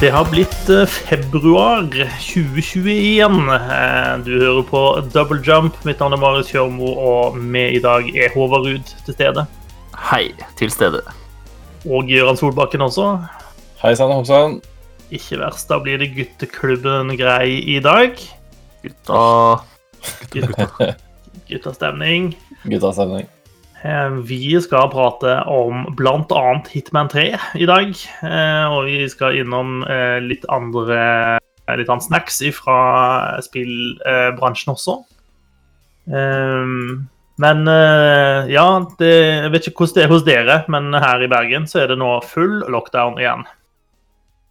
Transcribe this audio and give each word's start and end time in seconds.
Det 0.00 0.08
har 0.14 0.24
blitt 0.30 0.68
eh, 0.72 0.86
februar 0.88 1.82
2021. 2.24 3.34
Eh, 3.52 4.14
Du 4.24 4.30
hører 4.40 4.62
på 4.64 4.82
Double 5.12 5.40
Jump. 5.44 5.76
Mitt 5.84 6.00
navn 6.00 6.16
er 6.16 6.20
Marius 6.22 6.48
Kjørmo, 6.54 6.94
og 6.96 7.36
med 7.36 7.76
i 7.76 7.82
dag 7.84 8.08
er 8.16 8.32
Håvard 8.32 8.64
Ruud 8.64 8.92
til 9.04 9.16
stede. 9.16 9.44
Hei, 10.10 10.30
til 10.56 10.72
stede. 10.72 11.02
Og 11.84 12.08
Gøran 12.08 12.38
Solbakken 12.40 12.84
også. 12.86 13.10
Hei 13.82 13.92
sann, 13.96 14.12
hoppsann. 14.16 14.58
Ikke 15.12 15.40
verst, 15.42 15.68
da 15.68 15.80
blir 15.82 16.00
det 16.00 16.12
gutteklubben 16.16 17.12
grei 17.20 17.58
i 17.74 17.80
dag. 17.84 18.16
Gutta 18.84 19.20
Gutta- 20.32 20.94
Guttastemning. 21.50 22.32
Eh, 23.84 24.10
Vi 24.28 24.60
skal 24.60 24.90
prate 24.92 25.36
om 25.48 25.86
bl.a. 25.96 26.42
Hitman 26.72 27.08
3 27.08 27.24
i 27.60 27.66
dag. 27.68 27.94
eh, 28.22 28.64
Og 28.68 28.84
vi 28.86 29.08
skal 29.08 29.38
innom 29.40 29.82
eh, 29.88 30.18
litt 30.20 30.44
andre 30.52 31.38
litt 31.78 31.86
annet 31.88 32.02
snacks 32.02 32.40
fra 32.56 33.38
spillbransjen 33.46 34.72
også. 34.74 34.96
Um, 36.10 37.06
Men 37.38 37.62
ja, 38.50 38.64
det, 38.98 39.10
jeg 39.44 39.52
vet 39.54 39.68
ikke 39.70 39.84
hvordan 39.86 39.94
det 39.94 40.02
er 40.02 40.10
hos 40.10 40.24
dere, 40.26 40.56
men 40.68 40.90
her 40.92 41.22
i 41.22 41.28
Bergen 41.30 41.68
så 41.70 41.84
er 41.84 41.86
det 41.92 41.98
nå 42.00 42.08
full 42.26 42.58
lockdown 42.68 43.16
igjen. 43.22 43.46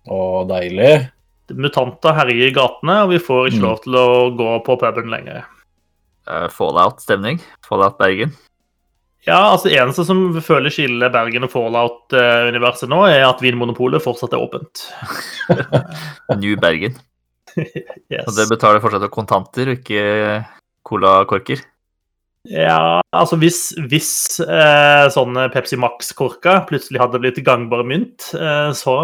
Å, 0.10 0.20
deilig. 0.48 1.10
Mutanter 1.60 2.16
herjer 2.18 2.48
i 2.48 2.56
gatene, 2.56 2.96
og 3.04 3.12
vi 3.12 3.20
får 3.20 3.50
ikke 3.52 3.60
Mm. 3.60 3.68
lov 3.68 3.84
til 3.84 3.94
å 4.00 4.08
gå 4.40 4.50
på 4.64 4.80
puben 4.80 5.12
lenger. 5.12 5.44
Fallout-stemning. 6.56 7.42
Fallout 7.68 8.00
Bergen. 8.00 8.32
Ja, 9.28 9.40
altså 9.52 9.68
Det 9.68 9.76
eneste 9.82 10.06
som 10.08 10.22
føler 10.44 10.72
skiller 10.74 11.12
Bergen 11.12 11.44
og 11.44 11.52
Fallout-universet 11.52 12.90
nå, 12.92 13.02
er 13.10 13.26
at 13.28 13.42
Vinmonopolet 13.44 14.04
fortsatt 14.04 14.36
er 14.36 14.44
åpent. 14.46 14.86
New 16.42 16.56
Bergen. 16.60 16.98
Yes. 18.10 18.24
Og 18.30 18.36
det 18.38 18.46
betaler 18.50 18.80
fortsatt 18.80 19.04
av 19.04 19.10
kontanter, 19.12 19.72
og 19.72 19.80
ikke 19.82 20.04
colakorker. 20.88 21.60
Ja, 22.48 23.02
altså 23.14 23.36
hvis, 23.42 23.74
hvis 23.92 24.12
eh, 24.42 25.06
sånne 25.12 25.50
Pepsi 25.52 25.78
Max-korker 25.82 26.62
plutselig 26.70 27.02
hadde 27.02 27.20
blitt 27.22 27.42
gangbar 27.46 27.84
mynt, 27.86 28.30
eh, 28.38 28.70
så 28.78 28.96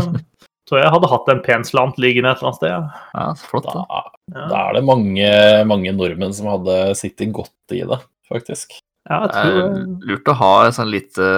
tror 0.66 0.80
jeg 0.80 0.92
hadde 0.96 1.12
hatt 1.12 1.30
en 1.30 1.44
pen 1.44 1.64
slant 1.68 2.00
liggende 2.02 2.32
et 2.32 2.42
eller 2.42 2.50
annet 2.50 2.60
sted. 2.60 2.74
ja. 2.74 3.04
Ja, 3.14 3.28
flott. 3.52 3.68
Da, 3.70 3.84
Da. 3.84 4.02
Ja, 4.34 4.48
da 4.50 4.62
er 4.64 4.78
det 4.78 4.84
mange, 4.88 5.30
mange 5.70 5.94
nordmenn 5.94 6.34
som 6.34 6.50
hadde 6.50 6.80
sittet 6.98 7.32
godt 7.36 7.76
i 7.76 7.84
det, 7.86 8.00
faktisk. 8.32 8.78
Ja 9.10 9.20
jeg 9.20 9.30
Det 9.30 9.38
er 9.40 9.52
tror 9.52 10.08
lurt 10.10 10.28
å 10.32 10.36
ha 10.40 10.52
et 10.66 10.74
sånn 10.78 10.90
lite 10.92 11.30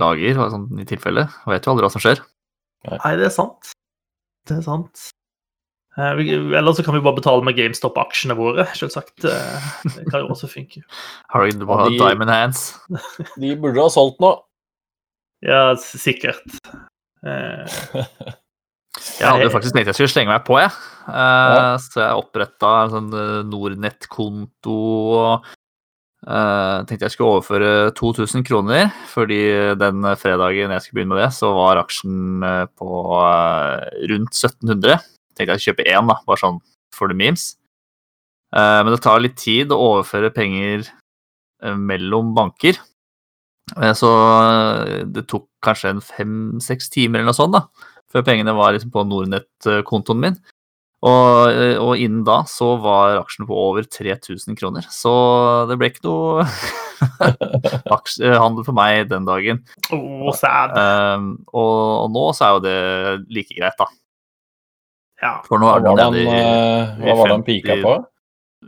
lager 0.00 0.38
og 0.42 0.50
sånn, 0.54 0.68
i 0.82 0.86
tilfelle. 0.88 1.28
Vet 1.46 1.66
jo 1.68 1.72
aldri 1.74 1.86
hva 1.86 1.92
som 1.94 2.02
skjer. 2.02 2.22
Nei, 2.90 3.12
det 3.20 3.28
er 3.28 3.34
sant. 3.34 3.70
Det 4.48 4.56
er 4.58 4.64
sant. 4.66 5.04
Eh, 5.98 6.18
eller 6.58 6.72
så 6.74 6.82
kan 6.82 6.96
vi 6.96 7.02
bare 7.04 7.18
betale 7.20 7.44
med 7.46 7.54
GameStop-aksjene 7.58 8.34
våre, 8.38 8.64
selvsagt. 8.74 9.22
Eh, 9.28 9.66
det 9.98 10.06
kan 10.10 10.24
jo 10.24 10.32
også 10.34 10.48
funke. 10.50 10.82
Har 11.34 11.46
du 11.46 11.66
bare 11.68 11.90
de- 11.90 11.98
diamond 12.00 12.32
hands? 12.32 12.64
De 13.38 13.54
burde 13.60 13.84
ha 13.84 13.90
solgt 13.92 14.18
nå. 14.24 14.32
Ja, 15.46 15.74
sikkert. 15.78 16.42
Eh, 17.22 17.78
Jeg 19.18 19.24
hadde 19.24 19.46
jo 19.46 19.52
faktisk 19.54 19.72
tenkt 19.74 19.88
jeg 19.88 19.96
skulle 19.96 20.10
slenge 20.12 20.30
meg 20.34 20.42
på, 20.44 20.58
jeg. 20.60 20.68
Eh, 21.08 21.76
Så 21.80 22.02
jeg 22.02 22.18
oppretta 22.20 22.72
en 22.84 22.90
sånn 22.92 23.06
eh, 23.16 23.38
Nordnett-konto 23.48 24.74
og 25.16 25.46
eh, 26.26 26.76
tenkte 26.88 27.06
jeg 27.06 27.14
skulle 27.14 27.38
overføre 27.38 27.92
2000 27.98 28.44
kroner, 28.46 28.92
fordi 29.10 29.40
den 29.80 30.06
fredagen 30.20 30.74
jeg 30.74 30.84
skulle 30.84 31.00
begynne 31.00 31.16
med 31.16 31.22
det, 31.24 31.32
så 31.36 31.52
var 31.56 31.80
aksjen 31.82 32.46
eh, 32.46 32.64
på 32.78 33.02
uh, 33.16 33.82
rundt 34.12 34.38
1700. 34.38 35.02
Tenkte 35.36 35.56
jeg 35.56 35.64
skulle 35.64 35.68
kjøpe 35.72 35.88
én, 35.90 36.10
da, 36.10 36.18
bare 36.28 36.42
sånn 36.42 36.62
for 36.94 37.12
the 37.12 37.18
memes. 37.18 37.52
Uh, 38.52 38.82
Men 38.84 38.92
det 38.94 39.02
tar 39.04 39.22
litt 39.24 39.38
tid 39.40 39.72
å 39.72 39.80
overføre 39.92 40.32
penger 40.34 40.90
mellom 41.62 42.32
banker. 42.34 42.74
Så 43.94 44.08
det 45.14 45.22
tok 45.30 45.44
kanskje 45.62 45.92
en 45.92 46.00
fem-seks 46.02 46.90
timer 46.90 47.20
eller 47.20 47.30
noe 47.30 47.38
sånt, 47.38 47.54
da 47.54 47.92
før 48.12 48.24
pengene 48.26 48.54
var 48.56 48.74
liksom 48.74 48.92
på 48.92 49.04
Nordnett-kontoen 49.08 50.20
min. 50.20 50.38
Og, 51.02 51.50
eh, 51.50 51.78
og 51.82 51.98
innen 51.98 52.22
da 52.26 52.42
så 52.46 52.76
var 52.82 53.16
aksjene 53.18 53.48
på 53.48 53.56
over 53.58 53.86
3000 53.90 54.54
kroner. 54.58 54.86
Så 54.92 55.10
det 55.70 55.74
ble 55.80 55.88
ikke 55.90 56.04
noe 56.06 56.44
aksjehandel 57.96 58.62
for 58.68 58.76
meg 58.76 59.08
den 59.10 59.26
dagen. 59.26 59.64
oh, 59.90 60.30
sad. 60.38 60.76
Um, 60.78 61.32
og, 61.50 61.74
og 62.04 62.14
nå 62.14 62.24
så 62.38 62.46
er 62.46 62.54
jo 62.54 62.62
det 62.68 62.78
like 63.34 63.58
greit, 63.58 63.78
da. 63.80 63.88
Ja. 65.22 65.34
For 65.46 65.58
nå 65.62 65.68
Hva 65.70 65.80
er 65.80 65.84
var 65.88 65.98
det 65.98 66.06
den, 66.06 66.20
i 66.22 66.38
eh, 66.38 67.02
hva 67.02 67.18
var 67.18 67.34
den 67.34 67.44
pika 67.46 67.78
på? 67.82 67.96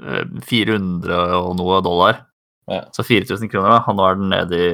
eh, 0.02 0.36
400 0.50 1.22
og 1.38 1.54
noe 1.58 1.80
dollar. 1.86 2.20
Ja. 2.70 2.82
Så 2.96 3.06
4000 3.06 3.50
kroner, 3.52 3.76
da. 3.76 3.80
Og 3.90 3.98
nå 3.98 4.10
er 4.10 4.18
den 4.18 4.30
nede 4.34 4.58
i 4.58 4.68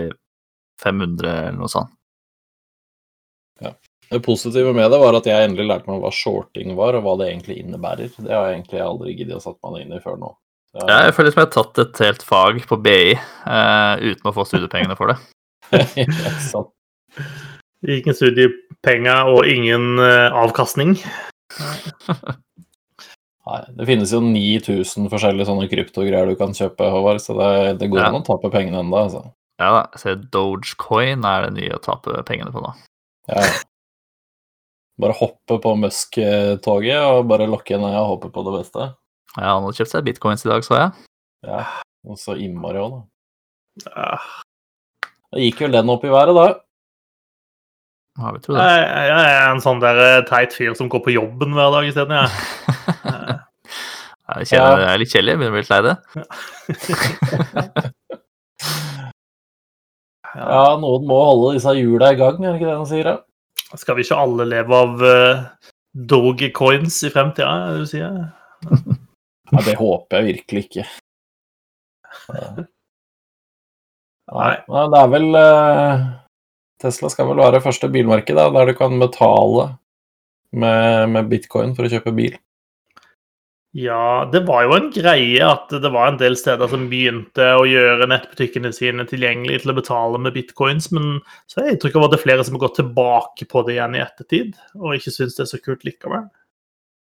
500 0.81 1.28
eller 1.28 1.56
noe 1.60 1.69
sånt. 1.72 1.92
Det 4.10 4.19
positive 4.26 4.72
med 4.75 4.91
det 4.91 4.98
var 4.98 5.15
at 5.15 5.26
jeg 5.28 5.47
endelig 5.47 5.69
lærte 5.69 5.91
meg 5.91 6.00
hva 6.03 6.10
shorting 6.15 6.75
var, 6.78 6.97
og 6.98 7.04
hva 7.06 7.12
det 7.21 7.28
egentlig 7.31 7.60
innebærer. 7.62 8.10
Det 8.16 8.32
har 8.34 8.48
jeg 8.48 8.59
egentlig 8.59 8.81
aldri 8.82 9.15
giddet 9.15 9.38
å 9.38 9.44
sette 9.44 9.71
meg 9.71 9.84
inn 9.84 9.94
i 9.94 10.00
før 10.03 10.19
nå. 10.19 10.32
Ja, 10.81 11.04
jeg 11.06 11.15
føler 11.16 11.34
som 11.34 11.41
jeg 11.41 11.48
har 11.48 11.54
tatt 11.54 11.81
et 11.82 12.00
helt 12.04 12.25
fag 12.26 12.60
på 12.71 12.78
BI 12.82 13.15
uh, 13.15 13.94
uten 14.03 14.31
å 14.31 14.34
få 14.34 14.44
studiepengene 14.47 14.97
for 14.98 15.12
det. 15.12 15.16
Ikke 16.04 16.34
sant. 16.43 16.75
Ingen 17.87 18.15
studiepenger 18.19 19.31
og 19.32 19.48
ingen 19.50 20.03
uh, 20.03 20.34
avkastning. 20.42 20.97
Nei, 23.50 23.60
det 23.78 23.87
finnes 23.88 24.12
jo 24.15 24.21
9000 24.22 25.09
forskjellige 25.10 25.48
sånne 25.48 25.71
kryptogreier 25.71 26.28
du 26.31 26.37
kan 26.38 26.53
kjøpe, 26.54 26.91
Håvard, 26.92 27.22
så 27.25 27.34
det, 27.38 27.50
det 27.81 27.88
går 27.91 28.04
Ja. 28.04 28.12
å 28.15 28.22
tape 28.27 28.50
pengene 28.53 28.82
ennå, 28.84 29.06
altså. 29.06 29.25
Ja 29.60 29.71
da, 29.75 29.82
så 29.98 30.15
Dogecoin 30.16 31.25
er 31.27 31.48
det 31.48 31.56
nye 31.59 31.75
å 31.77 31.82
tape 31.82 32.21
pengene 32.28 32.53
på 32.54 32.62
nå. 32.65 32.71
Ja. 33.31 33.42
Bare 35.00 35.16
hoppe 35.16 35.56
på 35.62 35.74
Musk-toget 35.80 37.00
og 37.00 37.28
bare 37.30 37.48
lokke 37.48 37.78
ned 37.80 37.94
og 37.96 38.10
håpe 38.14 38.30
på 38.34 38.44
det 38.46 38.56
beste. 38.58 38.88
Ja, 39.36 39.54
han 39.54 39.64
hadde 39.64 39.76
kjøpt 39.78 39.92
seg 39.94 40.06
bitcoins 40.08 40.44
i 40.44 40.50
dag, 40.50 40.64
så 40.66 40.76
jeg. 40.76 41.06
Ja, 41.46 41.60
og 42.04 42.18
så 42.20 42.34
innmari 42.36 42.82
òg, 42.82 42.98
da. 42.98 43.92
Ja. 43.94 44.10
Da 45.30 45.40
gikk 45.40 45.62
vel 45.64 45.76
den 45.78 45.92
opp 45.94 46.04
i 46.04 46.10
været, 46.12 46.34
da. 46.36 46.48
Ja, 48.20 48.32
vi 48.34 48.42
tror 48.44 48.58
det. 48.58 48.64
Jeg, 48.66 49.06
jeg 49.08 49.36
er 49.38 49.46
en 49.52 49.62
sånn 49.64 49.80
der 49.80 50.00
eh, 50.04 50.24
teit 50.28 50.52
fyr 50.56 50.74
som 50.76 50.90
går 50.92 51.04
på 51.06 51.14
jobben 51.14 51.54
hver 51.56 51.70
dag 51.76 51.88
isteden. 51.88 52.18
jeg. 52.18 52.30
Jeg 54.30 54.46
kjenner 54.46 54.76
det 54.78 54.84
er 54.86 55.00
litt 55.00 55.10
kjedelig, 55.10 55.32
begynner 55.40 55.50
å 55.50 55.54
bli 55.56 55.62
litt 55.64 55.72
lei 55.72 55.80
det. 55.88 55.94
Ja. 56.14 56.24
Ja, 60.30 60.76
noen 60.78 61.08
må 61.10 61.16
holde 61.26 61.56
disse 61.56 61.72
hjula 61.74 62.12
i 62.14 62.18
gang, 62.18 62.36
er 62.38 62.52
det 62.52 62.60
ikke 62.60 62.68
det 62.68 62.76
han 62.76 62.86
sier? 62.86 63.08
da? 63.08 63.14
Skal 63.78 63.97
vi 63.97 64.03
ikke 64.06 64.19
alle 64.19 64.47
leve 64.50 64.75
av 64.75 65.04
uh, 65.04 65.70
Dogecoins 65.94 66.97
i 67.06 67.12
fremtida, 67.12 67.50
er 67.50 67.76
det 67.76 67.86
du 67.86 67.91
sier? 67.91 68.19
Ja, 69.50 69.58
det 69.66 69.72
håper 69.81 70.20
jeg 70.20 70.26
virkelig 70.28 70.60
ikke. 70.69 70.82
Nei, 74.30 74.53
nei, 74.70 74.84
det 74.92 75.00
er 75.00 75.09
vel 75.10 75.25
uh, 75.34 76.04
Tesla 76.78 77.10
skal 77.10 77.26
vel 77.32 77.42
være 77.42 77.62
første 77.64 77.91
bilmarked 77.91 78.38
der 78.38 78.70
du 78.70 78.75
kan 78.78 78.94
betale 79.03 79.64
med, 80.54 81.10
med 81.16 81.32
bitcoin 81.32 81.75
for 81.75 81.86
å 81.86 81.91
kjøpe 81.91 82.14
bil. 82.14 82.38
Ja, 83.72 84.28
det 84.32 84.41
var 84.48 84.64
jo 84.66 84.72
en 84.75 84.88
greie 84.91 85.44
at 85.47 85.70
det 85.70 85.91
var 85.94 86.09
en 86.10 86.16
del 86.18 86.34
steder 86.39 86.68
som 86.72 86.89
begynte 86.91 87.44
å 87.54 87.66
gjøre 87.71 88.09
nettbutikkene 88.10 88.72
sine 88.74 89.04
tilgjengelige 89.06 89.60
til 89.62 89.71
å 89.71 89.77
betale 89.77 90.18
med 90.18 90.34
bitcoins, 90.34 90.89
men 90.91 91.21
så 91.47 91.60
har 91.60 91.66
jeg 91.68 91.74
inntrykk 91.77 91.97
av 92.00 92.04
at 92.09 92.10
det 92.10 92.18
er 92.18 92.24
flere 92.24 92.44
som 92.48 92.56
har 92.59 92.65
gått 92.65 92.80
tilbake 92.80 93.47
på 93.47 93.62
det 93.66 93.74
igjen 93.77 93.94
i 93.94 94.03
ettertid, 94.03 94.50
og 94.74 94.97
ikke 94.97 95.15
syns 95.15 95.39
det 95.39 95.44
er 95.44 95.53
så 95.53 95.60
kult 95.62 95.86
likevel. 95.86 96.27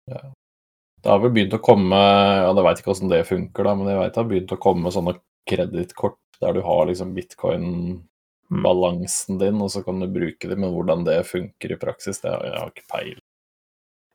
Det 0.07 1.11
har 1.11 1.19
vel 1.19 1.35
begynt 1.35 1.57
å 1.57 1.59
komme 1.63 1.97
ja, 1.99 2.47
Jeg 2.47 2.63
veit 2.63 2.79
ikke 2.79 2.91
hvordan 2.93 3.11
det 3.11 3.27
funker, 3.27 3.63
da, 3.67 3.75
men 3.75 3.91
jeg 3.91 3.99
vet 3.99 4.13
det 4.13 4.21
har 4.21 4.31
begynt 4.31 4.55
å 4.55 4.63
komme 4.63 4.95
sånne 4.95 5.19
kredittkort 5.51 6.39
der 6.39 6.51
du 6.55 6.61
har 6.63 6.87
liksom 6.87 7.11
bitcoin-balansen 7.17 9.35
din, 9.43 9.59
og 9.59 9.67
så 9.75 9.83
kan 9.83 9.99
du 9.99 10.07
bruke 10.07 10.47
det, 10.47 10.55
men 10.55 10.71
hvordan 10.71 11.03
det 11.07 11.23
funker 11.27 11.71
i 11.75 11.81
praksis, 11.83 12.23
det 12.23 12.31
har 12.31 12.39
jeg 12.47 12.55
har 12.55 12.71
ikke 12.71 12.91
peil. 12.95 13.19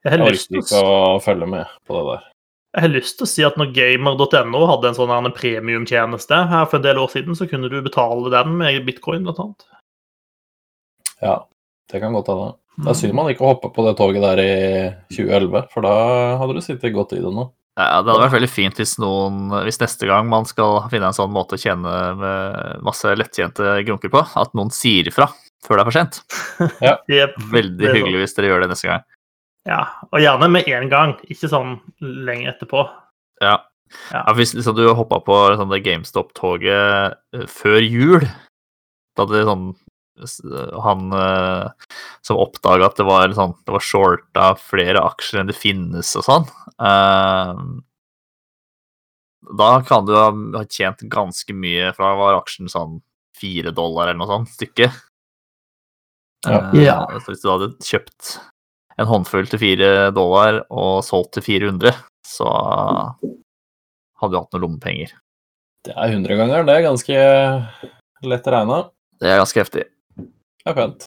Jeg 0.06 0.14
har, 0.14 0.30
lyst 0.32 0.48
til 0.48 0.80
å 0.80 1.20
følge 1.20 1.46
med 1.50 1.66
på 1.84 1.92
det 1.98 2.04
der. 2.08 2.37
Jeg 2.76 2.84
har 2.84 2.92
lyst 2.92 3.16
til 3.18 3.24
å 3.24 3.30
si 3.30 3.44
at 3.46 3.56
når 3.58 3.72
gamer.no 3.76 4.62
hadde 4.68 4.90
en 4.90 4.96
sånn 4.96 5.32
premiumtjeneste 5.34 6.40
her 6.50 6.66
for 6.68 6.78
en 6.78 6.84
del 6.84 7.00
år 7.00 7.12
siden, 7.14 7.36
så 7.38 7.48
kunne 7.48 7.70
du 7.72 7.78
betale 7.84 8.32
den 8.34 8.58
med 8.60 8.82
bitcoin, 8.86 9.24
blant 9.24 9.40
annet. 9.42 9.68
Ja, 11.24 11.36
det 11.90 12.02
kan 12.02 12.14
godt 12.14 12.28
hende. 12.30 12.50
Mm. 12.78 12.84
Det 12.84 12.92
er 12.92 12.98
synd 13.00 13.16
man 13.18 13.30
ikke 13.32 13.48
hoppa 13.48 13.72
på 13.74 13.86
det 13.88 13.96
toget 13.98 14.22
der 14.22 14.42
i 14.42 14.52
2011, 15.16 15.64
for 15.72 15.86
da 15.86 15.94
hadde 16.42 16.58
du 16.58 16.62
sittet 16.62 16.94
godt 16.94 17.16
i 17.16 17.22
det 17.24 17.32
nå. 17.34 17.48
Ja, 17.78 18.02
det 18.02 18.10
hadde 18.10 18.22
vært 18.24 18.36
veldig 18.36 18.50
fint 18.50 18.78
hvis 18.78 18.96
noen, 18.98 19.52
hvis 19.64 19.78
neste 19.80 20.06
gang 20.10 20.26
man 20.28 20.46
skal 20.50 20.84
finne 20.90 21.08
en 21.08 21.16
sånn 21.16 21.30
måte 21.34 21.54
å 21.54 21.62
tjene 21.62 21.98
med 22.18 22.86
masse 22.86 23.12
lettjente 23.16 23.78
grunker 23.86 24.12
på, 24.12 24.22
at 24.22 24.54
noen 24.58 24.72
sier 24.74 25.08
ifra 25.08 25.30
før 25.64 25.78
det 25.78 25.82
er 25.82 25.88
for 25.88 25.96
sent. 25.96 26.20
Ja. 26.84 27.28
Veldig 27.52 27.94
hyggelig 27.96 28.24
hvis 28.24 28.36
dere 28.36 28.52
gjør 28.52 28.66
det 28.66 28.72
neste 28.74 28.90
gang. 28.90 29.06
Ja, 29.68 29.82
og 30.08 30.22
gjerne 30.22 30.48
med 30.50 30.68
en 30.72 30.88
gang, 30.88 31.16
ikke 31.28 31.50
sånn 31.50 31.76
lenge 32.00 32.48
etterpå. 32.54 32.86
Ja. 33.42 33.58
Ja. 34.12 34.22
ja 34.22 34.36
hvis 34.36 34.54
liksom, 34.56 34.76
du 34.76 34.86
hoppa 34.96 35.20
på 35.24 35.36
sånn, 35.56 35.70
det 35.72 35.82
GameStop-toget 35.86 37.18
eh, 37.36 37.44
før 37.48 37.78
jul, 37.84 38.24
da 39.18 39.28
det 39.28 39.44
sånn 39.48 39.70
Han 40.82 41.12
eh, 41.14 41.88
som 42.26 42.40
oppdaga 42.42 42.88
at 42.88 42.96
det 42.98 43.06
var, 43.06 43.30
sånn, 43.36 43.52
det 43.62 43.74
var 43.76 43.84
shorta 43.86 44.46
flere 44.58 45.04
aksjer 45.06 45.42
enn 45.42 45.50
det 45.50 45.54
finnes 45.54 46.10
og 46.18 46.24
sånn 46.26 46.48
eh, 46.82 47.60
Da 49.60 49.68
kan 49.86 50.08
du 50.08 50.16
ha 50.18 50.64
tjent 50.66 51.04
ganske 51.12 51.54
mye, 51.54 51.92
fra 51.94 52.16
var 52.18 52.40
aksjen 52.40 52.70
sånn 52.72 52.98
fire 53.38 53.70
dollar 53.70 54.10
eller 54.10 54.18
noe 54.18 54.32
sånt 54.32 54.50
stykket. 54.56 54.96
Ja. 56.48 56.58
Eh, 56.72 56.82
Ja. 56.82 56.98
Så 57.22 57.30
hvis 57.30 57.44
du 57.44 57.50
hadde 57.52 57.70
kjøpt 57.78 58.38
en 58.98 59.08
håndfull 59.08 59.46
til 59.50 59.62
fire 59.62 59.90
dollar 60.14 60.62
og 60.68 61.04
solgt 61.06 61.36
til 61.38 61.46
400, 61.46 61.94
så 62.26 62.48
hadde 64.18 64.32
du 64.34 64.38
hatt 64.40 64.54
noen 64.54 64.64
lommepenger. 64.64 65.12
Det 65.86 65.94
er 65.94 66.12
hundregangeren. 66.12 66.66
Det 66.66 66.74
er 66.74 66.88
ganske 66.88 67.20
lett 68.26 68.50
regna. 68.50 68.82
Det 69.22 69.30
er 69.30 69.40
ganske 69.40 69.62
heftig. 69.62 69.86
Det 70.18 70.72
er 70.72 70.76
pent. 70.76 71.06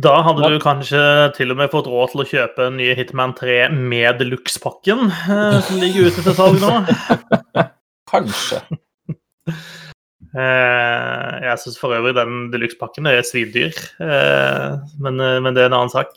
Da 0.00 0.14
hadde 0.24 0.48
du 0.48 0.56
kanskje 0.62 1.00
til 1.36 1.52
og 1.52 1.58
med 1.60 1.72
fått 1.74 1.88
råd 1.90 2.14
til 2.14 2.22
å 2.22 2.28
kjøpe 2.30 2.68
en 2.70 2.78
ny 2.80 2.88
Hitman 2.96 3.34
3 3.36 3.58
med 3.74 4.22
deluxe-pakken 4.22 5.10
eh, 5.10 5.58
som 5.66 5.80
ligger 5.82 6.08
ute 6.08 6.24
til 6.24 6.36
salg 6.38 6.62
nå. 6.62 6.72
Kanskje. 8.12 8.62
Eh, 10.30 11.30
jeg 11.42 11.58
syns 11.58 11.78
for 11.80 11.90
øvrig 11.96 12.12
den 12.14 12.50
deluxe-pakken 12.52 13.08
er 13.10 13.24
svindyr, 13.26 13.74
eh, 13.98 14.76
men, 15.02 15.18
eh, 15.18 15.40
men 15.42 15.56
det 15.56 15.64
er 15.64 15.70
en 15.72 15.78
annen 15.80 15.90
sak. 15.90 16.14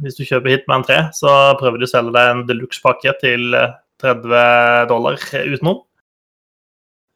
Hvis 0.00 0.16
du 0.16 0.24
kjøper 0.24 0.54
Hitman 0.54 0.86
3, 0.88 1.10
så 1.12 1.52
prøver 1.60 1.78
de 1.78 1.84
å 1.84 1.92
selge 1.92 2.14
deg 2.16 2.30
en 2.30 2.46
deluxe-pakke 2.48 3.12
til 3.20 3.52
eh, 3.58 3.74
30 4.00 4.88
dollar 4.88 5.20
utenom. 5.20 5.82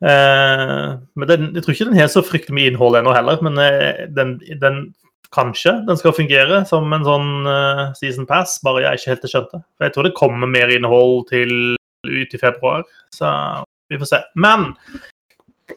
Men 0.00 1.26
den, 1.26 1.49
jeg 1.56 1.64
tror 1.64 1.75
ikke 1.75 1.88
den 1.88 1.99
har 1.99 2.12
så 2.12 2.23
fryktelig 2.23 2.55
mye 2.55 2.70
innhold 2.70 3.00
ennå 3.00 3.17
heller, 3.17 3.40
men 3.43 3.58
den, 4.14 4.37
den 4.61 4.76
kanskje 5.35 5.73
den 5.88 5.99
skal 5.99 6.14
fungere 6.14 6.61
som 6.69 6.87
en 6.94 7.05
sånn 7.05 7.32
season 7.99 8.29
pass, 8.29 8.61
bare 8.62 8.85
jeg 8.85 9.00
ikke 9.00 9.11
helt 9.11 9.26
har 9.26 9.32
skjønt 9.32 9.56
det. 9.56 9.62
For 9.75 9.88
jeg 9.88 9.96
tror 9.96 10.06
det 10.06 10.17
kommer 10.20 10.52
mer 10.52 10.70
innhold 10.70 11.26
til 11.32 11.75
ut 12.06 12.37
i 12.37 12.40
februar, 12.40 12.87
så 13.11 13.32
vi 13.90 13.99
får 13.99 14.12
se. 14.12 14.23
Men 14.38 14.70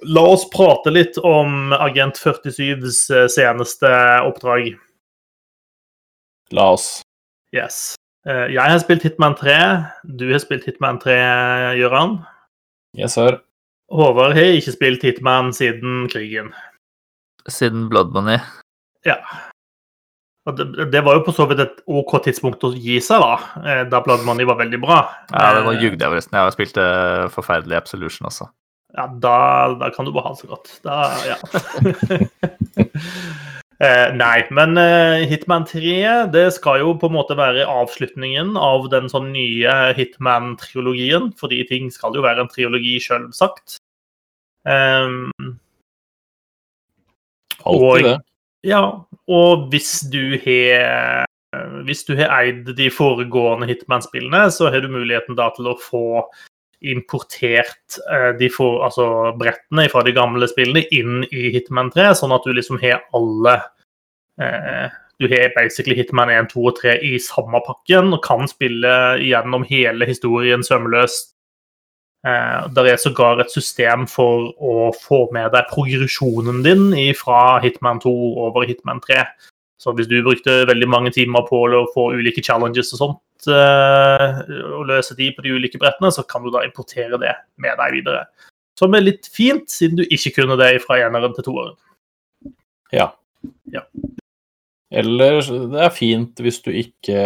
La 0.07 0.21
oss 0.33 0.45
prate 0.49 0.91
litt 0.93 1.17
om 1.27 1.73
Agent 1.75 2.15
47s 2.21 3.01
eh, 3.15 3.27
seneste 3.31 3.89
oppdrag. 4.25 4.71
La 6.55 6.69
oss. 6.75 7.01
Yes. 7.55 7.95
Eh, 8.27 8.47
Jeg 8.53 8.71
har 8.71 8.79
spilt 8.83 9.03
Hitman 9.07 9.35
3. 9.39 9.55
Du 10.17 10.27
har 10.31 10.39
spilt 10.43 10.65
Hitman 10.67 10.99
3, 11.01 11.15
Gøran. 11.79 12.17
Yes, 12.97 13.15
sir. 13.15 13.39
Håvard 13.91 14.35
har 14.37 14.53
ikke 14.57 14.71
spilt 14.75 15.03
Hitman 15.03 15.51
siden 15.55 16.05
krigen. 16.11 16.51
Siden 17.51 17.87
Blood 17.91 18.11
Money. 18.15 18.39
Ja. 19.07 19.17
Og 20.47 20.55
det, 20.57 20.87
det 20.93 21.03
var 21.05 21.19
jo 21.19 21.23
på 21.27 21.33
så 21.35 21.45
vidt 21.49 21.59
et 21.61 21.81
OK 21.91 22.15
tidspunkt 22.25 22.63
å 22.65 22.71
gi 22.73 22.95
seg, 23.03 23.21
da. 23.21 23.35
eh, 23.65 23.83
Da 23.91 23.99
Blood 24.05 24.23
Money 24.25 24.47
var 24.47 24.57
veldig 24.63 24.79
bra. 24.81 25.01
Ja, 25.31 25.51
det, 25.59 25.65
Eh, 25.75 25.83
jugde 25.83 25.99
jeg 26.05 26.11
forresten. 26.15 26.37
Jeg 26.39 26.47
har 26.47 26.55
spilt 26.55 26.79
eh, 26.81 27.27
forferdelig 27.35 27.77
Absolution 27.77 28.29
også. 28.31 28.47
Ja, 28.97 29.07
da, 29.23 29.37
da 29.79 29.89
kan 29.95 30.07
du 30.07 30.11
bare 30.11 30.29
ha 30.29 30.35
det 30.35 30.43
så 30.43 30.51
godt. 30.51 30.73
Da, 30.83 30.99
ja. 31.27 31.37
Eh, 33.81 34.11
nei, 34.13 34.43
men 34.53 34.77
eh, 34.77 35.23
Hitman 35.25 35.63
3 35.65 36.27
det 36.29 36.43
skal 36.53 36.83
jo 36.83 36.91
på 37.01 37.07
en 37.09 37.15
måte 37.15 37.33
være 37.33 37.63
avslutningen 37.65 38.53
av 38.61 38.85
den 38.93 39.07
sånn 39.09 39.31
nye 39.33 39.71
Hitman-triologien, 39.97 41.31
fordi 41.39 41.63
ting 41.65 41.89
skal 41.89 42.13
jo 42.13 42.21
være 42.21 42.45
en 42.45 42.51
triologi, 42.51 42.99
selvsagt. 43.01 43.79
Um, 44.69 45.31
Alltid 47.65 48.05
det. 48.05 48.15
ja, 48.69 48.83
og 49.25 49.65
hvis 49.73 49.95
du 50.11 50.37
har 50.45 51.25
hvis 51.83 52.05
du 52.05 52.13
har 52.15 52.29
eid 52.37 52.69
de 52.77 52.91
foregående 52.93 53.65
Hitman-spillene, 53.67 54.45
så 54.53 54.69
har 54.69 54.85
du 54.85 54.93
muligheten 54.93 55.35
da 55.35 55.49
til 55.57 55.73
å 55.73 55.79
få 55.81 56.05
importert 56.81 57.99
eh, 58.11 58.31
de 58.39 58.49
for, 58.53 58.81
altså 58.85 59.05
brettene 59.39 59.87
fra 59.91 60.03
de 60.05 60.13
gamle 60.15 60.47
spillene 60.49 60.85
inn 60.95 61.21
i 61.29 61.51
Hitman 61.53 61.91
3, 61.93 62.11
sånn 62.17 62.33
at 62.35 62.47
du 62.47 62.53
liksom 62.57 62.81
har 62.81 63.03
alle 63.17 63.59
eh, 64.41 64.87
Du 65.21 65.27
har 65.29 65.51
basically 65.53 65.93
Hitman 65.93 66.31
1, 66.33 66.49
2 66.49 66.63
og 66.65 66.79
3 66.79 66.95
i 67.05 67.17
samme 67.21 67.59
pakken 67.61 68.15
og 68.15 68.23
kan 68.25 68.47
spille 68.49 68.93
gjennom 69.21 69.67
hele 69.69 70.07
historien 70.09 70.65
sømløst. 70.65 71.35
Eh, 72.25 72.65
der 72.73 72.89
er 72.89 72.97
sågar 72.97 73.39
et 73.41 73.53
system 73.53 74.07
for 74.09 74.49
å 74.57 74.89
få 74.97 75.27
med 75.33 75.53
deg 75.53 75.69
progresjonen 75.69 76.63
din 76.65 76.89
fra 77.17 77.59
Hitman 77.61 78.01
2 78.01 78.11
over 78.47 78.65
Hitman 78.65 79.01
3. 79.05 79.21
Så 79.81 79.93
hvis 79.97 80.09
du 80.09 80.19
brukte 80.21 80.63
veldig 80.69 80.89
mange 80.89 81.13
timer 81.13 81.45
på 81.47 81.63
å 81.65 81.85
få 81.93 82.11
ulike 82.17 82.43
challenges 82.45 82.93
og 82.93 82.99
sånt, 83.01 83.21
eh, 83.49 84.39
og 84.75 84.85
løse 84.89 85.17
de 85.17 85.31
på 85.35 85.45
de 85.45 85.55
ulike 85.55 85.81
brettene, 85.81 86.11
så 86.13 86.25
kan 86.27 86.45
du 86.45 86.51
da 86.53 86.65
importere 86.67 87.19
det 87.21 87.33
med 87.61 87.77
deg 87.79 87.97
videre. 87.99 88.25
Som 88.77 88.95
er 88.97 89.05
litt 89.05 89.29
fint, 89.31 89.69
siden 89.71 89.99
du 89.99 90.05
ikke 90.07 90.35
kunne 90.39 90.57
det 90.59 90.73
fra 90.85 90.99
eneren 91.01 91.35
til 91.37 91.47
toeren. 91.47 91.77
Ja. 92.93 93.11
Ja. 93.71 93.85
Eller 94.91 95.39
det 95.41 95.85
er 95.85 95.93
fint 95.95 96.41
hvis 96.43 96.59
du 96.65 96.73
ikke 96.75 97.21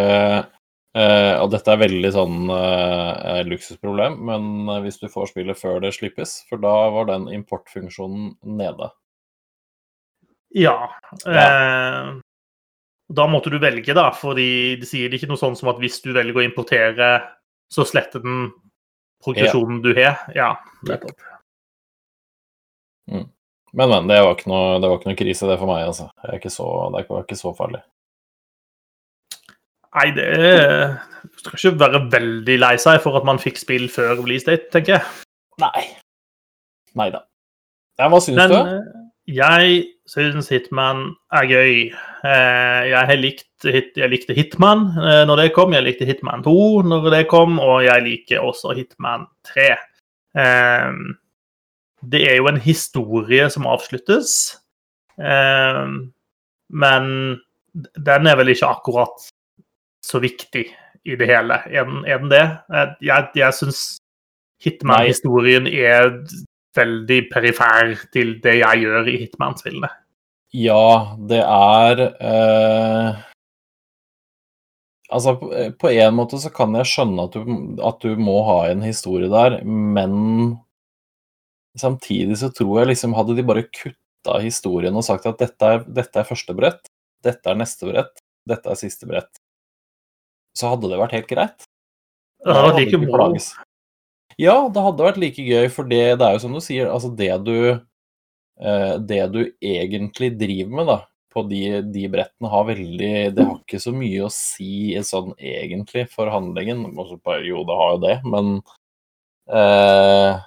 Uh, 0.95 1.43
Og 1.43 1.49
dette 1.51 1.73
er 1.73 1.81
veldig 1.81 2.09
sånn 2.15 2.45
uh, 2.47 3.41
luksusproblem, 3.43 4.13
men 4.29 4.69
uh, 4.69 4.77
hvis 4.79 5.01
du 5.01 5.09
får 5.11 5.33
spillet 5.33 5.59
før 5.59 5.81
det 5.83 5.91
slippes, 5.91 6.37
for 6.47 6.61
da 6.63 6.71
var 6.95 7.09
den 7.09 7.25
importfunksjonen 7.35 8.29
nede. 8.47 8.87
Ja. 10.55 10.93
Eh, 11.27 12.13
da 13.13 13.27
måtte 13.29 13.51
du 13.53 13.59
velge, 13.61 13.93
da, 13.93 14.09
fordi 14.17 14.75
de 14.81 14.87
sier 14.89 15.09
det 15.11 15.19
ikke 15.19 15.29
noe 15.29 15.41
sånn 15.41 15.55
som 15.57 15.69
at 15.69 15.81
hvis 15.81 15.99
du 16.01 16.11
velger 16.15 16.41
å 16.41 16.45
importere, 16.45 17.09
så 17.71 17.85
sletter 17.85 18.23
den 18.23 18.47
progresjonen 19.23 19.81
du 19.83 19.91
har. 19.97 20.23
Ja, 20.35 20.55
nettopp. 20.89 21.19
Men, 23.75 23.89
men. 23.91 24.07
Det 24.07 24.21
var 24.23 24.33
ikke 24.37 24.49
noe, 24.49 24.79
det 24.81 24.89
var 24.89 24.99
ikke 24.99 25.11
noe 25.11 25.19
krise, 25.19 25.49
det 25.49 25.59
for 25.61 25.69
meg, 25.69 25.83
altså. 25.89 26.07
Jeg 26.23 26.31
er 26.31 26.39
ikke 26.39 26.53
så, 26.53 26.69
det 26.95 27.05
var 27.11 27.25
ikke 27.25 27.37
så 27.39 27.51
farlig. 27.57 27.81
Nei, 29.95 30.09
det 30.15 30.25
er- 30.35 30.97
skal 31.39 31.55
ikke 31.57 31.79
være 31.79 32.01
veldig 32.11 32.57
lei 32.59 32.75
seg 32.81 32.99
for 33.03 33.17
at 33.17 33.25
man 33.27 33.39
fikk 33.41 33.57
spill 33.61 33.87
før 33.91 34.17
release 34.23 34.45
date, 34.47 34.67
tenker 34.73 34.97
jeg. 34.97 35.25
Nei. 35.61 35.83
Nei 36.95 37.09
da. 37.13 37.21
Ja, 37.99 38.09
hva 38.11 38.19
syns 38.23 38.35
Men 38.41 38.51
du? 38.51 39.04
Jeg 39.27 39.85
syns 40.09 40.49
Hitman 40.53 41.15
er 41.33 41.47
gøy. 41.49 41.75
Eh, 42.25 42.81
Jeg, 42.91 43.07
har 43.09 43.17
likt, 43.17 43.65
jeg 43.65 44.09
likte 44.11 44.35
Hitman 44.37 44.87
eh, 45.01 45.23
når 45.25 45.41
det 45.41 45.53
kom, 45.55 45.73
jeg 45.73 45.85
likte 45.85 46.05
Hitman 46.05 46.43
2 46.45 46.55
når 46.85 47.09
det 47.13 47.23
kom, 47.31 47.59
og 47.59 47.83
jeg 47.85 48.03
liker 48.05 48.45
også 48.45 48.75
Hitman 48.77 49.25
3. 49.49 49.69
Eh, 50.37 50.91
Det 52.05 52.21
er 52.29 52.35
jo 52.37 52.47
en 52.51 52.61
historie 52.61 53.49
som 53.49 53.65
avsluttes, 53.65 54.57
eh, 55.17 55.85
men 56.69 57.05
den 57.73 58.27
er 58.27 58.35
vel 58.37 58.53
ikke 58.53 58.69
akkurat 58.69 59.29
så 60.05 60.21
viktig 60.21 60.67
i 61.05 61.15
det 61.17 61.27
hele. 61.27 61.57
Er 61.65 61.85
den, 61.89 62.05
er 62.05 62.17
den 62.21 62.29
det? 62.29 62.45
Eh, 62.73 62.93
Jeg, 63.01 63.29
jeg 63.35 63.53
syns 63.53 63.97
Hitman-historien 64.61 65.67
er 65.67 66.13
veldig 66.75 67.21
perifær 67.31 67.93
til 68.13 68.35
det 68.43 68.59
jeg 68.61 68.83
gjør 68.85 69.09
i 69.11 69.19
Hitman-spillene. 69.23 69.91
Ja, 70.55 71.15
det 71.27 71.41
er 71.43 72.01
eh, 72.23 73.23
Altså, 75.15 75.35
på, 75.37 75.49
på 75.79 75.89
en 75.91 76.15
måte 76.17 76.39
så 76.41 76.49
kan 76.53 76.73
jeg 76.79 76.89
skjønne 76.89 77.27
at 77.27 77.35
du, 77.35 77.51
at 77.85 77.99
du 78.01 78.15
må 78.19 78.39
ha 78.47 78.57
en 78.71 78.81
historie 78.83 79.29
der, 79.31 79.59
men 79.63 80.55
samtidig 81.77 82.39
så 82.41 82.49
tror 82.55 82.81
jeg 82.81 82.89
liksom 82.93 83.13
Hadde 83.17 83.35
de 83.37 83.45
bare 83.45 83.67
kutta 83.69 84.39
historien 84.41 84.95
og 84.97 85.05
sagt 85.05 85.27
at 85.29 85.39
dette 85.43 85.71
er, 85.75 85.85
dette 85.85 86.19
er 86.19 86.27
første 86.27 86.55
brett, 86.57 86.89
dette 87.23 87.51
er 87.51 87.59
neste 87.59 87.91
brett, 87.91 88.17
dette 88.49 88.71
er 88.71 88.81
siste 88.81 89.07
brett, 89.09 89.29
så 90.57 90.73
hadde 90.73 90.89
det 90.89 90.99
vært 91.03 91.15
helt 91.19 91.29
greit. 91.29 91.69
Det 92.41 92.57
hadde 92.57 92.73
vært 92.73 93.53
Ja, 94.39 94.55
det 94.67 94.81
hadde 94.83 95.05
vært 95.05 95.19
like 95.21 95.43
gøy, 95.47 95.67
for 95.71 95.87
det, 95.87 96.01
det 96.19 96.25
er 96.27 96.35
jo 96.35 96.41
som 96.43 96.55
du 96.55 96.61
sier, 96.63 96.89
altså 96.91 97.11
det 97.15 97.31
du 97.47 97.53
eh, 98.59 98.95
Det 98.99 99.21
du 99.31 99.41
egentlig 99.63 100.33
driver 100.39 100.75
med, 100.79 100.89
da, 100.91 100.97
på 101.33 101.43
de, 101.49 101.61
de 101.95 102.07
brettene, 102.11 102.51
har 102.51 102.67
veldig 102.69 103.11
Det 103.35 103.45
har 103.47 103.59
ikke 103.61 103.81
så 103.83 103.93
mye 103.95 104.25
å 104.27 104.31
si 104.33 104.95
sånn 105.07 105.33
egentlig 105.39 106.07
for 106.11 106.31
handlingen. 106.33 106.83
Jo, 107.47 107.63
det 107.67 107.79
har 107.81 107.95
jo 107.95 108.01
det, 108.03 108.17
men 108.27 108.51
eh, 109.51 110.43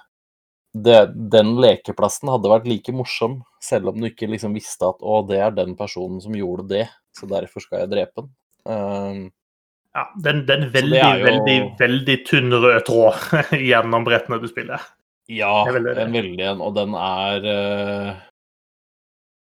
det, 0.73 0.99
den 1.33 1.55
lekeplassen 1.61 2.29
hadde 2.29 2.51
vært 2.51 2.69
like 2.69 2.93
morsom, 2.93 3.39
selv 3.63 3.91
om 3.91 3.99
du 4.01 4.09
ikke 4.11 4.29
liksom 4.29 4.53
visste 4.57 4.85
at 4.89 5.01
å, 5.01 5.21
det 5.27 5.41
er 5.41 5.55
den 5.57 5.73
personen 5.79 6.21
som 6.23 6.35
gjorde 6.37 6.67
det, 6.75 6.85
så 7.17 7.29
derfor 7.29 7.65
skal 7.65 7.83
jeg 7.83 7.93
drepe 7.95 8.21
den. 8.23 8.31
Um, 8.69 9.21
ja, 9.95 10.05
den, 10.23 10.45
den 10.45 10.69
veldig, 10.73 11.01
jo... 11.01 11.25
veldig, 11.25 11.57
veldig 11.79 12.17
tynn 12.29 12.53
rød 12.53 12.81
tråd 12.87 13.43
gjennom 13.69 14.07
brettene 14.07 14.39
du 14.41 14.47
spiller. 14.51 14.83
Ja, 15.29 15.53
veldig 15.69 15.93
en 16.01 16.17
veldig 16.17 16.47
en, 16.51 16.63
og 16.65 16.73
den 16.73 16.95
er 16.97 17.43
uh, 17.45 18.21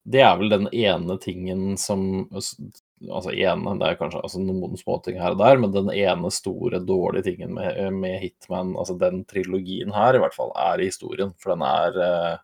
Det 0.03 0.23
er 0.27 0.33
vel 0.41 0.51
den 0.51 0.67
ene 0.75 1.15
tingen 1.23 1.77
som 1.79 2.27
Altså 2.27 3.31
ene, 3.31 3.75
det 3.79 3.91
er 3.91 3.99
kanskje 4.01 4.23
altså, 4.25 4.41
noen 4.41 4.79
småting 4.81 5.19
her 5.21 5.35
og 5.35 5.43
der, 5.43 5.59
men 5.61 5.75
den 5.75 5.91
ene 5.93 6.31
store 6.33 6.81
dårlige 6.81 7.27
tingen 7.27 7.53
med, 7.55 7.77
med, 7.93 8.17
Hitman, 8.23 8.73
altså 8.81 8.97
den 8.99 9.21
trilogien 9.29 9.93
her 9.93 10.17
i 10.17 10.23
hvert 10.23 10.35
fall, 10.35 10.49
er 10.57 10.81
i 10.81 10.89
historien. 10.89 11.35
For 11.37 11.53
den 11.53 11.65
er 11.69 11.99
uh, 12.01 12.39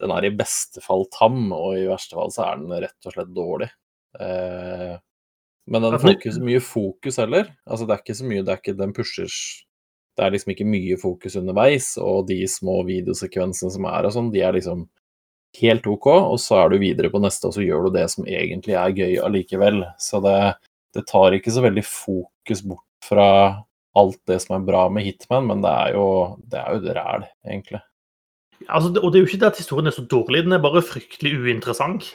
den 0.00 0.12
er 0.14 0.26
i 0.26 0.32
beste 0.34 0.82
fall 0.82 1.04
tam, 1.14 1.46
og 1.54 1.78
i 1.78 1.86
verste 1.88 2.16
fall 2.18 2.32
så 2.34 2.46
er 2.48 2.62
den 2.62 2.74
rett 2.84 3.08
og 3.08 3.14
slett 3.14 3.34
dårlig. 3.36 3.68
Men 5.70 5.84
den 5.86 5.96
får 6.00 6.16
ikke 6.18 6.34
så 6.36 6.42
mye 6.44 6.60
fokus 6.60 7.16
heller. 7.22 7.48
Altså, 7.64 7.86
det 7.86 7.94
er 7.94 8.02
ikke 8.02 8.18
så 8.18 8.26
mye, 8.28 8.42
det 8.44 8.52
er 8.52 8.60
ikke, 8.60 8.76
den 8.78 8.92
pusher 8.96 9.30
Det 10.14 10.22
er 10.22 10.34
liksom 10.34 10.52
ikke 10.52 10.66
mye 10.68 10.98
fokus 11.00 11.36
underveis, 11.40 11.94
og 11.98 12.28
de 12.28 12.44
små 12.50 12.82
videosekvensene 12.86 13.72
som 13.74 13.88
er 13.90 14.06
og 14.06 14.14
sånn, 14.14 14.30
de 14.34 14.44
er 14.44 14.54
liksom 14.54 14.84
helt 15.58 15.86
OK, 15.90 16.06
og 16.10 16.36
så 16.42 16.60
er 16.60 16.70
du 16.70 16.78
videre 16.82 17.10
på 17.10 17.20
neste, 17.22 17.48
og 17.48 17.56
så 17.56 17.64
gjør 17.64 17.88
du 17.88 17.96
det 17.96 18.06
som 18.12 18.26
egentlig 18.26 18.76
er 18.78 18.94
gøy 18.94 19.18
allikevel. 19.26 19.82
Så 20.02 20.20
det, 20.22 20.36
det 20.94 21.06
tar 21.10 21.34
ikke 21.34 21.54
så 21.54 21.64
veldig 21.64 21.84
fokus 21.86 22.62
bort 22.66 22.86
fra 23.08 23.28
alt 23.94 24.20
det 24.30 24.40
som 24.42 24.56
er 24.56 24.66
bra 24.66 24.86
med 24.90 25.06
Hitman, 25.06 25.48
men 25.50 25.64
det 25.64 25.70
er 25.70 25.96
jo, 25.96 26.06
det 26.50 26.60
er 26.60 26.74
jo 26.74 26.94
ræl, 26.98 27.26
egentlig. 27.46 27.82
Altså, 28.68 28.90
og 29.00 29.12
det 29.12 29.18
er 29.18 29.24
jo 29.24 29.28
ikke 29.28 29.40
det 29.42 29.50
at 29.50 29.60
historien 29.60 29.90
er 29.90 29.94
så 29.94 30.06
dårlig, 30.10 30.44
den 30.46 30.56
er 30.56 30.62
bare 30.62 30.82
fryktelig 30.82 31.34
uinteressant. 31.42 32.14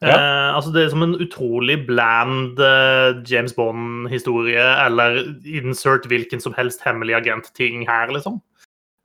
Ja. 0.00 0.16
Eh, 0.16 0.54
altså 0.56 0.70
Det 0.72 0.84
er 0.84 0.92
som 0.92 1.02
en 1.04 1.18
utrolig 1.20 1.86
bland 1.86 2.58
eh, 2.58 3.20
James 3.28 3.52
Bond-historie, 3.52 4.64
eller 4.86 5.20
insert 5.44 6.08
hvilken 6.08 6.40
som 6.40 6.54
helst 6.56 6.80
hemmelig 6.84 7.14
agent-ting 7.20 7.84
her, 7.88 8.08
liksom. 8.12 8.40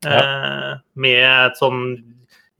Ja. 0.05 0.21
Eh, 0.21 0.73
med 0.95 1.25
et 1.25 1.59
sånn 1.59 1.97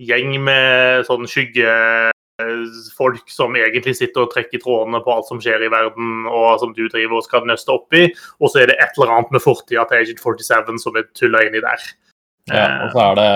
gjeng 0.04 0.36
med 0.44 1.06
sånn 1.08 1.24
skyggefolk 1.32 3.30
som 3.32 3.56
egentlig 3.56 3.96
sitter 3.96 4.26
og 4.26 4.34
trekker 4.34 4.60
trådene 4.60 5.00
på 5.06 5.14
alt 5.14 5.30
som 5.30 5.40
skjer 5.40 5.64
i 5.64 5.72
verden, 5.72 6.26
og 6.28 6.60
som 6.60 6.74
du 6.76 6.90
driver 6.90 7.22
og 7.22 7.28
skal 7.28 7.48
nøste 7.48 7.72
opp 7.72 7.96
i, 7.96 8.10
og 8.42 8.52
så 8.52 8.66
er 8.66 8.74
det 8.74 8.82
et 8.84 9.00
eller 9.00 9.14
annet 9.16 9.32
med 9.32 9.46
fortida 9.46 9.88
til 9.88 10.04
Agent 10.04 10.20
47 10.20 10.84
som 10.84 11.00
er 11.00 11.08
tulla 11.16 11.46
inni 11.48 11.64
der. 11.64 11.88
Ja, 12.52 12.68
og 12.84 12.92
så 12.92 13.00
er 13.08 13.16
det 13.22 13.30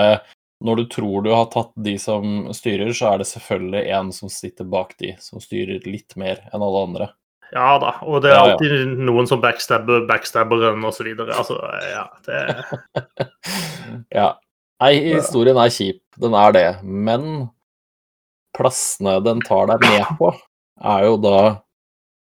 når 0.60 0.76
du 0.76 0.84
tror 0.92 1.22
du 1.24 1.30
har 1.32 1.48
tatt 1.52 1.72
de 1.80 1.94
som 1.98 2.50
styrer, 2.56 2.92
så 2.96 3.14
er 3.14 3.22
det 3.22 3.30
selvfølgelig 3.30 3.84
en 3.96 4.12
som 4.12 4.32
sitter 4.32 4.68
bak 4.68 4.92
de, 5.00 5.14
som 5.22 5.40
styrer 5.40 5.80
litt 5.88 6.16
mer 6.20 6.42
enn 6.52 6.64
alle 6.64 6.84
andre. 6.88 7.08
Ja 7.50 7.78
da, 7.82 7.96
og 8.06 8.20
det 8.22 8.30
er 8.30 8.38
alltid 8.38 8.70
ja, 8.70 8.82
ja. 8.84 8.90
noen 9.08 9.26
som 9.26 9.40
backstabber 9.42 10.04
backstabberen 10.06 10.84
osv. 10.86 11.08
Altså, 11.24 11.56
ja, 11.90 12.04
det 12.26 12.42
Ja. 14.20 14.28
Nei, 14.80 14.94
historien 15.18 15.58
er 15.60 15.72
kjip, 15.72 16.00
den 16.20 16.36
er 16.38 16.54
det. 16.56 16.68
Men 16.84 17.24
plassene 18.56 19.18
den 19.24 19.42
tar 19.44 19.68
deg 19.72 19.82
med 19.84 20.14
på, 20.20 20.30
er 20.92 21.04
jo 21.04 21.18
da 21.20 21.40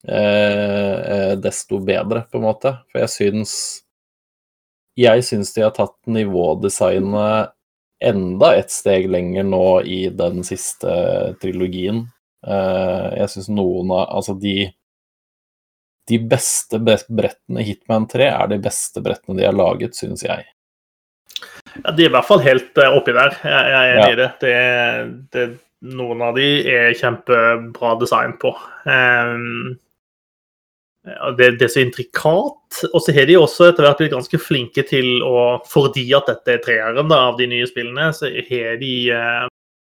eh, 0.08 0.96
eh 1.16 1.34
desto 1.42 1.78
bedre, 1.84 2.24
på 2.30 2.40
en 2.40 2.46
måte. 2.48 2.76
For 2.90 3.04
jeg 3.04 3.12
syns 3.18 3.54
Jeg 4.98 5.24
syns 5.24 5.54
de 5.54 5.62
har 5.64 5.72
tatt 5.72 5.94
nivådesignet 6.04 7.52
enda 8.02 8.54
et 8.58 8.72
steg 8.72 9.08
lenger 9.10 9.46
nå 9.46 9.66
i 9.86 10.04
den 10.14 10.42
siste 10.46 10.92
trilogien. 11.42 12.04
Eh, 12.46 13.08
jeg 13.20 13.30
syns 13.34 13.50
noen 13.54 13.92
av 13.94 14.08
Altså, 14.18 14.34
de 14.34 14.72
de 16.10 16.18
beste 16.18 16.80
brettene 16.82 17.62
i 17.62 17.68
Hitman 17.68 18.08
3 18.10 18.26
er 18.26 18.48
de 18.50 18.58
beste 18.62 19.02
brettene 19.04 19.38
de 19.38 19.46
har 19.46 19.54
laget, 19.54 19.94
syns 19.96 20.24
jeg. 20.26 20.44
Ja, 21.78 21.92
De 21.92 22.04
er 22.04 22.10
i 22.10 22.12
hvert 22.12 22.28
fall 22.28 22.42
helt 22.44 22.78
uh, 22.78 22.96
oppi 22.98 23.14
der. 23.16 23.36
Jeg, 23.38 23.68
jeg 23.72 23.76
er 23.78 23.92
enig 23.92 24.02
ja. 24.02 24.10
i 24.10 24.18
det. 24.20 24.30
det, 24.42 24.56
det. 25.36 25.46
Noen 25.92 26.20
av 26.22 26.36
de 26.38 26.48
er 26.70 26.92
kjempebra 26.94 27.96
design 27.98 28.36
på. 28.42 28.52
Um, 28.86 29.72
det, 31.02 31.50
det, 31.58 31.66
er 31.66 31.72
så 31.72 31.82
intrikat. 31.82 32.82
Og 32.92 33.00
så 33.02 33.14
har 33.14 33.26
de 33.26 33.38
også 33.38 33.70
etter 33.70 33.86
hvert 33.86 34.02
blitt 34.02 34.14
ganske 34.14 34.38
flinke 34.38 34.84
til 34.86 35.24
å 35.26 35.58
Fordi 35.68 36.06
at 36.14 36.30
dette 36.30 36.54
er 36.54 36.62
treeren 36.62 37.10
da, 37.10 37.24
av 37.32 37.40
de 37.40 37.48
nye 37.50 37.66
spillene, 37.68 38.12
så 38.14 38.30
har 38.30 38.78
de 38.80 38.94
eh, 39.10 39.48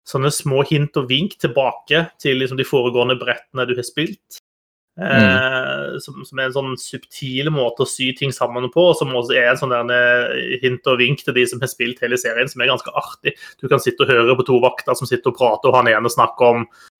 sånne 0.08 0.30
små 0.34 0.62
hint 0.68 0.96
og 1.00 1.10
vink 1.10 1.36
tilbake 1.42 2.06
til 2.22 2.40
liksom, 2.42 2.60
de 2.60 2.68
foregående 2.68 3.18
brettene 3.18 3.66
du 3.66 3.74
har 3.78 3.86
spilt. 3.86 4.40
Mm. 5.00 5.08
Eh, 5.08 5.98
som, 6.04 6.20
som, 6.28 6.38
er 6.38 6.50
en 6.50 6.54
sånn 6.54 6.72
subtil 6.78 7.48
måte 7.50 7.82
å 7.82 7.88
sy 7.88 8.10
ting 8.14 8.30
sammen 8.34 8.68
på, 8.70 8.86
og 8.92 8.98
som 8.98 9.14
også 9.16 9.34
er 9.40 9.50
en 9.50 9.60
sånn 9.60 9.94
hint 10.62 10.90
og 10.92 11.00
vink 11.00 11.24
til 11.24 11.34
de 11.34 11.46
som 11.48 11.62
har 11.64 11.72
spilt 11.72 12.02
hele 12.04 12.20
serien, 12.20 12.50
som 12.50 12.62
er 12.62 12.70
ganske 12.70 12.94
artig. 12.94 13.34
Du 13.58 13.66
kan 13.72 13.82
sitte 13.82 14.06
og 14.06 14.12
høre 14.12 14.38
på 14.38 14.46
to 14.52 14.62
vakter 14.62 14.94
som 14.98 15.10
sitter 15.10 15.32
og 15.32 15.40
prater, 15.40 15.72
og 15.72 15.80
han 15.80 15.90
ene 15.96 16.12
snakker 16.12 16.54
om 16.54 16.66
Eh, 16.66 16.91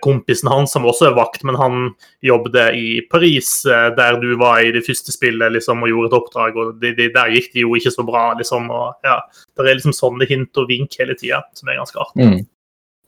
kompisen 0.00 0.48
hans, 0.48 0.72
som 0.72 0.86
også 0.88 1.08
er 1.10 1.16
vakt, 1.16 1.42
men 1.44 1.58
han 1.58 1.88
jobbet 2.24 2.76
i 2.78 3.00
Paris, 3.10 3.64
eh, 3.66 3.88
der 3.96 4.18
du 4.22 4.36
var 4.40 4.62
i 4.62 4.72
det 4.74 4.84
første 4.86 5.12
spillet 5.12 5.56
liksom, 5.56 5.82
og 5.82 5.90
gjorde 5.90 6.10
et 6.10 6.18
oppdrag. 6.18 6.56
og 6.56 6.76
de, 6.80 6.94
de, 6.96 7.08
Der 7.12 7.32
gikk 7.34 7.52
det 7.52 7.64
jo 7.64 7.74
ikke 7.76 7.92
så 7.94 8.04
bra. 8.06 8.32
liksom, 8.38 8.70
og 8.70 8.94
ja, 9.04 9.18
Det 9.56 9.66
er 9.66 9.74
liksom 9.74 9.96
sånne 9.96 10.28
hint 10.30 10.56
og 10.56 10.68
vink 10.70 10.96
hele 10.98 11.16
tida, 11.18 11.42
som 11.54 11.68
er 11.68 11.80
ganske 11.80 12.00
artig. 12.00 12.28
Mm. 12.28 12.46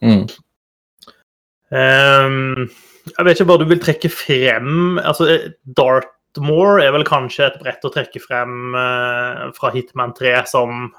Mm. 0.04 0.26
Um, 1.74 2.68
jeg 3.10 3.24
vet 3.26 3.38
ikke 3.38 3.48
hva 3.48 3.58
du 3.60 3.66
vil 3.70 3.82
trekke 3.82 4.10
frem. 4.12 4.98
altså 4.98 5.38
Dartmoor 5.64 6.82
er 6.82 6.92
vel 6.94 7.06
kanskje 7.08 7.48
et 7.48 7.58
brett 7.62 7.84
å 7.84 7.92
trekke 7.94 8.20
frem 8.22 8.74
uh, 8.76 9.50
fra 9.56 9.72
Hitman 9.74 10.14
3 10.16 10.36
som, 10.50 10.90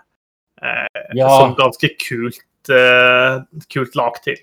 uh, 0.63 1.01
ja. 1.13 1.29
som 1.29 1.55
ganske 1.59 1.91
kult, 2.01 2.43
uh, 2.71 3.43
kult 3.71 3.99
lag 3.99 4.19
til. 4.25 4.39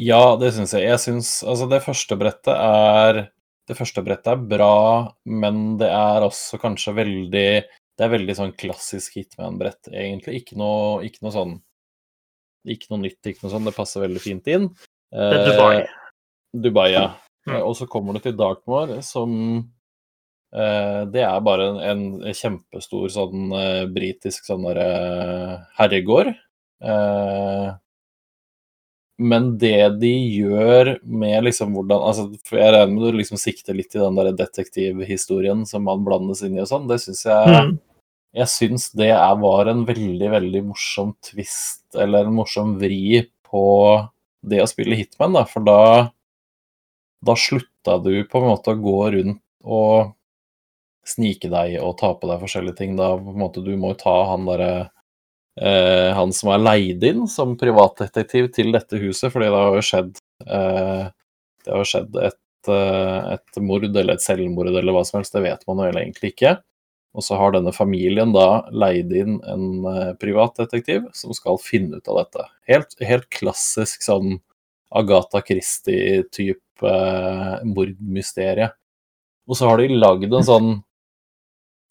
Ja, 0.00 0.36
det 0.40 0.52
syns 0.56 0.72
jeg. 0.72 0.86
Jeg 0.88 1.00
syns 1.02 1.30
altså 1.44 1.68
det 1.70 1.82
første 1.84 2.16
brettet 2.20 2.54
er 2.56 3.26
Det 3.68 3.76
første 3.78 4.02
brettet 4.02 4.32
er 4.32 4.46
bra, 4.50 5.12
men 5.24 5.76
det 5.80 5.90
er 5.92 6.24
også 6.24 6.58
kanskje 6.62 6.94
veldig 6.96 7.50
Det 7.62 8.06
er 8.06 8.14
veldig 8.14 8.36
sånn 8.38 8.54
klassisk 8.58 9.18
Hitman-brett, 9.20 9.92
egentlig. 9.92 10.40
Ikke 10.40 10.56
noe, 10.58 11.02
ikke 11.06 11.26
noe 11.26 11.34
sånn 11.34 11.58
Ikke 12.64 12.92
noe 12.92 13.04
nytt, 13.04 13.20
ikke 13.26 13.44
noe 13.44 13.52
sånn. 13.52 13.68
Det 13.68 13.76
passer 13.76 14.04
veldig 14.06 14.22
fint 14.22 14.48
inn. 14.48 14.70
Det 15.12 15.36
er 15.36 15.46
Dubai. 15.50 15.76
Eh, 15.82 15.94
Dubai, 16.64 16.88
ja. 16.94 17.06
Mm. 17.48 17.58
Og 17.66 17.76
så 17.76 17.88
kommer 17.90 18.14
du 18.14 18.22
til 18.22 18.36
Dartmoor, 18.38 18.94
som 19.04 19.32
eh, 20.54 21.00
Det 21.12 21.24
er 21.26 21.44
bare 21.44 21.68
en, 21.74 22.06
en 22.22 22.36
kjempestor 22.38 23.10
sånn 23.12 23.52
eh, 23.58 23.84
britisk 23.92 24.46
sånn 24.48 24.64
derre 24.68 24.88
eh, 24.88 25.56
herregård. 25.80 26.32
Eh, 26.82 27.72
men 29.20 29.52
det 29.60 29.98
de 30.00 30.10
gjør 30.10 30.94
med 31.04 31.44
liksom 31.44 31.74
hvordan 31.76 32.04
altså, 32.08 32.24
for 32.48 32.58
Jeg 32.58 32.72
regner 32.74 32.94
med 32.94 33.04
du 33.04 33.18
liksom 33.20 33.40
sikter 33.40 33.76
litt 33.76 33.94
i 33.94 34.00
den 34.00 34.16
der 34.18 34.32
detektivhistorien 34.36 35.66
som 35.68 35.84
man 35.86 36.04
blandes 36.06 36.40
inn 36.46 36.56
i 36.56 36.62
og 36.64 36.70
sånn. 36.70 36.88
Det 36.90 36.98
syns 37.02 37.26
jeg 37.28 37.52
mm. 37.52 37.74
Jeg 38.32 38.48
syns 38.48 38.86
det 38.96 39.10
er, 39.12 39.34
var 39.42 39.68
en 39.68 39.82
veldig, 39.84 40.28
veldig 40.32 40.62
morsom 40.70 41.12
twist, 41.20 41.84
eller 41.92 42.24
en 42.24 42.38
morsom 42.38 42.78
vri 42.80 43.20
på 43.44 43.64
det 44.48 44.62
å 44.64 44.68
spille 44.70 44.96
Hitman, 44.96 45.36
da. 45.36 45.44
For 45.48 45.64
da 45.66 45.82
Da 47.22 47.36
slutta 47.38 47.98
du 48.02 48.24
på 48.26 48.40
en 48.40 48.48
måte 48.48 48.72
å 48.72 48.80
gå 48.80 48.98
rundt 49.14 49.42
og 49.62 50.14
snike 51.06 51.50
deg 51.52 51.76
og 51.82 51.98
ta 52.00 52.14
på 52.18 52.26
deg 52.30 52.40
forskjellige 52.42 52.78
ting. 52.80 52.96
Da 52.98 53.12
på 53.18 53.34
en 53.34 53.42
måte 53.44 53.62
du 53.62 53.76
må 53.76 53.92
jo 53.92 54.00
ta 54.00 54.16
han 54.32 54.48
derre 54.48 54.72
eh, 55.60 56.10
han 56.16 56.32
som 56.36 56.52
er 56.54 56.62
leid 56.62 57.04
inn 57.04 57.26
som 57.30 57.56
privatdetektiv 57.60 58.52
til 58.56 58.72
dette 58.74 59.00
huset, 59.02 59.32
fordi 59.32 59.50
det 59.50 59.60
har 59.60 59.76
jo 59.78 59.84
skjedd 59.88 60.22
eh, 60.46 61.10
har 61.70 61.88
skjedd 61.88 62.16
et, 62.18 62.68
eh, 62.68 63.32
et, 63.36 63.62
mord 63.62 63.84
eller 63.86 64.14
et 64.14 64.24
selvmord 64.24 64.70
eller 64.72 64.94
hva 64.94 65.04
som 65.06 65.20
helst, 65.20 65.34
det 65.36 65.44
vet 65.44 65.66
man 65.68 65.82
jo 65.84 65.90
egentlig 65.92 66.32
ikke. 66.34 66.56
Og 67.12 67.24
så 67.26 67.36
har 67.36 67.52
denne 67.52 67.74
familien 67.76 68.32
da 68.32 68.64
leid 68.72 69.12
inn 69.12 69.36
en 69.44 69.66
eh, 69.88 70.12
privatdetektiv 70.20 71.10
som 71.16 71.34
skal 71.36 71.60
finne 71.60 72.00
ut 72.00 72.08
av 72.08 72.22
dette. 72.22 72.46
Helt, 72.70 72.96
helt 73.04 73.28
klassisk 73.34 74.04
sånn 74.06 74.38
Agatha 74.92 75.42
Christie-type 75.44 76.88
eh, 76.88 77.58
mordmysterie. 77.68 78.72
Og 79.48 79.58
så 79.58 79.68
har 79.68 79.82
de 79.82 79.92
lagd 79.92 80.32
en 80.32 80.48
sånn 80.48 80.72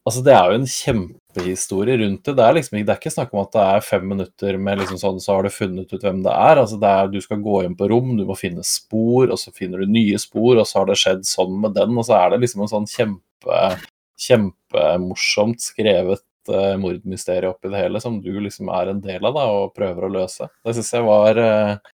Altså, 0.01 0.23
det 0.25 0.31
er 0.33 0.47
jo 0.49 0.55
en 0.57 0.63
kjempehistorie 1.31 1.97
rundt 1.97 2.25
det. 2.25 2.33
Det 2.33 2.43
er 2.43 2.53
liksom 2.53 2.77
det 2.77 2.91
er 2.91 2.99
ikke 2.99 3.11
snakk 3.11 3.33
om 3.33 3.41
at 3.43 3.53
det 3.53 3.61
er 3.61 3.85
fem 3.85 4.07
minutter 4.07 4.57
med 4.57 4.79
liksom 4.79 4.97
sånn, 4.97 5.19
så 5.19 5.35
har 5.35 5.43
du 5.43 5.49
funnet 5.49 5.93
ut 5.93 6.03
hvem 6.03 6.23
det 6.23 6.31
er. 6.31 6.57
Altså, 6.57 6.77
det 6.79 6.87
er. 6.87 7.07
Du 7.11 7.21
skal 7.21 7.41
gå 7.41 7.63
inn 7.63 7.75
på 7.75 7.87
rom, 7.89 8.15
du 8.17 8.25
må 8.25 8.35
finne 8.35 8.63
spor, 8.63 9.29
og 9.29 9.39
så 9.39 9.51
finner 9.51 9.81
du 9.81 9.91
nye 9.91 10.19
spor, 10.19 10.57
og 10.57 10.67
så 10.67 10.81
har 10.81 10.89
det 10.89 10.99
skjedd 10.99 11.25
sånn 11.25 11.59
med 11.61 11.75
den, 11.75 11.95
og 11.97 12.05
så 12.05 12.17
er 12.19 12.31
det 12.31 12.41
liksom 12.43 12.65
en 12.65 12.71
sånn 12.71 12.89
kjempe, 12.89 13.61
kjempemorsomt 14.21 15.63
skrevet 15.63 16.25
uh, 16.51 16.75
mordmysterium 16.81 17.55
oppi 17.55 17.71
det 17.71 17.85
hele, 17.85 18.03
som 18.03 18.19
du 18.21 18.33
liksom 18.39 18.69
er 18.73 18.91
en 18.91 19.01
del 19.03 19.25
av 19.25 19.37
da, 19.37 19.47
og 19.61 19.73
prøver 19.77 20.07
å 20.07 20.13
løse. 20.19 20.49
Det 20.65 20.75
syns 20.77 20.93
jeg 20.97 21.07
var 21.07 21.41
uh, 21.41 21.91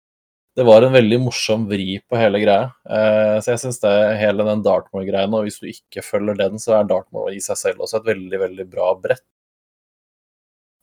det 0.56 0.64
var 0.68 0.86
en 0.86 0.94
veldig 0.94 1.18
morsom 1.24 1.64
vri 1.70 1.98
på 2.10 2.18
hele 2.20 2.42
greia. 2.44 2.68
Eh, 2.90 3.38
så 3.42 3.54
jeg 3.54 3.62
syns 3.64 3.82
hele 4.20 4.46
den 4.46 4.62
Dartmoor-greia 4.66 5.26
Og 5.26 5.48
hvis 5.48 5.58
du 5.62 5.70
ikke 5.72 6.04
følger 6.06 6.38
den, 6.38 6.60
så 6.62 6.78
er 6.78 6.90
Dartmoor 6.90 7.34
i 7.34 7.42
seg 7.42 7.58
selv 7.58 7.86
også 7.86 8.02
et 8.02 8.12
veldig, 8.12 8.40
veldig 8.48 8.68
bra 8.70 8.92
brett. 9.02 9.26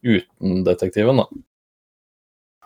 Uten 0.03 0.65
detektiven, 0.67 1.23
da. 1.23 1.29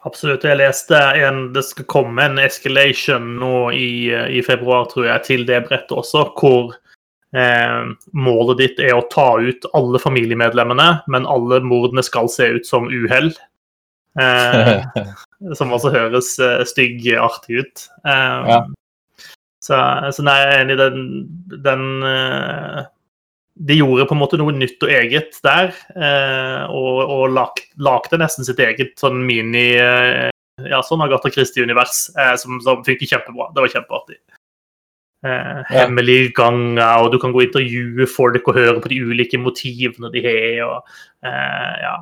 Absolutt. 0.04 0.44
Jeg 0.44 0.60
leste 0.60 0.96
en 1.24 1.52
Det 1.52 1.64
skal 1.64 1.88
komme 1.88 2.24
en 2.24 2.40
escalation 2.40 3.34
nå 3.40 3.70
i, 3.76 4.08
i 4.12 4.40
februar, 4.44 4.88
tror 4.90 5.08
jeg, 5.08 5.24
til 5.28 5.46
det 5.48 5.62
brettet 5.68 5.96
også, 5.96 6.26
hvor 6.38 6.74
eh, 7.36 7.80
målet 8.12 8.60
ditt 8.60 8.84
er 8.84 8.96
å 8.96 9.06
ta 9.12 9.34
ut 9.40 9.68
alle 9.76 10.00
familiemedlemmene, 10.00 10.88
men 11.08 11.28
alle 11.28 11.60
mordene 11.64 12.04
skal 12.04 12.28
se 12.32 12.52
ut 12.58 12.68
som 12.68 12.88
uhell. 12.92 13.32
Eh, 14.20 14.84
som 15.58 15.72
også 15.74 15.92
høres 15.94 16.34
uh, 16.40 16.62
stygg 16.68 17.04
artig 17.20 17.62
ut. 17.64 17.86
Um, 18.06 18.48
ja. 18.48 18.58
så, 19.64 19.80
så 20.14 20.24
nei, 20.24 20.36
jeg 20.40 20.50
er 20.50 20.62
enig 20.62 20.76
i 20.76 20.80
den, 20.80 21.08
den 21.64 21.88
uh, 22.04 22.84
De 23.68 23.78
gjorde 23.78 24.06
på 24.10 24.16
en 24.16 24.22
måte 24.22 24.40
noe 24.40 24.54
nytt 24.56 24.82
og 24.86 24.94
eget 24.94 25.40
der, 25.46 25.74
uh, 25.96 26.70
og, 26.70 27.02
og 27.04 27.26
lag, 27.34 27.60
lagde 27.76 28.20
nesten 28.22 28.46
sitt 28.46 28.62
eget 28.62 28.96
sånn 29.00 29.20
mini 29.26 29.68
ja, 29.74 30.78
sånn 30.86 31.02
Agatha 31.02 31.32
Christie-univers, 31.34 32.08
som, 32.38 32.60
som 32.62 32.82
funker 32.86 33.08
kjempebra. 33.10 33.48
Det 33.50 33.64
var 33.64 33.72
kjempeartig. 33.72 34.20
Ja. 35.24 35.64
Hemmelige 35.66 36.28
ganger, 36.36 37.00
og 37.02 37.08
du 37.10 37.16
kan 37.18 37.32
gå 37.34 37.40
og 37.40 37.46
intervjue 37.48 38.06
folk 38.06 38.46
og 38.52 38.58
høre 38.60 38.76
på 38.84 38.92
de 38.92 39.00
ulike 39.02 39.40
motivene 39.40 40.12
de 40.14 40.22
har. 40.22 40.60
og 40.68 41.26
ja, 41.82 41.96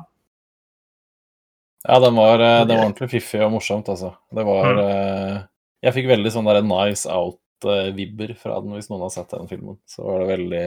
ja, 1.83 1.99
den 1.99 2.15
var, 2.15 2.39
eh, 2.39 2.61
den 2.65 2.77
var 2.77 2.85
ordentlig 2.85 3.09
fiffig 3.11 3.41
og 3.43 3.51
morsomt, 3.57 3.89
altså. 3.91 4.13
Det 4.31 4.45
var 4.47 4.69
mm. 4.71 4.81
Eh, 4.83 5.41
jeg 5.83 5.95
fikk 5.97 6.09
veldig 6.13 6.31
sånn 6.31 6.47
der 6.47 6.61
nice 6.63 7.11
out-vibber 7.11 8.33
fra 8.39 8.61
den, 8.63 8.75
hvis 8.77 8.87
noen 8.91 9.03
har 9.03 9.11
sett 9.11 9.33
den 9.33 9.49
filmen. 9.51 9.77
Så 9.89 10.05
var 10.07 10.23
det 10.23 10.29
veldig 10.31 10.65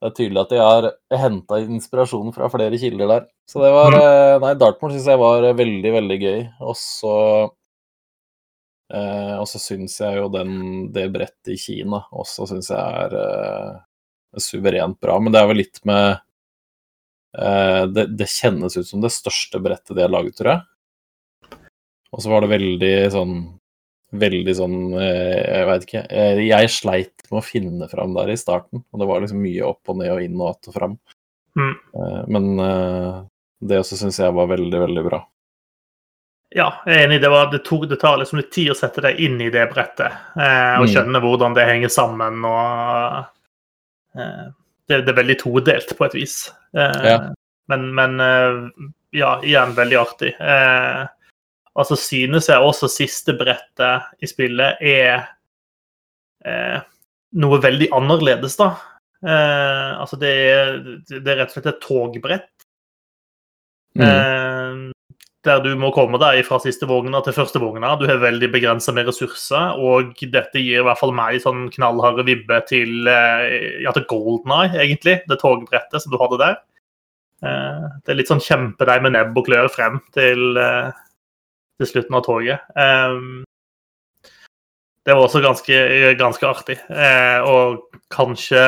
Det 0.00 0.08
er 0.08 0.14
tydelig 0.16 0.40
at 0.40 0.52
de 0.54 0.60
har 0.64 0.86
henta 1.20 1.58
inspirasjon 1.60 2.32
fra 2.32 2.48
flere 2.48 2.78
kilder 2.80 3.10
der. 3.10 3.26
Så 3.44 3.60
det 3.60 3.72
var 3.74 3.92
mm. 3.92 4.00
Eh, 4.00 4.36
nei, 4.46 4.54
Dartmoor 4.62 4.94
syns 4.94 5.10
jeg 5.12 5.20
var 5.20 5.44
veldig, 5.58 5.92
veldig 5.98 6.18
gøy. 6.22 6.40
Og 6.64 6.80
så 6.80 7.14
eh, 8.94 9.36
Og 9.36 9.44
så 9.52 9.60
syns 9.60 10.00
jeg 10.00 10.16
jo 10.16 10.32
den, 10.32 10.56
det 10.96 11.10
brettet 11.12 11.52
i 11.52 11.60
Kina 11.60 12.06
også 12.08 12.48
syns 12.48 12.72
jeg 12.72 13.04
er 13.04 13.18
eh, 13.20 13.76
suverent 14.40 14.96
bra. 15.02 15.20
Men 15.20 15.36
det 15.36 15.44
er 15.44 15.52
vel 15.52 15.60
litt 15.60 15.84
med 15.84 16.24
det, 17.30 18.04
det, 18.18 18.26
kjennes 18.26 18.74
ut 18.74 18.88
som 18.88 19.02
det 19.04 19.12
største 19.14 19.60
brettet 19.62 19.94
de 19.94 20.02
har 20.02 20.10
laget, 20.10 20.34
tror 20.38 20.50
jeg. 20.50 21.60
Og 22.10 22.22
så 22.22 22.32
var 22.32 22.42
det 22.44 22.54
veldig 22.56 22.94
sånn 23.14 23.34
Veldig 24.10 24.54
sånn 24.58 24.78
eh, 24.98 25.38
Jeg 25.38 25.66
veit 25.68 25.84
ikke. 25.86 26.00
Eh, 26.10 26.40
jeg 26.48 26.70
sleit 26.74 27.28
med 27.30 27.38
å 27.38 27.46
finne 27.46 27.86
fram 27.90 28.16
der 28.16 28.32
i 28.32 28.38
starten. 28.38 28.82
Og 28.90 29.02
det 29.02 29.06
var 29.06 29.22
liksom 29.22 29.42
mye 29.44 29.68
opp 29.68 29.92
og 29.92 30.00
ned 30.00 30.10
og 30.10 30.24
inn 30.24 30.40
og 30.40 30.48
att 30.50 30.70
og 30.70 30.74
fram. 30.74 30.96
Mm. 31.58 31.74
Men 32.30 32.48
det 33.60 33.78
også 33.78 33.96
syns 33.98 34.18
jeg 34.18 34.34
var 34.34 34.48
veldig, 34.50 34.80
veldig 34.82 35.04
bra. 35.06 35.20
Ja, 36.54 36.68
jeg 36.86 36.96
er 36.96 37.06
enig. 37.06 37.20
Det, 37.22 37.30
var, 37.30 37.50
det, 37.52 37.62
tok, 37.66 37.86
det 37.90 38.00
tar 38.02 38.18
liksom 38.18 38.40
litt 38.40 38.50
tid 38.54 38.72
å 38.72 38.78
sette 38.78 39.02
deg 39.04 39.22
inn 39.22 39.38
i 39.42 39.50
det 39.54 39.68
brettet. 39.70 40.10
og 40.34 40.86
mm. 40.86 40.90
skjønne 40.90 41.22
hvordan 41.22 41.54
det 41.54 41.68
henger 41.70 41.94
sammen. 41.94 42.42
og 42.50 44.18
eh, 44.18 44.46
det, 44.90 45.04
det, 45.06 45.12
er 45.14 45.20
veldig 45.22 45.38
todelt 45.40 45.94
på 45.96 46.06
et 46.08 46.16
vis. 46.18 46.36
Eh, 46.76 47.00
ja. 47.06 47.16
Men, 47.70 47.88
men 47.94 48.20
eh, 48.24 48.60
ja, 49.16 49.36
igjen 49.46 49.74
veldig 49.76 49.98
artig. 50.00 50.34
Eh, 50.40 51.02
altså 51.78 51.98
synes 51.98 52.50
jeg 52.50 52.66
også 52.66 52.90
siste 52.90 53.34
brettet 53.38 54.22
i 54.22 54.28
spillet 54.30 54.82
er 54.82 55.28
eh, 56.44 56.78
noe 57.40 57.60
veldig 57.62 57.90
annerledes, 57.96 58.56
da. 58.58 58.72
Eh, 59.20 59.90
altså 60.00 60.18
det 60.20 60.32
er, 60.32 60.80
det 61.10 61.20
er, 61.20 61.42
rett 61.42 61.52
og 61.52 61.56
slett 61.58 61.70
et 61.72 61.84
togbrett. 61.84 62.50
Mm. 63.98 64.06
Der 65.48 65.62
du 65.64 65.70
må 65.80 65.88
komme 65.96 66.18
deg 66.20 66.42
fra 66.44 66.58
siste 66.60 66.84
vogna 66.84 67.22
til 67.24 67.32
første 67.32 67.60
vogna. 67.62 67.94
Du 67.96 68.04
har 68.10 68.18
veldig 68.20 68.50
begrensa 68.52 68.92
med 68.92 69.06
ressurser, 69.08 69.78
og 69.80 70.12
dette 70.20 70.60
gir 70.60 70.82
i 70.82 70.84
hvert 70.84 71.00
fall 71.00 71.14
meg 71.16 71.38
sånn 71.40 71.70
knallharde 71.72 72.26
vibbe 72.28 72.58
til 72.68 73.08
eh, 73.08 73.80
ja, 73.80 73.94
til 73.96 74.04
Golden 74.10 74.52
Eye, 74.58 74.74
egentlig. 74.84 75.22
Det 75.30 75.38
togbrettet 75.40 76.04
som 76.04 76.12
du 76.12 76.18
hadde 76.20 76.40
der. 76.42 76.58
Eh, 77.40 77.86
det 78.04 78.12
er 78.12 78.18
litt 78.20 78.28
sånn 78.28 78.44
kjempe 78.44 78.84
deg 78.90 79.00
med 79.06 79.16
nebb 79.16 79.40
og 79.40 79.48
klør 79.48 79.72
frem 79.72 79.96
til, 80.12 80.60
eh, 80.60 80.92
til 81.80 81.88
slutten 81.88 82.20
av 82.20 82.26
toget. 82.28 82.68
Det 85.00 85.16
var 85.16 85.24
også 85.24 85.40
ganske, 85.40 85.80
ganske 86.20 86.44
artig. 86.46 86.76
Og 87.48 87.80
kanskje 88.12 88.60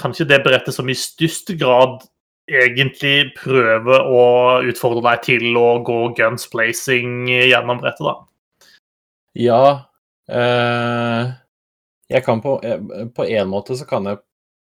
Kanskje 0.00 0.24
det 0.24 0.40
brettet 0.44 0.72
som 0.72 0.88
i 0.88 0.96
størst 0.96 1.52
grad 1.60 2.00
egentlig 2.50 3.30
prøve 3.38 4.00
å 4.02 4.24
utfordre 4.66 5.02
deg 5.06 5.22
til 5.26 5.58
å 5.58 5.68
gå 5.86 6.00
guns 6.18 6.48
blazing 6.52 7.28
gjennom 7.28 7.82
brettet, 7.82 8.06
da. 8.06 8.16
Ja. 9.38 9.62
Eh, 10.30 11.32
jeg 12.10 12.26
kan 12.26 12.42
på, 12.42 12.58
eh, 12.66 12.82
på 13.14 13.26
en 13.26 13.50
måte 13.50 13.76
så 13.78 13.86
kan 13.88 14.06
jeg 14.10 14.22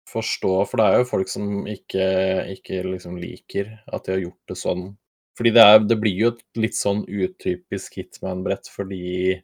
forstå, 0.10 0.54
for 0.69 0.78
det 0.78 0.86
er 0.86 1.00
jo 1.00 1.10
folk 1.10 1.30
som 1.30 1.65
ikke, 1.69 2.06
ikke 2.54 2.84
liksom 2.86 3.17
liker 3.21 3.71
at 3.93 4.06
de 4.06 4.15
har 4.15 4.24
gjort 4.28 4.52
det 4.52 4.58
sånn. 4.60 4.86
Fordi 5.36 5.52
det, 5.52 5.63
er, 5.63 5.84
det 5.84 5.98
blir 6.00 6.15
jo 6.15 6.32
et 6.32 6.43
litt 6.62 6.78
sånn 6.78 7.04
utypisk 7.06 7.98
Hitman-brett, 8.00 8.69
fordi 8.71 9.36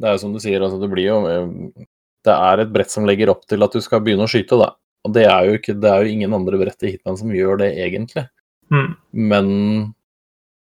det 0.00 0.08
er 0.08 0.16
jo 0.16 0.22
som 0.24 0.34
du 0.34 0.40
sier, 0.42 0.62
altså 0.64 0.80
det 0.80 0.88
blir 0.92 1.10
jo 1.10 1.18
eh, 1.28 1.86
Det 2.24 2.32
er 2.32 2.60
et 2.62 2.72
brett 2.72 2.92
som 2.92 3.06
legger 3.08 3.32
opp 3.32 3.46
til 3.48 3.64
at 3.64 3.72
du 3.72 3.80
skal 3.84 4.02
begynne 4.04 4.26
å 4.26 4.30
skyte, 4.30 4.58
da. 4.60 4.74
Og 5.06 5.14
det 5.16 5.24
er 5.28 5.46
jo, 5.48 5.56
ikke, 5.56 5.76
det 5.80 5.88
er 5.90 6.04
jo 6.04 6.12
ingen 6.12 6.34
andre 6.36 6.58
brett 6.60 6.84
i 6.84 6.92
Hitman 6.94 7.16
som 7.16 7.32
gjør 7.32 7.62
det, 7.62 7.70
egentlig. 7.80 8.26
Mm. 8.70 8.90
Men 9.30 9.48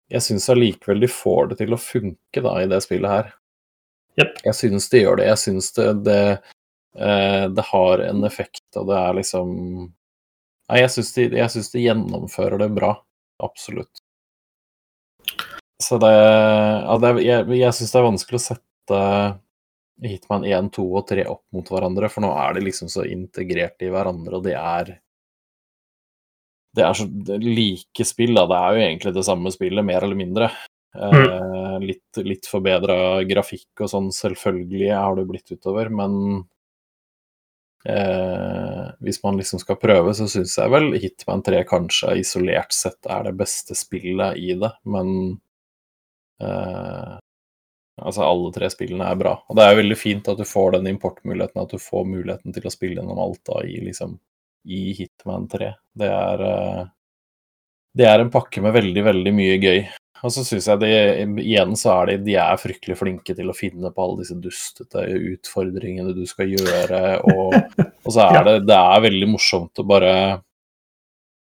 jeg 0.09 0.25
syns 0.25 0.47
allikevel 0.49 1.03
de 1.03 1.09
får 1.11 1.51
det 1.51 1.59
til 1.61 1.75
å 1.75 1.81
funke 1.81 2.43
da, 2.45 2.55
i 2.63 2.69
det 2.69 2.79
spillet 2.85 3.11
her. 3.11 3.33
Yep. 4.19 4.39
Jeg 4.47 4.57
syns 4.57 4.89
de 4.91 5.03
gjør 5.03 5.19
det. 5.19 5.27
Jeg 5.29 5.41
syns 5.43 5.71
det, 5.75 5.87
det, 6.07 6.21
eh, 6.97 7.45
det, 7.51 7.65
har 7.69 8.03
en 8.07 8.23
effekt, 8.27 8.65
og 8.79 8.89
det 8.89 8.99
er 8.99 9.17
liksom 9.21 9.55
Nei, 10.69 10.83
jeg 10.83 10.91
syns 10.93 11.15
de, 11.15 11.23
de, 11.33 11.81
gjennomfører 11.81 12.61
det 12.61 12.67
bra. 12.75 12.91
Absolutt. 13.41 14.03
Så 15.81 15.97
det, 15.97 16.11
ja, 16.13 16.97
det 17.01 17.13
Jeg, 17.23 17.47
jeg 17.57 17.73
syns 17.73 17.93
det 17.93 17.99
er 17.99 18.05
vanskelig 18.05 18.37
å 18.37 18.43
sette 18.43 18.99
Hitman 20.05 20.45
1, 20.47 20.71
2 20.75 20.85
og 20.95 21.05
3 21.09 21.25
opp 21.27 21.43
mot 21.55 21.69
hverandre, 21.69 22.09
for 22.11 22.23
nå 22.23 22.31
er 22.39 22.55
de 22.55 22.65
liksom 22.67 22.91
så 22.91 23.05
integrert 23.09 23.81
i 23.83 23.91
hverandre, 23.91 24.39
og 24.39 24.45
det 24.47 24.55
er 24.55 24.97
Det 26.77 26.83
er 26.85 26.93
så 26.93 27.07
like 27.41 28.05
spill, 28.05 28.35
da. 28.37 28.45
Det 28.45 28.57
er 28.57 28.75
jo 28.75 28.83
egentlig 28.85 29.13
det 29.15 29.25
samme 29.25 29.51
spillet, 29.51 29.85
mer 29.85 30.03
eller 30.05 30.15
mindre. 30.15 30.51
Mm. 30.95 31.15
Eh, 31.15 31.79
litt 31.81 32.19
litt 32.25 32.47
forbedra 32.49 33.23
grafikk 33.29 33.83
og 33.83 33.89
sånn, 33.91 34.09
selvfølgelig 34.13 34.89
har 34.93 35.17
det 35.17 35.25
blitt 35.29 35.51
utover, 35.53 35.89
men 35.93 36.15
eh, 37.85 38.85
hvis 39.05 39.21
man 39.23 39.37
liksom 39.37 39.61
skal 39.61 39.77
prøve, 39.81 40.15
så 40.17 40.27
syns 40.29 40.57
jeg 40.57 40.73
vel 40.73 40.91
Hitman 41.01 41.45
3 41.45 41.61
kanskje 41.69 42.17
isolert 42.23 42.73
sett 42.75 43.09
er 43.09 43.29
det 43.29 43.35
beste 43.37 43.77
spillet 43.77 44.37
i 44.41 44.55
det, 44.61 44.71
men 44.89 45.11
eh, 46.41 47.17
Altså 48.01 48.25
alle 48.25 48.51
tre 48.55 48.69
spillene 48.71 49.07
er 49.09 49.19
bra. 49.19 49.35
Og 49.47 49.57
det 49.57 49.65
er 49.65 49.79
veldig 49.79 49.97
fint 49.99 50.29
at 50.31 50.39
du 50.39 50.45
får 50.47 50.77
den 50.77 50.89
importmuligheten, 50.93 51.61
at 51.61 51.75
du 51.75 51.81
får 51.81 52.07
muligheten 52.09 52.55
til 52.55 52.67
å 52.67 52.73
spille 52.73 52.99
gjennom 52.99 53.21
Alta 53.23 53.61
i, 53.67 53.79
liksom, 53.85 54.17
i 54.69 54.81
Hitman 54.97 55.47
3. 55.51 55.71
Det 56.01 56.11
er, 56.15 56.45
eh, 56.49 56.83
det 57.99 58.07
er 58.09 58.23
en 58.23 58.31
pakke 58.33 58.63
med 58.65 58.75
veldig, 58.75 59.05
veldig 59.09 59.35
mye 59.35 59.57
gøy. 59.61 59.81
Og 60.19 60.33
så 60.35 60.43
syns 60.43 60.67
jeg 60.67 60.81
de, 60.81 60.91
igjen 61.45 61.77
så 61.79 61.93
er 62.01 62.09
de, 62.09 62.17
de 62.25 62.35
er 62.41 62.59
fryktelig 62.59 62.97
flinke 62.99 63.35
til 63.35 63.51
å 63.51 63.55
finne 63.55 63.91
på 63.95 64.03
alle 64.03 64.19
disse 64.19 64.35
dustete 64.43 65.05
utfordringene 65.15 66.11
du 66.15 66.25
skal 66.27 66.51
gjøre, 66.51 66.99
og, 67.23 67.55
og 67.79 68.11
så 68.11 68.25
er 68.25 68.43
det, 68.49 68.55
det 68.67 68.79
er 68.79 69.05
veldig 69.07 69.29
morsomt 69.31 69.79
å 69.79 69.87
bare 69.87 70.13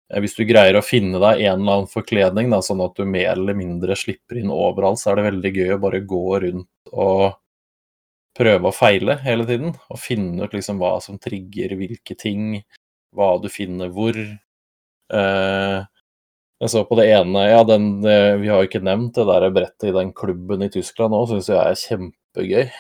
hvis 0.07 0.37
du 0.39 0.45
greier 0.47 0.79
å 0.79 0.85
finne 0.87 1.19
deg 1.19 1.41
en 1.49 1.63
eller 1.63 1.81
annen 1.81 1.91
forkledning, 1.91 2.51
da, 2.53 2.61
sånn 2.63 2.85
at 2.85 2.95
du 2.99 3.03
mer 3.09 3.33
eller 3.33 3.57
mindre 3.59 3.97
slipper 3.99 4.39
inn 4.39 4.53
overalt, 4.55 5.01
så 5.03 5.11
er 5.11 5.19
det 5.19 5.27
veldig 5.31 5.53
gøy 5.57 5.75
å 5.75 5.83
bare 5.83 6.03
gå 6.07 6.23
rundt 6.45 6.93
og 6.93 7.41
prøve 8.37 8.71
og 8.71 8.77
feile 8.77 9.19
hele 9.25 9.47
tiden. 9.49 9.75
Og 9.91 10.01
finne 10.01 10.47
ut 10.47 10.55
liksom 10.55 10.79
hva 10.83 10.97
som 11.03 11.19
trigger 11.19 11.75
hvilke 11.81 12.15
ting, 12.19 12.61
hva 13.17 13.35
du 13.43 13.51
finner 13.51 13.91
hvor. 13.95 14.15
Eh, 14.17 15.79
jeg 16.57 16.73
så 16.73 16.81
på 16.89 16.97
det 16.97 17.05
ene 17.13 17.43
Ja, 17.51 17.61
den, 17.69 18.01
vi 18.03 18.49
har 18.49 18.63
jo 18.63 18.67
ikke 18.67 18.81
nevnt 18.83 19.15
det 19.19 19.27
der 19.29 19.45
brettet 19.53 19.91
i 19.91 19.95
den 19.95 20.09
klubben 20.17 20.65
i 20.65 20.71
Tyskland 20.73 21.13
nå, 21.13 21.21
syns 21.29 21.51
jeg 21.53 21.61
er 21.61 21.83
kjempegøy. 21.83 22.71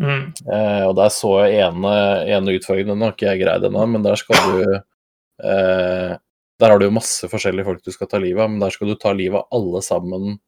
Mm. 0.00 0.26
Eh, 0.46 0.82
og 0.86 0.94
der 1.00 1.10
så 1.12 1.32
jeg 1.42 1.64
ene, 1.66 1.94
ene 2.30 2.56
utfordringen, 2.56 2.94
den 2.94 3.06
har 3.08 3.16
ikke 3.16 3.32
jeg 3.32 3.42
greid 3.42 3.66
ennå, 3.66 3.86
men 3.90 4.04
der 4.06 4.20
skal 4.20 4.44
du 4.46 4.60
eh, 4.76 6.14
der 6.60 6.72
har 6.72 6.80
du 6.80 6.86
jo 6.86 6.94
masse 6.94 7.28
forskjellige 7.30 7.66
folk 7.66 7.82
du 7.84 7.92
skal 7.94 8.10
ta 8.10 8.20
livet 8.22 8.44
av, 8.44 8.52
men 8.52 8.62
der 8.62 8.74
skal 8.74 8.90
du 8.90 8.96
ta 9.00 9.12
livet 9.16 9.40
av 9.40 9.58
alle 9.58 9.82
sammen 9.84 10.38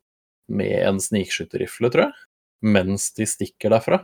med 0.52 0.74
en 0.84 1.00
snikskytterrifle, 1.00 1.90
tror 1.92 2.08
jeg. 2.08 2.16
Mens 2.62 3.10
de 3.16 3.26
stikker 3.28 3.74
derfra. 3.74 4.02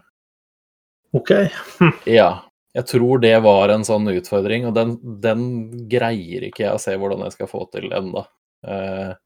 OK. 1.16 1.34
Ja. 2.18 2.30
Jeg 2.76 2.84
tror 2.90 3.18
det 3.22 3.32
var 3.42 3.72
en 3.72 3.82
sånn 3.86 4.06
utfordring, 4.12 4.66
og 4.68 4.74
den, 4.76 4.98
den 5.24 5.42
greier 5.90 6.44
ikke 6.46 6.66
jeg 6.66 6.76
å 6.76 6.82
se 6.82 6.92
hvordan 7.00 7.24
jeg 7.24 7.34
skal 7.34 7.48
få 7.50 7.64
til 7.72 7.88
enda. 7.96 8.26
Uh, 8.62 9.16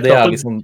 det 0.00 0.14
er 0.14 0.30
liksom 0.30 0.60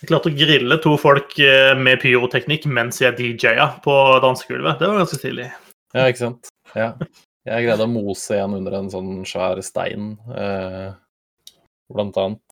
jeg 0.00 0.08
klarte 0.08 0.30
å 0.30 0.36
grille 0.36 0.78
to 0.80 0.94
folk 0.96 1.34
eh, 1.44 1.74
med 1.76 2.00
pyroteknikk 2.00 2.64
mens 2.72 3.02
jeg 3.02 3.18
DJ-a 3.18 3.66
på 3.84 3.94
dansegulvet. 4.24 4.80
Det 4.80 4.88
var 4.88 5.02
ganske 5.02 5.18
stilig. 5.20 5.50
Ja, 5.92 6.06
ikke 6.06 6.22
sant. 6.22 6.48
Ja. 6.72 6.94
Jeg 7.50 7.66
greide 7.66 7.86
å 7.86 7.90
mose 7.90 8.36
en 8.38 8.54
under 8.60 8.76
en 8.78 8.90
sånn 8.92 9.24
svær 9.26 9.58
stein, 9.66 10.12
eh, 10.36 10.92
blant 11.90 12.18
annet. 12.22 12.42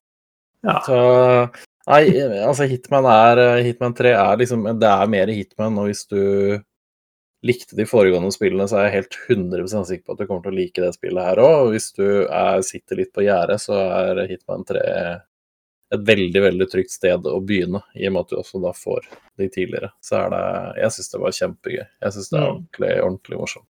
Ja. 0.67 0.81
Så 0.87 0.99
Nei, 1.89 2.03
altså 2.45 2.67
Hitman 2.69 3.07
er 3.09 3.63
Hitman 3.65 3.95
3 3.97 4.11
er 4.13 4.37
liksom 4.37 4.67
Det 4.77 4.89
er 4.91 5.07
mer 5.09 5.31
Hitman, 5.33 5.79
og 5.81 5.87
hvis 5.89 6.03
du 6.11 6.59
likte 7.47 7.77
de 7.79 7.87
foregående 7.87 8.33
spillene, 8.35 8.67
så 8.69 8.81
er 8.81 8.89
jeg 8.89 8.97
helt 8.99 9.17
100 9.31 9.87
sikker 9.87 10.05
på 10.05 10.13
at 10.13 10.19
du 10.19 10.27
kommer 10.27 10.43
til 10.43 10.53
å 10.53 10.59
like 10.59 10.83
det 10.83 10.91
spillet 10.97 11.23
her 11.31 11.41
òg. 11.41 11.71
Hvis 11.73 11.93
du 11.95 12.05
er, 12.27 12.61
sitter 12.67 12.99
litt 12.99 13.13
på 13.15 13.23
gjerdet, 13.25 13.61
så 13.63 13.79
er 13.79 14.25
Hitman 14.29 14.67
3 14.69 14.83
et 15.95 16.03
veldig 16.05 16.43
veldig 16.45 16.67
trygt 16.69 16.93
sted 16.93 17.25
å 17.31 17.39
begynne, 17.41 17.81
i 17.97 18.05
og 18.11 18.13
med 18.13 18.27
at 18.27 18.35
du 18.35 18.37
også 18.43 18.61
da 18.61 18.75
får 18.77 19.07
de 19.41 19.49
tidligere. 19.49 19.89
Så 20.05 20.19
er 20.19 20.35
det 20.35 20.43
Jeg 20.83 20.91
syns 20.99 21.11
det 21.15 21.21
var 21.23 21.37
kjempegøy. 21.39 21.87
Jeg 22.03 22.13
syns 22.19 22.29
det 22.29 22.39
er 22.39 22.45
Mm. 22.45 22.51
ordentlig, 22.53 22.93
ordentlig 23.07 23.39
morsomt. 23.39 23.69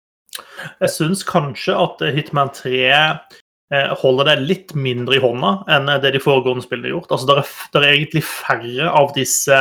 Jeg 0.83 0.95
syns 0.95 1.25
kanskje 1.27 1.77
at 1.79 2.03
Hitman 2.15 2.51
3 2.55 2.79
eh, 2.93 3.93
holder 4.03 4.31
det 4.31 4.37
litt 4.47 4.75
mindre 4.79 5.19
i 5.19 5.23
hånda 5.23 5.53
enn 5.75 5.91
det 6.03 6.15
de 6.17 6.23
foregående 6.23 6.65
spillene 6.65 6.91
har 6.91 6.97
gjort. 6.99 7.15
Altså, 7.15 7.29
det 7.31 7.37
er, 7.37 7.53
det 7.75 7.83
er 7.83 7.93
egentlig 7.93 8.25
færre 8.27 8.91
av 9.03 9.13
disse 9.17 9.61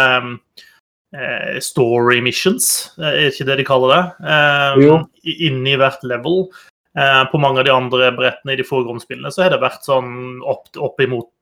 eh, 1.17 1.59
story 1.63 2.19
missions, 2.25 2.71
eh, 3.01 3.13
er 3.13 3.29
ikke 3.31 3.49
det 3.51 3.59
de 3.61 3.67
kaller 3.67 3.95
det, 3.95 4.03
eh, 4.33 5.39
inni 5.49 5.77
hvert 5.79 6.03
level. 6.07 6.47
Eh, 6.97 7.23
på 7.31 7.39
mange 7.41 7.61
av 7.61 7.67
de 7.67 7.75
andre 7.75 8.11
brettene 8.15 8.55
i 8.55 8.59
de 8.59 8.65
foregående 8.65 9.05
spillene 9.05 9.33
så 9.33 9.45
har 9.45 9.53
det 9.53 9.61
vært 9.61 9.85
sånn 9.85 10.39
opp, 10.49 10.69
opp 10.81 11.01
imot 11.03 11.33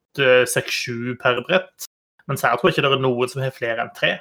seks-sju 0.48 1.18
per 1.20 1.42
brett. 1.44 1.88
Mens 2.30 2.44
her 2.46 2.56
tror 2.58 2.70
jeg 2.70 2.78
ikke 2.78 2.88
det 2.88 2.96
er 2.96 3.04
noen 3.04 3.32
som 3.32 3.44
har 3.44 3.54
flere 3.56 3.84
enn 3.84 3.92
tre. 3.96 4.14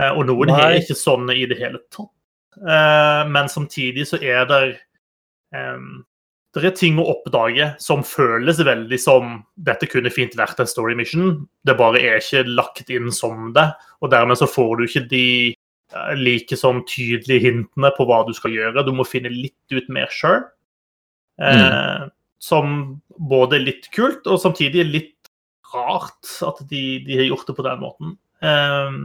Eh, 0.00 0.12
og 0.12 0.26
noen 0.28 0.52
har 0.52 0.76
ikke 0.76 0.96
sånne 0.98 1.36
i 1.36 1.46
det 1.48 1.58
hele 1.60 1.80
tatt. 1.88 2.12
Eh, 2.56 3.22
men 3.28 3.48
samtidig 3.52 4.06
så 4.08 4.20
er 4.22 4.46
det 4.48 4.60
Det 6.56 6.64
er 6.64 6.72
ting 6.76 6.96
å 6.98 7.04
oppdage 7.12 7.68
som 7.80 8.02
føles 8.04 8.58
veldig 8.64 8.96
som 9.00 9.36
dette 9.56 9.86
kunne 9.88 10.10
fint 10.12 10.34
vært 10.36 10.58
en 10.60 10.68
story 10.68 10.96
mission. 10.96 11.46
Det 11.64 11.76
bare 11.78 12.00
er 12.00 12.18
ikke 12.20 12.42
lagt 12.48 12.90
inn 12.92 13.12
som 13.12 13.52
det, 13.56 13.68
og 14.00 14.10
dermed 14.12 14.40
så 14.40 14.48
får 14.48 14.72
du 14.76 14.84
ikke 14.86 15.04
de 15.10 15.26
eh, 15.52 16.14
like 16.16 16.56
sånn 16.56 16.82
tydelige 16.88 17.44
hintene 17.46 17.92
på 17.96 18.08
hva 18.08 18.22
du 18.26 18.32
skal 18.36 18.56
gjøre. 18.56 18.84
Du 18.84 18.92
må 18.96 19.04
finne 19.08 19.32
litt 19.32 19.76
ut 19.76 19.88
mer 19.92 20.08
sjøl. 20.12 20.44
Eh, 21.40 22.08
Som 22.40 23.00
både 23.16 23.56
er 23.56 23.64
litt 23.64 23.90
kult, 23.92 24.26
og 24.26 24.40
samtidig 24.40 24.80
er 24.82 24.90
litt 24.92 25.30
rart 25.74 26.32
at 26.44 26.60
de, 26.68 26.82
de 27.04 27.20
har 27.20 27.28
gjort 27.30 27.48
det 27.48 27.56
på 27.56 27.64
den 27.68 27.80
måten. 27.84 28.16
Eh, 28.40 28.98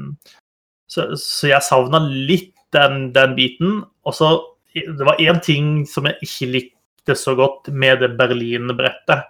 så, 0.91 1.11
så 1.19 1.51
jeg 1.51 1.67
savna 1.67 2.01
litt 2.07 2.55
den, 2.73 3.11
den 3.15 3.35
biten. 3.37 3.83
Og 4.05 4.15
så 4.15 4.39
Det 4.73 5.03
var 5.03 5.19
én 5.19 5.41
ting 5.43 5.85
som 5.85 6.05
jeg 6.07 6.15
ikke 6.23 6.47
likte 6.47 7.15
så 7.19 7.35
godt 7.35 7.67
med 7.75 7.99
det 7.99 8.13
Berlin-brettet. 8.15 9.25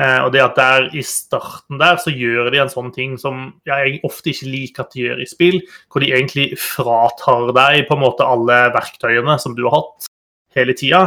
Eh, 0.00 0.18
og 0.24 0.32
det 0.32 0.40
at 0.42 0.56
der 0.56 0.86
i 0.96 1.02
starten 1.04 1.78
der 1.78 1.98
så 2.00 2.10
gjør 2.10 2.48
de 2.50 2.60
en 2.62 2.72
sånn 2.72 2.92
ting 2.94 3.16
som 3.20 3.50
jeg 3.68 3.98
ofte 4.06 4.32
ikke 4.32 4.48
liker 4.48 4.86
at 4.86 4.94
de 4.94 5.04
gjør 5.04 5.20
i 5.20 5.28
spill, 5.28 5.58
hvor 5.92 6.02
de 6.02 6.12
egentlig 6.14 6.46
fratar 6.58 7.50
deg 7.56 7.84
på 7.88 7.98
en 7.98 8.04
måte 8.06 8.26
alle 8.26 8.62
verktøyene 8.74 9.36
som 9.42 9.56
du 9.58 9.66
har 9.66 9.76
hatt 9.76 10.08
hele 10.56 10.74
tida. 10.78 11.02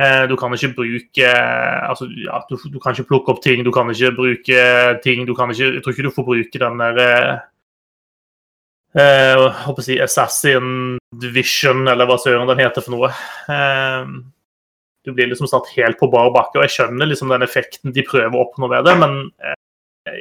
Eh, 0.00 0.24
Du 0.26 0.36
kan 0.40 0.54
ikke 0.54 0.72
bruke 0.74 1.28
altså, 1.30 2.08
ja, 2.10 2.40
du, 2.48 2.56
du 2.56 2.80
kan 2.80 2.96
ikke 2.96 3.10
plukke 3.12 3.34
opp 3.34 3.42
ting, 3.44 3.62
du 3.62 3.70
kan 3.70 3.90
ikke 3.92 4.14
bruke 4.16 4.62
ting 5.04 5.26
du 5.26 5.34
kan 5.34 5.52
ikke, 5.52 5.74
Jeg 5.76 5.82
tror 5.84 5.92
ikke 5.92 6.08
du 6.08 6.14
får 6.16 6.26
bruke 6.30 6.58
den 6.64 6.80
der 6.82 7.44
eh, 8.98 9.42
håper 9.64 9.82
å 9.82 9.86
si 9.86 9.98
Assassin 10.02 10.96
Division, 11.20 11.84
eller 11.90 12.08
hva 12.08 12.18
søren 12.20 12.48
den 12.50 12.62
heter 12.62 12.84
for 12.84 12.94
noe. 12.96 13.10
Eh, 13.50 14.06
du 15.04 15.12
blir 15.12 15.28
liksom 15.28 15.50
satt 15.50 15.68
helt 15.76 15.98
på 16.00 16.08
bar 16.12 16.30
bakke, 16.32 16.58
og 16.58 16.64
jeg 16.64 16.76
skjønner 16.78 17.10
liksom 17.10 17.32
den 17.34 17.44
effekten 17.44 17.92
de 17.92 18.06
prøver 18.06 18.32
å 18.34 18.46
oppnå 18.46 18.70
ved 18.72 18.86
det, 18.88 18.96
men 19.02 19.18
eh, 19.44 19.58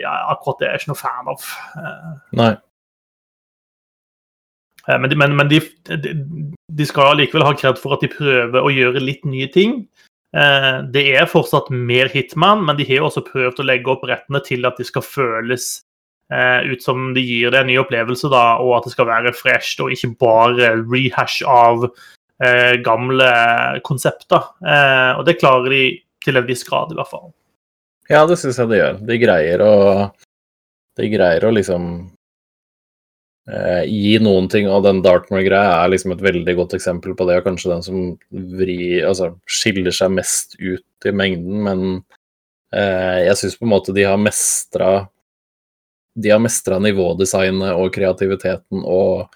ja, 0.02 0.14
akkurat 0.34 0.60
det 0.60 0.68
er 0.68 0.76
jeg 0.78 0.84
ikke 0.84 0.94
noe 0.94 1.02
fan 1.02 1.34
av. 1.34 1.50
Eh, 1.80 2.14
Nei. 2.40 2.54
Eh, 4.88 5.00
Men, 5.00 5.10
de, 5.10 5.16
men, 5.16 5.36
men 5.40 5.48
de, 5.52 5.62
de, 5.88 6.14
de 6.68 6.86
skal 6.88 7.16
likevel 7.16 7.46
ha 7.48 7.54
kred 7.56 7.80
for 7.80 7.96
at 7.96 8.04
de 8.04 8.12
prøver 8.12 8.60
å 8.60 8.74
gjøre 8.74 9.00
litt 9.04 9.24
nye 9.24 9.48
ting. 9.52 9.86
Eh, 10.36 10.82
Det 10.92 11.06
er 11.16 11.30
fortsatt 11.32 11.70
mer 11.72 12.12
Hitman, 12.12 12.66
men 12.68 12.76
de 12.80 12.88
har 12.90 13.00
jo 13.00 13.08
også 13.08 13.24
prøvd 13.30 13.62
å 13.64 13.68
legge 13.70 13.94
opp 13.94 14.04
rettene 14.10 14.44
til 14.44 14.68
at 14.68 14.80
de 14.80 14.88
skal 14.88 15.06
føles 15.06 15.78
ut 16.32 16.82
som 16.82 17.12
de 17.14 17.22
gir 17.22 17.52
det 17.52 17.60
en 17.62 17.68
ny 17.70 17.76
opplevelse, 17.82 18.30
da, 18.32 18.58
og 18.64 18.78
at 18.78 18.88
det 18.88 18.94
skal 18.96 19.10
være 19.10 19.34
fresht 19.38 19.82
og 19.84 19.92
ikke 19.94 20.14
bare 20.24 20.72
rehash 20.90 21.44
av 21.46 21.84
eh, 22.44 22.80
gamle 22.86 23.30
konsepter. 23.86 24.50
Eh, 24.66 25.12
Og 25.20 25.26
det 25.28 25.40
klarer 25.42 25.70
de 25.70 25.84
til 26.24 26.40
en 26.40 26.48
viss 26.48 26.64
grad, 26.64 26.92
i 26.94 26.98
hvert 26.98 27.12
fall. 27.12 27.30
Ja, 28.12 28.26
det 28.28 28.40
syns 28.40 28.60
jeg 28.60 28.72
det 28.72 28.82
gjør. 28.82 29.00
De 29.08 29.20
greier 29.22 29.64
å 29.64 29.76
De 30.94 31.08
greier 31.10 31.46
å 31.48 31.50
liksom 31.50 31.86
eh, 33.50 33.84
gi 33.90 34.20
noen 34.22 34.46
ting, 34.52 34.68
og 34.70 34.84
den 34.86 35.02
Dartmoor-greia 35.02 35.80
er 35.80 35.90
liksom 35.90 36.14
et 36.14 36.22
veldig 36.22 36.54
godt 36.60 36.76
eksempel 36.78 37.16
på 37.18 37.26
det, 37.26 37.40
og 37.40 37.48
kanskje 37.48 37.72
den 37.72 37.82
som 37.82 38.04
vri, 38.60 39.02
altså, 39.02 39.32
skiller 39.50 39.96
seg 39.96 40.14
mest 40.14 40.54
ut 40.60 41.10
i 41.10 41.16
mengden, 41.16 41.64
men 41.66 41.82
eh, 42.78 43.26
jeg 43.26 43.40
syns 43.40 43.58
på 43.58 43.66
en 43.66 43.74
måte 43.74 43.96
de 43.98 44.06
har 44.06 44.22
mestra 44.22 44.92
De 46.16 46.30
har 46.30 46.42
mestra 46.42 46.78
nivådesignet 46.82 47.74
og 47.74 47.94
kreativiteten 47.96 48.84
og 48.86 49.34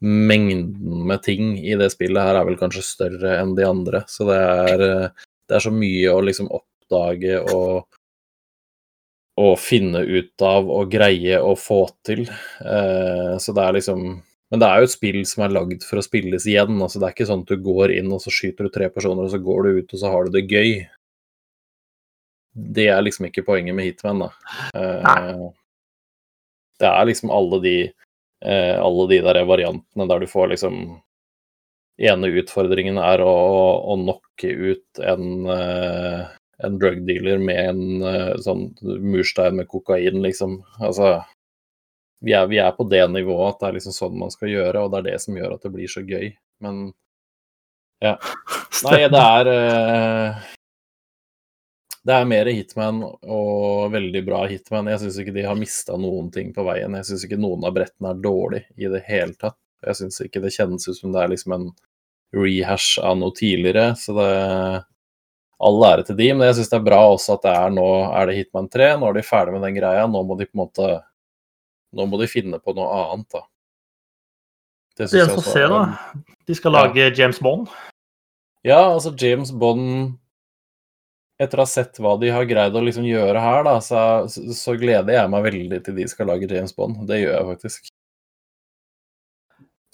mengden 0.00 1.06
med 1.06 1.22
ting 1.22 1.56
i 1.58 1.74
det 1.76 1.90
spillet 1.92 2.24
her 2.24 2.38
er 2.38 2.46
vel 2.48 2.58
kanskje 2.60 2.84
større 2.86 3.34
enn 3.40 3.56
de 3.58 3.66
andre, 3.68 4.04
så 4.08 4.26
det 4.30 4.38
er, 4.40 4.84
eh, 4.86 5.26
det 5.48 5.56
er 5.58 5.64
så 5.66 5.72
mye 5.74 6.14
å 6.14 6.22
liksom 6.24 6.48
oppdage 6.54 7.40
og 7.52 7.84
å 9.40 9.50
finne 9.56 10.02
ut 10.04 10.44
av 10.44 10.68
og 10.70 10.90
greie 10.92 11.38
å 11.40 11.54
få 11.58 11.84
til. 12.06 12.26
Eh, 12.60 13.36
så 13.40 13.54
det 13.56 13.64
er 13.66 13.78
liksom 13.80 14.22
Men 14.50 14.58
det 14.58 14.66
er 14.66 14.80
jo 14.80 14.86
et 14.88 14.90
spill 14.90 15.20
som 15.30 15.44
er 15.44 15.52
lagd 15.54 15.84
for 15.86 16.00
å 16.00 16.02
spilles 16.02 16.42
igjen. 16.42 16.74
altså 16.82 16.98
Det 16.98 17.06
er 17.06 17.12
ikke 17.14 17.26
sånn 17.28 17.44
at 17.44 17.52
du 17.52 17.60
går 17.62 17.92
inn 17.94 18.10
og 18.10 18.18
så 18.18 18.32
skyter 18.34 18.66
du 18.66 18.70
tre 18.74 18.88
personer, 18.90 19.22
og 19.22 19.30
så 19.30 19.38
går 19.38 19.62
du 19.62 19.78
ut 19.78 19.94
og 19.94 20.00
så 20.00 20.10
har 20.10 20.24
du 20.26 20.30
det 20.34 20.50
gøy. 20.50 20.88
Det 22.74 22.88
er 22.90 22.98
liksom 23.06 23.28
ikke 23.28 23.44
poenget 23.46 23.76
med 23.78 23.86
Hitman, 23.86 24.24
da. 24.24 24.30
Eh, 24.74 25.44
det 26.80 26.88
er 26.88 27.08
liksom 27.08 27.32
alle 27.34 27.60
de 27.64 27.76
eh, 28.44 28.76
alle 28.80 29.06
de 29.10 29.20
der 29.24 29.40
variantene 29.48 30.08
der 30.08 30.22
du 30.22 30.28
får 30.30 30.52
liksom 30.54 30.82
ene 32.00 32.30
utfordringen 32.40 32.98
er 33.02 33.20
å, 33.24 33.32
å 33.92 33.96
knocke 34.00 34.50
ut 34.50 35.02
en, 35.04 35.26
eh, 35.52 36.22
en 36.64 36.78
drug 36.80 37.02
dealer 37.08 37.42
med 37.42 37.60
en 37.60 38.06
eh, 38.08 38.32
sånn 38.40 38.70
murstein 38.80 39.58
med 39.60 39.68
kokain, 39.68 40.22
liksom. 40.24 40.62
Altså 40.80 41.18
vi 42.24 42.34
er, 42.36 42.48
vi 42.48 42.60
er 42.60 42.72
på 42.76 42.84
det 42.88 43.04
nivået 43.12 43.54
at 43.54 43.60
det 43.60 43.68
er 43.68 43.76
liksom 43.78 43.96
sånn 43.96 44.18
man 44.20 44.32
skal 44.32 44.52
gjøre, 44.52 44.84
og 44.84 44.92
det 44.92 45.00
er 45.00 45.08
det 45.10 45.20
som 45.24 45.36
gjør 45.36 45.56
at 45.56 45.64
det 45.64 45.72
blir 45.76 45.92
så 45.92 46.04
gøy. 46.04 46.32
Men 46.64 46.82
ja. 48.00 48.16
Nei, 48.86 49.04
det 49.12 49.20
er 49.20 49.52
Det 52.06 52.14
er 52.16 52.24
mer 52.24 52.48
Hitman 52.48 53.02
og 53.04 53.90
veldig 53.92 54.22
bra 54.24 54.46
Hitman. 54.48 54.88
Jeg 54.88 55.02
syns 55.02 55.18
ikke 55.20 55.34
de 55.36 55.42
har 55.44 55.58
mista 55.58 55.98
noen 56.00 56.30
ting 56.32 56.52
på 56.56 56.64
veien. 56.64 56.94
Jeg 56.96 57.04
syns 57.10 57.26
ikke 57.26 57.38
noen 57.40 57.66
av 57.68 57.74
brettene 57.76 58.14
er 58.14 58.22
dårlig 58.24 58.62
i 58.80 58.88
det 58.88 59.02
hele 59.08 59.34
tatt. 59.36 59.58
Jeg 59.84 59.98
syns 59.98 60.20
ikke 60.24 60.40
det 60.44 60.54
kjennes 60.54 60.88
ut 60.88 60.96
som 60.96 61.12
det 61.12 61.20
er 61.22 61.32
liksom 61.34 61.52
en 61.56 61.66
rehash 62.36 62.98
av 63.04 63.18
noe 63.20 63.34
tidligere, 63.36 63.90
så 63.98 64.14
det 64.16 64.30
All 65.60 65.76
ære 65.84 66.06
til 66.08 66.16
de, 66.16 66.26
men 66.32 66.46
jeg 66.46 66.54
syns 66.56 66.70
det 66.72 66.76
er 66.78 66.84
bra 66.86 66.98
også 67.12 67.34
at 67.34 67.42
det 67.44 67.50
er 67.52 67.72
nå 67.76 67.82
er 68.16 68.30
det 68.30 68.36
Hitman 68.38 68.68
3. 68.72 68.86
Nå 68.96 69.10
er 69.10 69.16
de 69.18 69.22
ferdig 69.28 69.52
med 69.52 69.60
den 69.66 69.74
greia. 69.76 70.06
Nå 70.08 70.22
må 70.24 70.38
de 70.40 70.46
på 70.48 70.56
en 70.56 70.62
måte 70.62 70.86
Nå 71.92 72.06
må 72.08 72.16
de 72.20 72.28
finne 72.30 72.56
på 72.62 72.72
noe 72.78 72.86
annet, 73.10 73.26
da. 73.34 73.42
Det 74.96 75.08
syns 75.10 75.18
jeg 75.18 75.36
også 75.36 75.58
er- 75.60 75.68
da. 75.68 76.22
De 76.46 76.54
skal 76.54 76.72
Ja. 76.72 76.84
lage 76.86 77.16
James 77.18 77.38
Bond. 77.40 77.68
Ja, 78.64 78.78
altså 78.94 79.12
James 79.20 79.50
Bond 79.52 80.16
Etter 81.40 81.60
å 81.60 81.64
ha 81.64 81.70
sett 81.70 81.96
hva 82.02 82.18
de 82.20 82.28
har 82.34 82.44
greid 82.44 82.74
å 82.76 82.82
liksom 82.84 83.06
gjøre 83.08 83.40
her, 83.40 83.62
da, 83.64 83.78
så, 83.80 84.02
så, 84.28 84.74
gleder 84.76 85.14
jeg 85.14 85.30
meg 85.32 85.46
veldig 85.46 85.78
til 85.86 85.96
de 85.96 86.04
skal 86.10 86.28
lage 86.28 86.50
James 86.50 86.74
Bond. 86.76 87.00
Det 87.08 87.22
gjør 87.22 87.32
jeg 87.32 87.48
faktisk. 87.54 87.88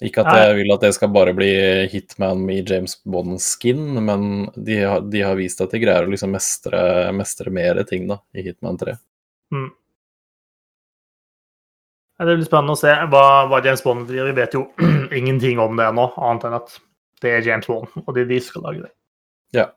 Ikke 0.03 0.21
at 0.21 0.35
jeg 0.37 0.57
vil 0.59 0.73
at 0.75 0.83
det 0.83 0.91
skal 0.93 1.09
bare 1.09 1.31
bli 1.33 1.49
Hitman 1.89 2.43
i 2.53 2.59
James 2.61 2.99
Bond-skin, 3.07 3.79
men 4.05 4.27
de 4.53 4.81
har, 4.83 5.07
de 5.07 5.23
har 5.25 5.39
vist 5.39 5.63
at 5.63 5.71
de 5.73 5.81
greier 5.81 6.05
å 6.05 6.11
liksom 6.11 6.35
mestre, 6.35 6.81
mestre 7.17 7.53
mer 7.53 7.79
ting 7.89 8.05
da, 8.11 8.19
i 8.37 8.43
Hitman 8.45 8.77
3. 8.77 8.93
Mm. 9.55 9.71
Det 12.17 12.35
blir 12.35 12.45
spennende 12.45 12.75
å 12.75 12.79
se 12.79 12.93
hva, 13.09 13.25
hva 13.49 13.63
James 13.65 13.81
Bond 13.85 14.05
blir. 14.09 14.27
Vi 14.29 14.37
vet 14.37 14.53
jo 14.57 14.67
ingenting 15.21 15.63
om 15.63 15.79
det 15.79 15.87
ennå, 15.89 16.11
annet 16.17 16.47
enn 16.49 16.59
at 16.59 16.77
det 17.23 17.33
er 17.33 17.45
James 17.45 17.69
Bond, 17.69 17.89
og 18.03 18.13
det 18.17 18.27
de 18.29 18.39
som 18.41 18.53
skal 18.53 18.67
lage 18.67 18.85
det. 18.85 18.93
Ja. 19.57 19.69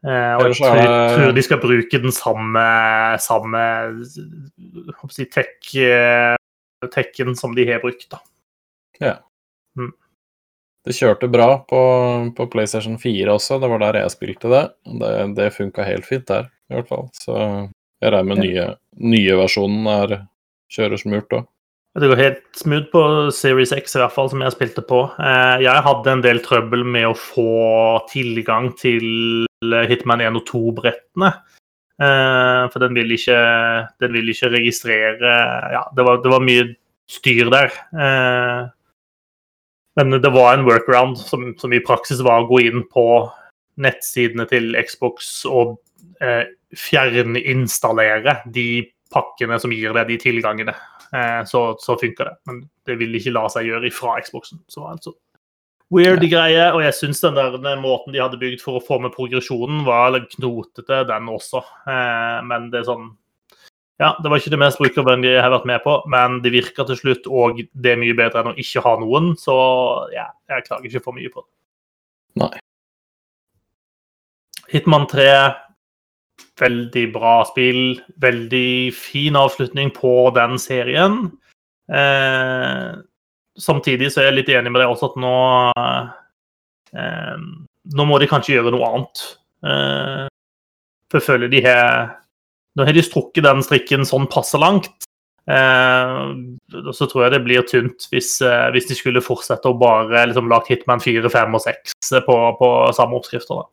Eh, 0.00 0.34
og 0.38 0.46
jeg 0.48 0.56
tror, 0.56 0.78
tror 1.12 1.34
de 1.36 1.42
skal 1.44 1.60
bruke 1.60 2.00
den 2.00 2.14
samme, 2.14 2.62
samme 3.20 3.64
si, 5.12 5.26
tech-en 5.28 6.38
tekken 6.94 7.34
som 7.36 7.52
de 7.56 7.66
har 7.68 7.82
brukt. 7.84 8.06
da. 8.12 8.22
Det 10.80 10.94
kjørte 10.96 11.28
bra 11.28 11.58
på, 11.68 11.80
på 12.36 12.46
PlayStation 12.48 12.96
4 12.98 13.34
også, 13.34 13.58
det 13.60 13.68
var 13.68 13.82
der 13.82 13.98
jeg 14.00 14.14
spilte 14.14 14.48
det. 14.48 14.62
Det, 15.02 15.10
det 15.36 15.50
funka 15.52 15.84
helt 15.84 16.08
fint 16.08 16.24
der, 16.30 16.48
i 16.72 16.78
hvert 16.78 16.88
fall. 16.88 17.10
Så 17.20 17.36
jeg 18.00 18.14
regner 18.14 18.30
med 18.30 18.40
nye, 18.46 18.66
nye 19.12 19.36
versjonen 19.42 19.90
er 19.92 20.14
kjører 20.72 21.02
smurt 21.02 21.36
òg. 21.36 21.44
Det 21.98 22.06
går 22.06 22.20
helt 22.22 22.42
smooth 22.54 22.86
på 22.92 23.02
Series 23.34 23.72
X, 23.74 23.96
i 23.96 24.00
hvert 24.00 24.14
fall, 24.14 24.28
som 24.30 24.40
jeg 24.44 24.54
spilte 24.54 24.82
på. 24.86 25.02
Eh, 25.20 25.56
Jeg 25.66 25.84
hadde 25.84 26.12
en 26.14 26.22
del 26.24 26.38
trøbbel 26.44 26.84
med 26.86 27.08
å 27.10 27.16
få 27.18 27.50
tilgang 28.12 28.70
til 28.78 29.44
Hitman 29.60 30.22
1 30.24 30.38
og 30.40 30.46
2-brettene. 30.48 31.30
Eh, 32.00 32.62
For 32.72 32.80
den 32.80 32.96
vil 32.96 33.12
ikke, 33.12 33.40
den 34.00 34.14
vil 34.16 34.32
ikke 34.32 34.52
registrere 34.54 35.32
Ja, 35.74 35.82
det 35.96 36.06
var, 36.06 36.22
det 36.24 36.32
var 36.32 36.44
mye 36.44 36.70
styr 37.10 37.50
der. 37.52 37.74
Eh, 37.92 38.68
Men 39.98 40.22
det 40.22 40.32
var 40.32 40.54
en 40.54 40.64
workaround 40.64 41.18
som, 41.18 41.52
som 41.58 41.72
i 41.72 41.82
praksis 41.84 42.22
var 42.24 42.40
å 42.40 42.48
gå 42.48 42.62
inn 42.70 42.86
på 42.88 43.04
nettsidene 43.80 44.46
til 44.48 44.72
Xbox 44.86 45.44
og 45.48 45.76
eh, 46.22 46.46
fjerninstallere 46.76 48.38
de 48.54 48.86
pakkene 49.12 49.58
som 49.60 49.72
gir 49.74 49.92
deg 49.92 50.08
de 50.08 50.18
tilgangene. 50.22 50.72
Eh, 51.12 51.42
så, 51.44 51.74
så 51.82 51.98
funker 52.00 52.30
det. 52.30 52.36
Men 52.48 52.62
det 52.86 52.96
vil 53.00 53.18
ikke 53.18 53.34
la 53.34 53.48
seg 53.52 53.66
gjøre 53.68 53.90
ifra 53.90 54.16
Xboxen. 54.22 54.62
Så 54.70 54.86
altså 54.88 55.16
weird 55.94 56.24
greie. 56.30 56.66
Og 56.74 56.82
jeg 56.84 56.96
syns 56.96 57.22
den 57.24 57.38
der 57.38 57.56
den 57.58 57.82
måten 57.82 58.14
de 58.14 58.22
hadde 58.22 58.40
bygd 58.40 58.62
for 58.64 58.78
å 58.78 58.84
få 58.84 59.00
med 59.02 59.14
progresjonen, 59.14 59.84
var 59.86 60.14
litt 60.14 60.30
knotete, 60.36 61.04
den 61.08 61.30
også. 61.32 61.64
Eh, 61.86 62.38
men 62.46 62.70
det 62.72 62.82
er 62.82 62.92
sånn 62.92 63.10
Ja, 64.00 64.14
det 64.16 64.30
var 64.32 64.40
ikke 64.40 64.54
det 64.54 64.62
mest 64.62 64.78
brukervennlige 64.80 65.34
jeg 65.34 65.44
har 65.44 65.52
vært 65.52 65.66
med 65.68 65.82
på, 65.84 65.98
men 66.08 66.38
det 66.40 66.54
virker 66.54 66.86
til 66.88 66.96
slutt, 66.96 67.26
og 67.28 67.58
det 67.76 67.90
er 67.92 67.98
mye 68.00 68.16
bedre 68.16 68.40
enn 68.40 68.54
å 68.54 68.56
ikke 68.56 68.80
ha 68.86 68.94
noen, 68.96 69.34
så 69.36 69.56
ja, 70.14 70.30
jeg 70.48 70.64
klager 70.70 70.88
ikke 70.88 71.02
for 71.04 71.18
mye 71.18 71.28
på 71.28 71.42
det. 71.44 71.50
Nei. 72.40 72.54
Hitman 74.70 75.04
3 75.10 75.26
Veldig 76.60 77.04
bra 77.12 77.34
spill. 77.48 78.00
Veldig 78.20 78.92
fin 78.96 79.36
avslutning 79.36 79.92
på 79.96 80.14
den 80.36 80.58
serien. 80.60 81.22
Eh, 81.88 82.90
samtidig 83.60 84.10
så 84.12 84.22
er 84.22 84.30
jeg 84.30 84.38
litt 84.40 84.52
enig 84.54 84.72
med 84.72 84.82
deg 84.82 84.92
også 84.92 85.12
at 85.12 85.20
nå 85.20 85.34
eh, 86.96 87.44
Nå 87.90 88.04
må 88.06 88.18
de 88.20 88.28
kanskje 88.28 88.58
gjøre 88.58 88.70
noe 88.74 88.88
annet. 88.90 89.22
Eh, 89.66 90.26
for 91.10 91.18
jeg 91.18 91.26
føler 91.26 91.50
de 91.52 91.62
har 91.64 92.10
Nå 92.78 92.86
har 92.86 92.94
de 92.94 93.02
strukket 93.02 93.44
den 93.46 93.64
strikken 93.66 94.04
sånn 94.06 94.28
passe 94.30 94.58
langt. 94.60 94.92
Eh, 95.50 96.20
så 96.94 97.08
tror 97.08 97.24
jeg 97.24 97.34
det 97.34 97.42
blir 97.46 97.64
tynt 97.66 98.06
hvis, 98.12 98.36
eh, 98.46 98.68
hvis 98.74 98.86
de 98.90 98.98
skulle 98.98 99.24
fortsette 99.24 99.70
å 99.70 99.78
bare 99.80 100.28
liksom, 100.30 100.50
lage 100.52 100.70
Hitman 100.70 101.02
4, 101.02 101.32
5 101.32 101.56
og 101.58 101.64
6 101.64 101.96
på, 102.28 102.36
på 102.60 102.70
samme 102.94 103.18
oppskrifter. 103.18 103.64
da. 103.64 103.68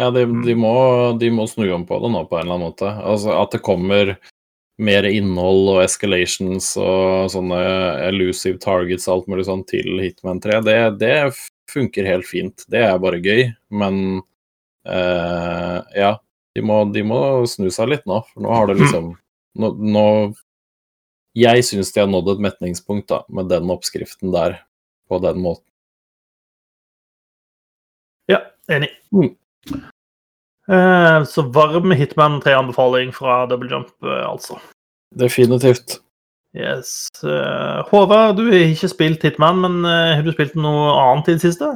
Ja, 0.00 0.08
de, 0.14 0.24
de, 0.46 0.54
må, 0.56 0.72
de 1.20 1.28
må 1.34 1.44
snu 1.50 1.66
om 1.74 1.84
på 1.84 1.98
det 2.00 2.10
nå 2.14 2.24
på 2.30 2.38
en 2.38 2.46
eller 2.46 2.56
annen 2.56 2.70
måte. 2.70 2.88
Altså 2.88 3.34
At 3.36 3.52
det 3.52 3.60
kommer 3.66 4.14
mer 4.80 5.04
innhold 5.04 5.68
og 5.74 5.80
escalations 5.84 6.72
og 6.80 7.30
sånne 7.32 7.60
elusive 8.08 8.60
targets 8.62 9.08
og 9.08 9.14
alt 9.14 9.32
mulig 9.32 9.46
sånn 9.48 9.64
til 9.68 10.00
Hitman 10.00 10.40
3, 10.42 10.60
det, 10.66 10.76
det 11.02 11.16
funker 11.70 12.08
helt 12.08 12.28
fint. 12.28 12.64
Det 12.72 12.82
er 12.86 13.00
bare 13.02 13.20
gøy, 13.22 13.50
men 13.74 14.22
eh, 14.88 15.78
ja. 15.98 16.16
De 16.52 16.60
må, 16.60 16.82
de 16.92 17.00
må 17.00 17.18
snu 17.48 17.70
seg 17.72 17.88
litt 17.88 18.02
nå, 18.08 18.18
for 18.28 18.44
nå 18.44 18.50
har 18.52 18.68
det 18.68 18.74
liksom 18.82 19.14
Nå, 19.52 19.68
nå 19.76 20.04
Jeg 21.36 21.64
syns 21.64 21.90
de 21.92 22.00
har 22.00 22.08
nådd 22.08 22.30
et 22.34 22.42
metningspunkt 22.44 23.06
da, 23.08 23.22
med 23.32 23.50
den 23.52 23.68
oppskriften 23.72 24.32
der, 24.32 24.58
på 25.08 25.20
den 25.20 25.40
måten. 25.44 25.66
Ja, 28.32 28.40
enig. 28.72 28.88
Mm. 29.12 29.34
Eh, 30.70 31.24
så 31.26 31.42
varm 31.54 31.94
Hitman 31.96 32.40
3-anbefaling 32.44 33.10
fra 33.16 33.46
Double 33.50 33.70
Jump, 33.70 33.90
eh, 34.04 34.22
altså. 34.28 34.60
Definitivt. 35.18 35.98
Yes. 36.54 37.08
Eh, 37.24 37.80
Håvard, 37.88 38.36
du 38.36 38.46
har 38.50 38.68
ikke 38.68 38.92
spilt 38.92 39.24
Hitman, 39.24 39.62
men 39.64 39.82
har 39.88 40.22
du 40.22 40.32
spilt 40.34 40.54
noe 40.54 40.92
annet 41.00 41.32
i 41.32 41.36
det 41.38 41.46
siste? 41.48 41.72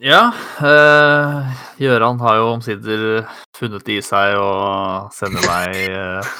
Ja, 0.00 0.32
eh, 0.64 1.50
Gjøran 1.76 2.20
har 2.24 2.38
jo 2.40 2.46
omsider 2.54 3.02
funnet 3.54 3.84
det 3.84 3.98
i 3.98 4.04
seg 4.04 4.38
å 4.40 4.52
sende 5.12 5.42
meg 5.44 5.76
eh, 5.76 6.30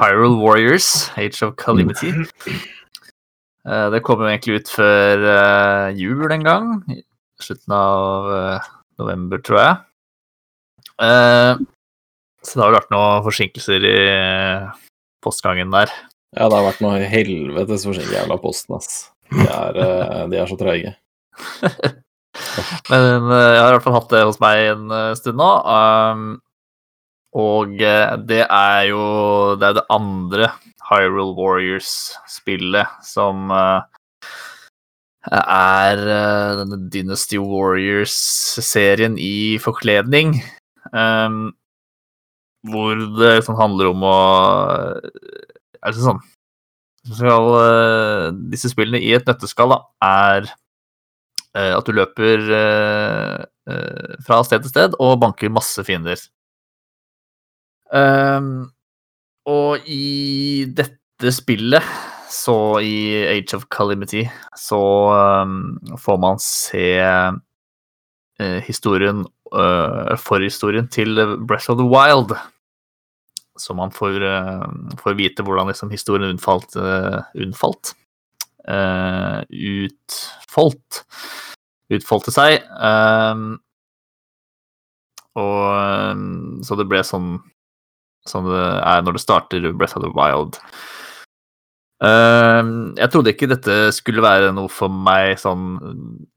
Hyrule 0.00 0.40
Warriors, 0.40 1.10
Age 1.20 1.44
of 1.44 1.52
Calimity. 1.60 2.14
Eh, 3.64 3.86
det 3.92 4.00
kom 4.04 4.20
jo 4.20 4.30
egentlig 4.30 4.58
ut 4.60 4.72
før 4.72 5.22
eh, 5.34 6.00
jul 6.00 6.32
en 6.32 6.42
gang, 6.44 6.72
slutten 7.40 7.76
av 7.76 8.32
eh, 8.38 8.66
november, 9.00 9.40
tror 9.44 9.60
jeg. 9.60 9.76
Eh, 11.02 11.56
så 12.44 12.58
det 12.58 12.62
har 12.62 12.70
vel 12.70 12.78
vært 12.78 12.94
noen 12.94 13.24
forsinkelser 13.24 13.86
i 13.88 13.96
eh, 14.12 14.68
postgangen 15.24 15.72
der. 15.74 15.92
Ja, 16.34 16.48
det 16.48 16.58
har 16.58 16.66
vært 16.68 16.82
noe 16.84 17.02
helvetes 17.08 17.86
forsinkelse 17.86 18.18
jævla 18.18 18.38
posten, 18.42 18.76
ass. 18.78 19.04
De 19.32 19.46
er, 19.48 19.80
eh, 19.80 20.24
de 20.30 20.40
er 20.40 20.50
så 20.50 20.58
treige. 20.60 20.94
Men 22.90 23.30
jeg 23.30 23.60
har 23.62 23.70
i 23.70 23.76
hvert 23.76 23.86
fall 23.86 23.96
hatt 23.96 24.12
det 24.12 24.24
hos 24.26 24.40
meg 24.42 24.68
en 24.72 24.92
stund 25.18 25.38
nå. 25.38 25.50
Um, 25.64 26.26
og 27.34 27.72
det 27.78 28.44
er 28.44 28.82
jo 28.90 29.04
Det 29.58 29.66
er 29.66 29.76
det 29.78 29.84
andre 29.90 30.50
Hyrule 30.84 31.34
Warriors-spillet 31.38 33.06
som 33.06 33.50
uh, 33.50 33.86
er 35.32 36.02
uh, 36.04 36.58
denne 36.60 36.78
Dynasty 36.92 37.40
Warriors-serien 37.40 39.16
i 39.18 39.56
forkledning. 39.62 40.36
Um, 40.94 41.54
hvor 42.70 42.94
det 43.18 43.32
liksom 43.40 43.58
handler 43.58 43.90
om 43.90 44.04
å 44.06 44.18
Er 45.82 45.90
det 45.90 45.98
sånn 46.00 46.20
skal, 47.04 47.48
eh, 47.60 48.28
Disse 48.52 48.70
spillene 48.72 49.02
i 49.02 49.12
et 49.16 49.26
nøtteskall 49.28 49.74
da, 49.74 49.80
er 50.06 50.46
eh, 51.52 51.72
at 51.74 51.84
du 51.84 51.92
løper 51.92 52.46
eh, 52.60 53.42
fra 54.24 54.40
sted 54.46 54.64
til 54.64 54.72
sted 54.72 54.96
og 55.00 55.18
banker 55.20 55.52
masse 55.52 55.84
fiender. 55.84 56.20
Um, 57.92 58.70
og 59.48 59.84
i 59.88 60.64
dette 60.76 61.32
spillet, 61.32 61.84
så 62.32 62.80
i 62.82 62.96
Age 63.28 63.56
of 63.56 63.68
Calimity, 63.72 64.24
så 64.58 64.80
um, 65.44 65.76
får 66.00 66.18
man 66.20 66.40
se 66.42 66.88
uh, 67.04 67.36
historien, 68.66 69.22
uh, 69.54 70.14
forhistorien 70.20 70.88
til 70.92 71.16
Breath 71.46 71.72
of 71.72 71.80
the 71.80 71.88
Wild. 71.88 72.34
Så 73.58 73.74
man 73.78 73.94
får, 73.94 74.18
uh, 74.22 74.66
får 75.00 75.16
vite 75.18 75.46
hvordan 75.46 75.70
liksom, 75.70 75.92
historien 75.94 76.34
unnfalt, 76.34 76.76
uh, 76.76 77.22
unnfalt 77.38 77.94
utfoldt 78.64 81.02
utfoldte 81.92 82.32
seg. 82.32 82.62
og 85.36 86.22
så 86.64 86.78
det 86.80 86.86
ble 86.88 87.02
sånn 87.04 87.26
som 88.24 88.48
det 88.48 88.62
er 88.80 89.04
når 89.04 89.18
det 89.18 89.20
starter 89.20 89.66
Breath 89.76 89.98
of 89.98 90.06
the 90.06 90.14
Wild. 90.16 90.56
Uh, 92.04 92.92
jeg 92.98 93.12
trodde 93.12 93.32
ikke 93.32 93.48
dette 93.48 93.74
skulle 93.96 94.24
være 94.24 94.50
noe 94.56 94.68
for 94.72 94.92
meg 94.92 95.38
sånn 95.40 95.78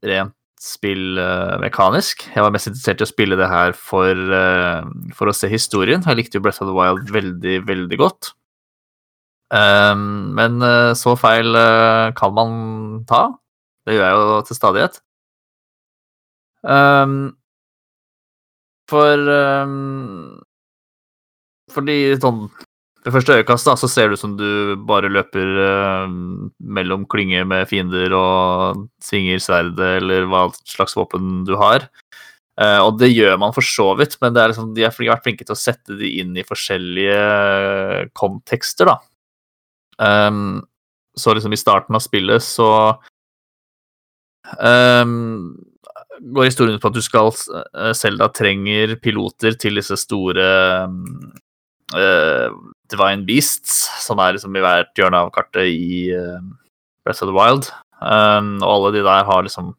rent 0.06 0.36
spillmekanisk. 0.62 2.24
Jeg 2.34 2.44
var 2.44 2.52
mest 2.54 2.68
interessert 2.70 3.02
i 3.02 3.06
å 3.06 3.10
spille 3.10 3.38
det 3.38 3.48
her 3.50 3.72
for, 3.76 4.10
eh, 4.10 4.82
for 5.14 5.30
å 5.30 5.34
se 5.34 5.48
historien. 5.48 6.02
Jeg 6.02 6.18
likte 6.18 6.38
jo 6.38 6.42
Breath 6.44 6.62
of 6.62 6.68
the 6.68 6.74
Wild 6.74 7.10
veldig, 7.14 7.60
veldig 7.66 7.98
godt. 7.98 8.32
Ehm, 9.54 10.34
men 10.36 10.60
eh, 10.62 10.92
så 10.98 11.14
feil 11.16 11.56
eh, 11.56 12.12
kan 12.18 12.34
man 12.36 13.04
ta. 13.08 13.22
Det 13.86 13.96
gjør 13.96 14.04
jeg 14.04 14.18
jo 14.18 14.40
til 14.48 14.58
stadighet. 14.58 15.00
Ehm, 16.68 17.18
for 18.88 19.30
ehm, 19.32 20.40
Fordi 21.68 22.16
sånn 22.16 22.46
Ved 23.06 23.14
første 23.14 23.36
øyekast 23.38 23.68
da, 23.68 23.76
så 23.78 23.88
ser 23.90 24.08
det 24.08 24.18
ut 24.18 24.22
som 24.24 24.34
du 24.36 24.74
bare 24.88 25.10
løper 25.12 25.60
eh, 25.62 26.14
mellom 26.78 27.04
klynger 27.10 27.46
med 27.46 27.68
fiender 27.70 28.14
og 28.16 28.88
svinger 29.04 29.38
sverdet 29.42 30.00
eller 30.00 30.26
hva 30.28 30.48
slags 30.66 30.96
våpen 30.98 31.44
du 31.46 31.54
har. 31.60 31.86
Eh, 32.58 32.80
og 32.82 32.96
det 32.98 33.12
gjør 33.12 33.36
man 33.38 33.54
for 33.54 33.62
så 33.62 33.92
vidt, 33.98 34.16
men 34.22 34.34
det 34.34 34.42
er 34.42 34.50
liksom, 34.50 34.72
de 34.74 34.82
har 34.82 34.96
vært 34.98 35.22
flinke 35.26 35.46
til 35.46 35.54
å 35.54 35.60
sette 35.60 35.98
de 36.00 36.10
inn 36.18 36.34
i 36.34 36.46
forskjellige 36.46 38.08
kontekster, 38.18 38.90
da. 38.90 38.98
Um, 39.98 40.60
så 41.18 41.34
liksom 41.34 41.54
i 41.54 41.58
starten 41.58 41.96
av 41.98 42.02
spillet 42.04 42.44
så 42.44 42.68
um, 44.62 45.56
går 46.34 46.46
historien 46.46 46.78
ut 46.78 46.82
på 46.84 46.92
at 46.92 46.94
du 46.94 47.02
skal 47.02 47.32
Selda 47.98 48.28
trenger 48.30 48.94
piloter 49.02 49.56
til 49.58 49.80
disse 49.80 49.98
store 49.98 50.46
uh, 51.96 52.54
Divine 52.92 53.26
Beasts, 53.28 53.84
som 54.04 54.20
er 54.22 54.36
liksom 54.36 54.56
i 54.56 54.62
hvert 54.64 54.92
hjørne 54.96 55.20
av 55.24 55.32
kartet 55.34 55.68
i 55.68 56.08
uh, 56.16 56.40
Breath 57.04 57.22
of 57.24 57.30
the 57.30 57.36
Wild. 57.36 57.68
Um, 57.98 58.62
og 58.62 58.70
alle 58.72 58.94
de 58.94 59.02
der 59.06 59.26
har 59.26 59.42
liksom 59.44 59.72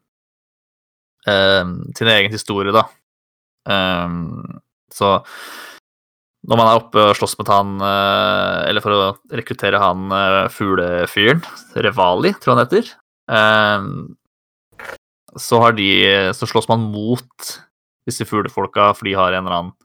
um, 1.26 1.72
sin 1.96 2.10
egen 2.12 2.32
historie, 2.32 2.72
da. 2.74 2.84
Um, 3.64 4.60
så 4.92 5.20
når 6.48 6.56
man 6.56 6.68
er 6.70 6.78
oppe 6.80 7.02
og 7.10 7.16
slåss 7.18 7.36
mot 7.38 7.50
han, 7.52 7.74
uh, 7.82 8.64
eller 8.68 8.84
for 8.84 8.96
å 8.96 9.10
rekruttere 9.36 9.80
han 9.80 10.08
uh, 10.12 10.48
fuglefyren, 10.52 11.42
Revali, 11.76 12.32
tror 12.40 12.56
han 12.56 12.64
heter, 12.64 12.94
så 15.38 15.60
har 15.62 15.76
de 15.78 15.86
Så 16.34 16.48
slåss 16.50 16.66
man 16.66 16.88
mot 16.90 17.50
disse 18.08 18.26
fuglefolka, 18.26 18.88
for 18.98 19.06
de 19.06 19.12
har 19.14 19.30
en 19.30 19.46
eller 19.46 19.56
annen 19.60 19.76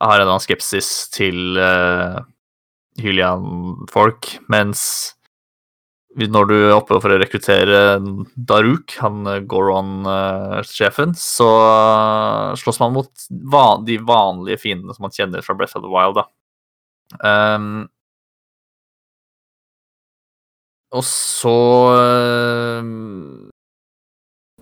har 0.00 0.16
en 0.16 0.22
eller 0.22 0.34
annen 0.34 0.44
skepsis 0.44 0.90
til 1.14 1.58
uh, 1.60 2.20
Hylian-folk, 3.00 4.32
mens 4.52 4.82
når 6.18 6.48
du 6.50 6.54
er 6.56 6.74
oppe 6.74 6.98
for 6.98 7.12
å 7.14 7.18
rekruttere 7.20 8.00
Daruk, 8.34 8.96
han 8.98 9.28
eh, 9.30 9.44
Goron-sjefen, 9.46 11.14
så 11.14 11.50
slåss 12.58 12.80
man 12.82 12.96
mot 12.96 13.26
van 13.52 13.84
de 13.86 14.00
vanlige 14.02 14.58
fiendene 14.64 14.96
som 14.96 15.06
man 15.06 15.14
kjenner 15.14 15.46
fra 15.46 15.54
Breath 15.54 15.78
of 15.78 15.84
the 15.84 15.92
Wild. 15.92 16.18
Da. 16.18 16.26
Um, 17.22 17.86
og 20.90 21.06
så 21.06 21.54
um, 22.82 23.49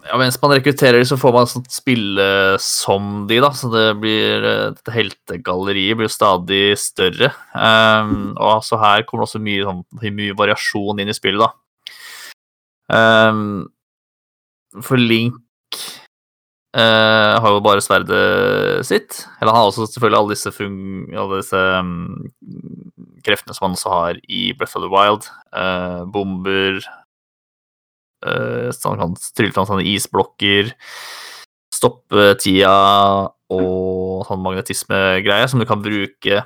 ja, 0.09 0.17
mens 0.17 0.39
man 0.41 0.55
rekrutterer 0.55 1.05
så 1.07 1.19
får 1.21 1.35
man 1.35 1.49
sånn 1.51 1.67
spille 1.73 2.27
som 2.63 3.27
de, 3.29 3.41
da. 3.45 3.51
Så 3.57 3.71
det 3.73 3.87
blir 4.01 4.45
eh, 4.47 4.67
Dette 4.77 4.95
heltegalleriet 4.95 5.99
blir 5.99 6.09
jo 6.09 6.15
stadig 6.15 6.63
større. 6.81 7.31
Um, 7.53 8.33
og 8.35 8.65
så 8.67 8.81
her 8.81 9.05
kommer 9.07 9.27
det 9.27 9.29
også 9.29 9.43
mye, 9.45 9.67
sånn, 9.69 9.83
mye 10.17 10.37
variasjon 10.39 11.03
inn 11.03 11.13
i 11.13 11.17
spillet, 11.17 11.45
da. 11.45 11.53
Um, 12.89 13.69
for 14.85 15.01
Link 15.01 15.37
uh, 16.77 17.37
har 17.37 17.53
jo 17.53 17.65
bare 17.65 17.85
sverdet 17.85 18.87
sitt. 18.89 19.23
Eller 19.39 19.53
han 19.53 19.61
har 19.61 19.73
også 19.73 19.89
selvfølgelig 19.91 20.21
alle 20.23 20.37
disse, 20.37 20.55
alle 21.25 21.43
disse 21.43 21.65
um, 21.81 22.31
kreftene 23.27 23.57
som 23.57 23.69
han 23.69 23.77
også 23.77 23.93
har 23.93 24.23
i 24.25 24.49
Breath 24.57 24.79
of 24.79 24.87
the 24.87 24.93
Wild. 24.93 25.29
Uh, 25.53 26.09
bomber, 26.09 26.81
så 28.19 28.93
han 28.93 28.99
kan 28.99 29.17
trylle 29.37 29.55
fram 29.55 29.67
sånne 29.69 29.87
isblokker, 29.87 30.73
stoppe 31.75 32.33
tida 32.43 32.73
og 33.55 34.25
sånn 34.29 34.43
magnetismegreie 34.43 35.49
som 35.49 35.63
du 35.63 35.67
kan 35.69 35.83
bruke 35.85 36.43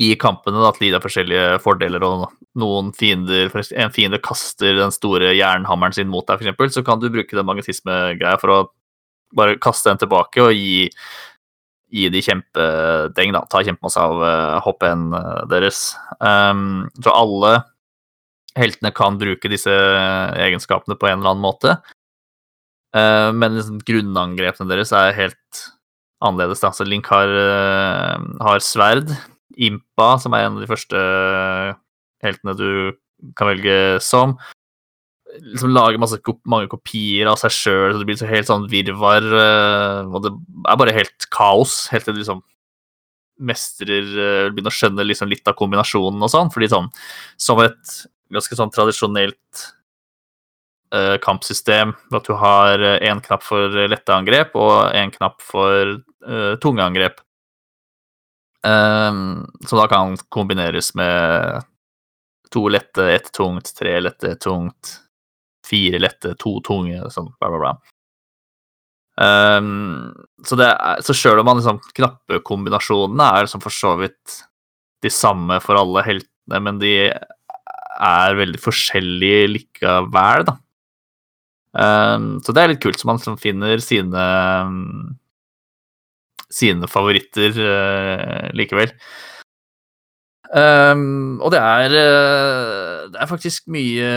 i 0.00 0.14
kampene 0.16 0.62
da, 0.62 0.70
til 0.72 0.86
å 0.86 0.86
gi 0.86 0.92
deg 0.94 1.04
forskjellige 1.04 1.48
fordeler. 1.64 2.04
og 2.04 2.30
noen 2.56 2.92
fiender, 2.96 3.50
En 3.76 3.92
fiende 3.92 4.18
kaster 4.18 4.74
den 4.78 4.90
store 4.90 5.34
jernhammeren 5.36 5.92
sin 5.92 6.08
mot 6.08 6.26
deg, 6.26 6.40
f.eks., 6.40 6.74
så 6.74 6.82
kan 6.82 7.00
du 7.00 7.10
bruke 7.10 7.36
den 7.36 7.46
magnetismegreia 7.46 8.38
for 8.40 8.50
å 8.50 8.60
bare 9.36 9.58
kaste 9.62 9.90
den 9.90 10.00
tilbake 10.00 10.42
og 10.42 10.54
gi, 10.56 10.88
gi 11.92 12.08
de 12.08 12.22
kjempedeng, 12.22 13.34
da. 13.36 13.44
Ta 13.50 13.62
kjempemasse 13.62 14.00
av 14.00 14.24
uh, 14.24 14.72
eh, 14.88 15.44
deres. 15.50 15.94
Um, 16.18 16.88
så 17.02 17.12
alle 17.14 17.60
heltene 18.60 18.92
kan 18.94 19.18
bruke 19.20 19.50
disse 19.50 19.72
egenskapene 19.72 20.98
på 21.00 21.08
en 21.08 21.20
eller 21.20 21.34
annen 21.34 21.44
måte. 21.44 21.78
Uh, 22.90 23.30
men 23.36 23.54
liksom, 23.54 23.78
grunnangrepene 23.86 24.70
deres 24.72 24.90
er 24.96 25.14
helt 25.14 25.64
annerledes. 26.24 26.62
Da. 26.62 26.72
Så 26.74 26.86
Link 26.86 27.10
har, 27.10 27.30
uh, 27.30 28.16
har, 28.42 28.62
sverd. 28.64 29.12
Impa, 29.60 30.14
som 30.22 30.34
er 30.34 30.46
en 30.46 30.56
av 30.58 30.64
de 30.64 30.70
første 30.70 31.00
heltene 32.24 32.56
du 32.58 32.70
kan 33.38 33.50
velge 33.50 34.00
som. 34.04 34.36
Liksom 35.30 35.70
lager 35.70 36.00
masse, 36.02 36.18
mange 36.48 36.70
kopier 36.72 37.28
av 37.30 37.38
seg 37.38 37.52
sjøl, 37.54 37.92
så 37.92 38.00
det 38.00 38.06
blir 38.08 38.18
så 38.18 38.30
helt 38.30 38.48
sånn 38.48 38.70
virvar. 38.70 39.26
Og 40.08 40.24
det 40.24 40.32
er 40.64 40.78
bare 40.80 40.94
helt 40.96 41.26
kaos, 41.34 41.84
helt 41.92 42.08
til 42.08 42.16
du 42.16 42.22
liksom 42.22 42.40
mestrer 43.40 44.08
Begynner 44.50 44.72
å 44.72 44.74
skjønne 44.74 45.04
liksom 45.06 45.30
litt 45.30 45.46
av 45.48 45.56
kombinasjonen 45.56 46.24
og 46.24 46.32
sånn. 46.32 46.50
fordi 46.52 46.70
sånn, 46.72 46.88
som 47.40 47.60
et 47.62 48.00
ganske 48.34 48.56
sånn 48.58 48.72
tradisjonelt 48.74 49.64
uh, 50.94 51.16
kampsystem. 51.22 51.94
At 52.14 52.28
du 52.28 52.36
har 52.38 52.82
én 52.98 53.18
uh, 53.18 53.24
knapp 53.24 53.44
for 53.46 53.80
lette 53.90 54.14
angrep 54.14 54.56
og 54.58 54.94
én 54.96 55.12
knapp 55.14 55.42
for 55.44 55.96
uh, 56.26 56.54
tunge 56.62 56.84
angrep. 56.84 57.20
Um, 58.60 59.46
som 59.64 59.78
da 59.80 59.86
kan 59.88 60.18
kombineres 60.28 60.92
med 60.94 61.62
to 62.52 62.66
lette, 62.68 63.06
ett 63.12 63.32
tungt, 63.32 63.70
tre 63.78 63.94
lette, 64.02 64.34
tungt, 64.42 64.98
fire 65.66 66.00
lette, 66.02 66.34
to 66.38 66.58
tunge, 66.66 66.98
sånn 67.14 67.30
bla, 67.38 67.48
bla, 67.48 67.60
bla. 67.62 67.72
Um, 69.20 70.12
så, 70.44 70.56
det 70.56 70.66
er, 70.70 71.02
så 71.04 71.14
selv 71.14 71.42
om 71.42 71.48
man 71.48 71.60
liksom, 71.60 71.80
knappekombinasjonene 71.96 73.26
er 73.36 73.46
liksom 73.46 73.62
for 73.64 73.74
så 73.74 73.94
vidt 74.00 74.38
de 75.04 75.12
samme 75.12 75.60
for 75.64 75.78
alle 75.80 76.04
heltene, 76.06 76.60
men 76.60 76.80
de 76.80 76.94
er 78.00 78.36
veldig 78.38 78.60
forskjellige 78.62 79.46
likevel, 79.54 80.46
da. 80.48 80.56
Um, 81.70 82.40
så 82.42 82.50
det 82.54 82.62
er 82.62 82.72
litt 82.72 82.82
kult, 82.82 82.98
så 82.98 83.06
man 83.06 83.20
liksom 83.20 83.36
finner 83.38 83.78
sine 83.84 84.24
sine 86.50 86.88
favoritter 86.90 87.54
uh, 87.54 88.48
likevel. 88.58 88.92
Um, 90.50 91.38
og 91.38 91.52
det 91.54 91.60
er 91.62 91.92
uh, 91.94 93.04
Det 93.12 93.20
er 93.22 93.28
faktisk 93.30 93.68
mye 93.70 94.08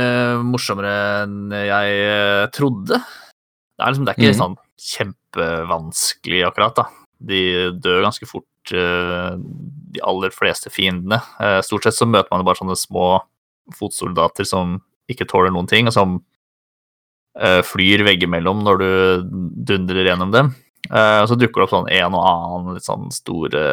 morsommere 0.41 0.93
enn 1.27 1.53
jeg 1.53 1.99
uh, 2.09 2.47
trodde. 2.55 2.97
Det 2.97 3.85
er 3.85 3.93
liksom 3.93 4.07
det 4.07 4.15
er 4.15 4.19
ikke 4.19 4.33
mm. 4.33 4.39
sånn 4.39 4.57
kjempevanskelig, 4.83 6.41
akkurat, 6.49 6.81
da. 6.81 6.87
De 7.23 7.43
dør 7.79 8.01
ganske 8.03 8.27
fort, 8.27 8.49
de 8.67 10.01
aller 10.03 10.33
fleste 10.35 10.67
fiendene. 10.73 11.21
stort 11.63 11.85
sett 11.87 11.95
så 11.95 12.07
møter 12.09 12.27
man 12.33 12.43
bare 12.43 12.59
sånne 12.59 12.75
små 12.79 13.05
fotsoldater 13.75 14.47
som 14.47 14.77
ikke 15.11 15.27
tåler 15.29 15.53
noen 15.53 15.69
ting, 15.69 15.87
og 15.89 15.95
som 15.95 16.17
uh, 17.39 17.61
flyr 17.65 18.05
veggimellom 18.07 18.63
når 18.65 18.81
du 18.81 18.91
dundrer 19.73 20.11
gjennom 20.11 20.33
dem. 20.35 20.51
Uh, 20.89 21.23
og 21.23 21.31
så 21.31 21.39
dukker 21.39 21.61
det 21.61 21.67
opp 21.67 21.75
sånn 21.75 21.91
en 21.95 22.17
og 22.17 22.27
annen 22.27 22.77
litt 22.77 22.87
sånn 22.87 23.09
store 23.13 23.63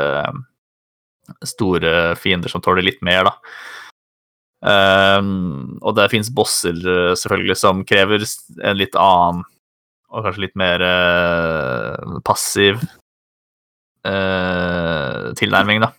store 1.46 2.16
fiender 2.18 2.50
som 2.50 2.62
tåler 2.62 2.82
litt 2.82 3.02
mer, 3.06 3.28
da. 3.28 3.36
Um, 4.60 5.78
og 5.80 5.94
det 5.96 6.10
fins 6.12 6.28
bosser 6.36 6.76
selvfølgelig 7.16 7.54
som 7.56 7.80
krever 7.88 8.26
en 8.66 8.76
litt 8.76 8.98
annen 8.98 9.44
og 10.10 10.26
kanskje 10.26 10.42
litt 10.42 10.56
mer 10.58 10.82
uh, 10.82 12.18
passiv 12.26 12.80
uh, 14.06 15.30
tilnærming, 15.38 15.84
da. 15.84 15.92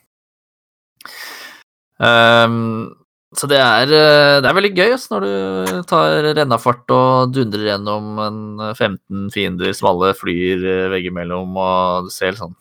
Um, 2.02 2.92
så 3.32 3.48
det 3.48 3.58
er, 3.58 3.88
eh, 3.88 4.38
det 4.44 4.48
er, 4.48 4.56
veldig 4.58 4.70
gøy 4.76 4.90
altså, 4.92 5.14
når 5.14 5.24
du 5.24 5.86
tar 5.88 6.26
rennafart 6.36 6.92
og 6.92 7.32
dundrer 7.32 7.70
gjennom 7.70 8.18
en 8.20 8.42
15 8.74 9.30
fiender 9.32 9.72
som 9.76 9.88
alle 9.92 10.12
flyr 10.18 10.66
eh, 10.68 10.90
veggimellom, 10.92 11.56
og 11.56 12.08
du 12.08 12.12
ser 12.12 12.36
sånn 12.36 12.52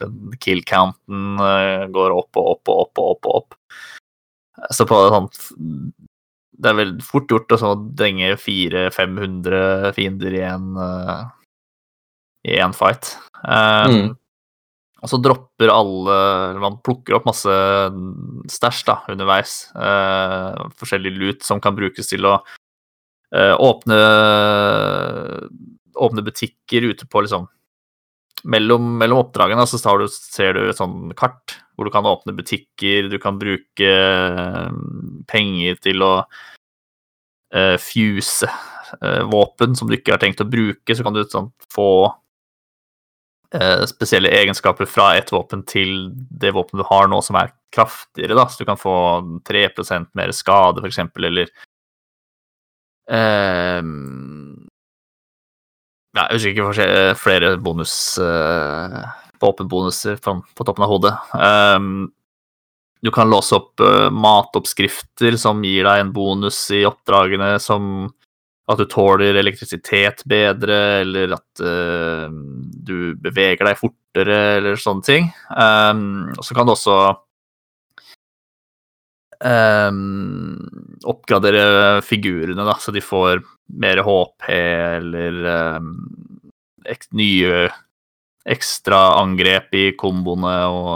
den 0.00 0.34
kill-counten 0.40 1.40
eh, 1.44 1.86
går 1.92 2.12
opp 2.16 2.36
og 2.40 2.52
opp 2.52 2.72
og 2.72 2.84
opp 2.84 3.00
og 3.00 3.10
opp. 3.14 3.30
og 3.30 3.40
opp. 3.40 3.58
Så 4.76 4.84
på 4.84 4.96
sånn 5.08 5.28
Det 6.60 6.68
er 6.68 6.76
veldig 6.76 7.04
fort 7.04 7.32
gjort 7.32 7.56
å 7.56 7.74
denge 7.96 8.34
400-500 8.36 9.94
fiender 9.96 10.36
i 10.36 10.42
en, 10.44 10.66
i 12.44 12.58
en 12.60 12.76
fight. 12.76 13.14
Um, 13.40 13.94
mm. 13.94 14.08
Og 15.00 15.08
så 15.08 15.20
dropper 15.22 15.72
alle 15.72 16.16
Man 16.60 16.80
plukker 16.84 17.16
opp 17.16 17.28
masse 17.28 17.52
stæsj 18.52 18.82
da, 18.88 18.98
underveis. 19.12 19.54
Eh, 19.74 20.66
forskjellig 20.80 21.14
lut 21.16 21.46
som 21.46 21.62
kan 21.62 21.76
brukes 21.76 22.10
til 22.10 22.28
å 22.28 22.36
eh, 23.34 23.54
åpne, 23.56 24.00
åpne 25.96 26.26
butikker 26.26 26.90
ute 26.92 27.08
på 27.08 27.24
liksom 27.26 27.48
Mellom, 28.48 28.94
mellom 28.96 29.18
oppdragene 29.20 29.66
så 29.68 29.76
du, 30.00 30.06
ser 30.08 30.54
du 30.56 30.62
et 30.70 30.78
sånn 30.78 31.10
kart 31.12 31.58
hvor 31.76 31.84
du 31.84 31.92
kan 31.92 32.06
åpne 32.08 32.32
butikker, 32.32 33.10
du 33.12 33.18
kan 33.20 33.36
bruke 33.36 33.88
eh, 33.90 34.70
penger 35.28 35.76
til 35.84 36.04
å 36.06 36.12
eh, 37.52 37.76
fuse 37.80 38.48
eh, 38.48 39.22
våpen 39.28 39.76
som 39.76 39.90
du 39.90 39.98
ikke 39.98 40.14
har 40.14 40.22
tenkt 40.22 40.40
å 40.40 40.48
bruke, 40.48 40.96
så 40.96 41.04
kan 41.04 41.16
du 41.16 41.20
sånn, 41.28 41.50
få 41.72 41.88
eh, 43.54 43.84
spesielle 43.90 44.32
egenskaper 44.40 44.88
fra 44.88 45.12
et 45.18 45.32
våpen 45.32 45.64
til 45.68 46.10
det 46.14 46.54
våpenet 46.56 46.84
du 46.84 46.88
har 46.90 47.10
nå, 47.10 47.20
som 47.24 47.38
er 47.40 47.52
kraftigere, 47.74 48.36
da. 48.38 48.46
Så 48.48 48.62
du 48.62 48.68
kan 48.68 48.80
få 48.80 48.94
3% 49.48 50.10
mer 50.18 50.34
skade, 50.36 50.82
f.eks., 50.84 51.02
eller 51.16 51.50
eh, 53.10 53.82
ja, 56.10 56.26
Jeg 56.26 56.36
husker 56.36 56.54
ikke 56.54 57.18
flere 57.20 57.56
bonus 57.62 57.92
uh, 58.18 59.02
våpenbonuser 59.40 60.18
på 60.20 60.66
toppen 60.66 60.84
av 60.84 60.90
hodet. 60.90 61.12
Um, 61.34 62.08
du 63.00 63.12
kan 63.14 63.30
låse 63.30 63.54
opp 63.56 63.80
uh, 63.80 64.08
matoppskrifter 64.12 65.38
som 65.40 65.62
gir 65.64 65.86
deg 65.86 66.02
en 66.02 66.12
bonus 66.14 66.58
i 66.74 66.82
oppdragene, 66.88 67.54
som 67.62 68.10
at 68.70 68.78
du 68.78 68.86
tåler 68.86 69.38
elektrisitet 69.40 70.22
bedre, 70.30 70.78
eller 71.02 71.34
at 71.34 71.62
uh, 71.64 72.28
du 72.30 73.16
beveger 73.18 73.66
deg 73.66 73.80
fortere, 73.80 74.38
eller 74.60 74.78
sånne 74.78 75.06
ting. 75.06 75.26
Um, 75.50 76.30
og 76.36 76.46
så 76.46 76.56
kan 76.56 76.68
du 76.68 76.74
også 76.76 76.98
um, 79.44 81.00
oppgradere 81.08 82.00
figurene, 82.06 82.66
da, 82.66 82.76
så 82.78 82.94
de 82.94 83.02
får 83.04 83.42
mer 83.80 84.02
HP 84.06 84.50
eller 84.50 85.40
um, 85.78 85.92
nye 87.16 87.68
ekstra 88.50 89.00
angrep 89.20 89.74
i 89.76 89.84
komboene 90.00 90.54
og, 90.72 90.94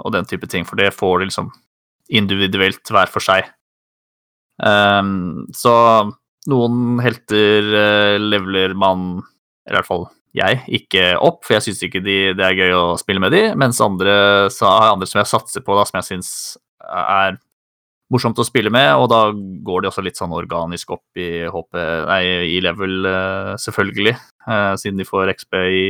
og, 0.00 0.08
den 0.14 0.26
type 0.28 0.48
ting, 0.50 0.64
for 0.66 0.80
det 0.80 0.94
får 0.96 1.20
de 1.20 1.28
liksom 1.28 1.50
individuelt 2.08 2.90
hver 2.90 3.10
for 3.12 3.22
seg. 3.22 3.50
Um, 4.58 5.46
så 5.54 5.74
noen 6.48 7.00
helter 7.04 7.66
uh, 7.74 8.14
leveler 8.20 8.76
man, 8.78 9.18
i 9.68 9.74
hvert 9.74 9.88
fall 9.88 10.06
jeg, 10.36 10.60
ikke 10.80 11.10
opp, 11.24 11.42
for 11.46 11.56
jeg 11.56 11.68
syns 11.68 11.82
ikke 11.86 12.02
de, 12.04 12.16
det 12.36 12.44
er 12.44 12.56
gøy 12.56 12.74
å 12.76 12.86
spille 13.00 13.22
med 13.22 13.32
de, 13.34 13.42
mens 13.58 13.80
andre, 13.82 14.14
så 14.52 14.68
andre 14.92 15.08
som 15.08 15.22
jeg 15.22 15.30
satser 15.30 15.64
på, 15.64 15.76
da, 15.76 15.86
som 15.88 15.98
jeg 15.98 16.08
syns 16.12 16.30
er 16.88 17.38
morsomt 18.12 18.38
å 18.40 18.46
spille 18.46 18.72
med, 18.72 18.88
og 18.96 19.08
da 19.12 19.22
går 19.34 19.84
de 19.84 19.90
også 19.90 20.04
litt 20.04 20.20
sånn 20.20 20.32
organisk 20.36 20.94
opp 20.96 21.20
i, 21.20 21.44
HP, 21.48 21.80
nei, 22.08 22.22
i 22.54 22.58
level, 22.64 23.00
uh, 23.04 23.52
selvfølgelig, 23.60 24.14
uh, 24.46 24.74
siden 24.80 25.00
de 25.00 25.08
får 25.08 25.34
XP 25.34 25.60
i 25.64 25.86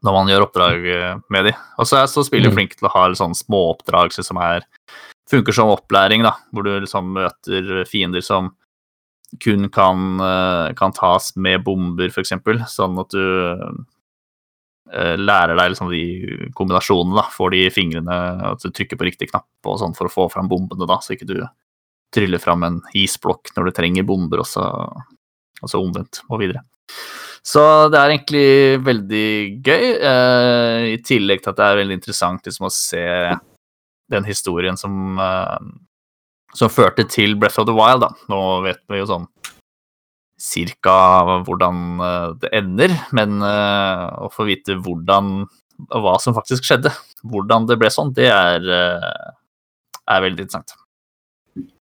når 0.00 0.14
man 0.16 0.30
gjør 0.30 0.46
oppdrag 0.46 0.86
eh, 0.88 1.18
med 1.32 1.48
de. 1.48 1.52
Og 1.76 1.88
så 1.88 1.98
er 2.00 2.06
så 2.10 2.24
spiller 2.24 2.52
mm. 2.52 2.56
flink 2.56 2.76
til 2.78 2.88
å 2.88 2.92
ha 2.94 3.04
sånn 3.18 3.36
småoppdrag 3.36 4.14
som 4.16 4.40
er, 4.40 4.64
funker 5.30 5.52
som 5.56 5.72
opplæring, 5.72 6.24
da, 6.24 6.32
hvor 6.52 6.66
du 6.66 6.72
liksom 6.72 7.12
møter 7.18 7.82
fiender 7.90 8.24
som 8.24 8.52
kun 9.40 9.68
kan, 9.72 10.20
eh, 10.20 10.74
kan 10.76 10.92
tas 10.92 11.32
med 11.36 11.64
bomber, 11.64 12.12
f.eks., 12.12 12.34
sånn 12.72 13.00
at 13.00 13.14
du 13.14 13.24
uh, 14.92 15.16
lærer 15.16 15.56
deg 15.56 15.72
liksom 15.72 15.88
de 15.92 16.02
kombinasjonene, 16.58 17.16
da, 17.16 17.24
får 17.32 17.54
de 17.54 17.62
fingrene, 17.72 18.18
at 18.52 18.60
du 18.60 18.68
trykker 18.68 19.00
på 19.00 19.08
riktig 19.08 19.30
knapp 19.30 19.70
og 19.70 19.80
sånn 19.80 19.96
for 19.96 20.10
å 20.10 20.12
få 20.12 20.28
fram 20.34 20.50
bombene, 20.52 20.88
da, 20.88 21.00
så 21.00 21.16
ikke 21.16 21.30
du 21.30 21.38
tryller 22.12 22.42
fram 22.42 22.66
en 22.66 22.82
isblokk 22.98 23.54
når 23.56 23.70
du 23.70 23.76
trenger 23.78 24.06
bomber, 24.08 24.42
og 24.42 24.48
så, 24.48 24.66
og 25.62 25.70
så 25.70 25.80
omvendt 25.80 26.20
og 26.28 26.42
videre. 26.42 26.60
Så 27.42 27.62
det 27.90 27.98
er 27.98 28.12
egentlig 28.12 28.48
veldig 28.86 29.28
gøy, 29.66 29.86
eh, 30.10 30.84
i 30.92 30.98
tillegg 31.02 31.42
til 31.42 31.50
at 31.50 31.58
det 31.58 31.64
er 31.66 31.80
veldig 31.80 31.96
interessant 31.98 32.44
liksom, 32.46 32.68
å 32.68 32.74
se 32.74 33.06
den 34.12 34.28
historien 34.28 34.78
som, 34.78 35.18
eh, 35.18 35.56
som 36.56 36.72
førte 36.72 37.06
til 37.08 37.36
Breath 37.40 37.60
of 37.62 37.68
the 37.68 37.76
Wild. 37.76 38.04
Da. 38.04 38.12
Nå 38.32 38.40
vet 38.66 38.82
vi 38.90 39.00
jo 39.00 39.08
sånn 39.10 39.28
cirka 40.42 40.94
hvordan 41.46 41.76
eh, 42.02 42.28
det 42.42 42.50
ender, 42.58 42.94
men 43.14 43.38
eh, 43.46 44.06
å 44.26 44.30
få 44.32 44.48
vite 44.48 44.74
hvordan 44.82 45.44
og 45.82 46.04
hva 46.04 46.14
som 46.22 46.34
faktisk 46.36 46.66
skjedde, 46.66 46.92
hvordan 47.26 47.66
det 47.66 47.78
ble 47.80 47.90
sånn, 47.90 48.12
det 48.14 48.28
er, 48.30 48.62
eh, 48.62 49.30
er 50.12 50.24
veldig 50.26 50.44
interessant. 50.44 50.74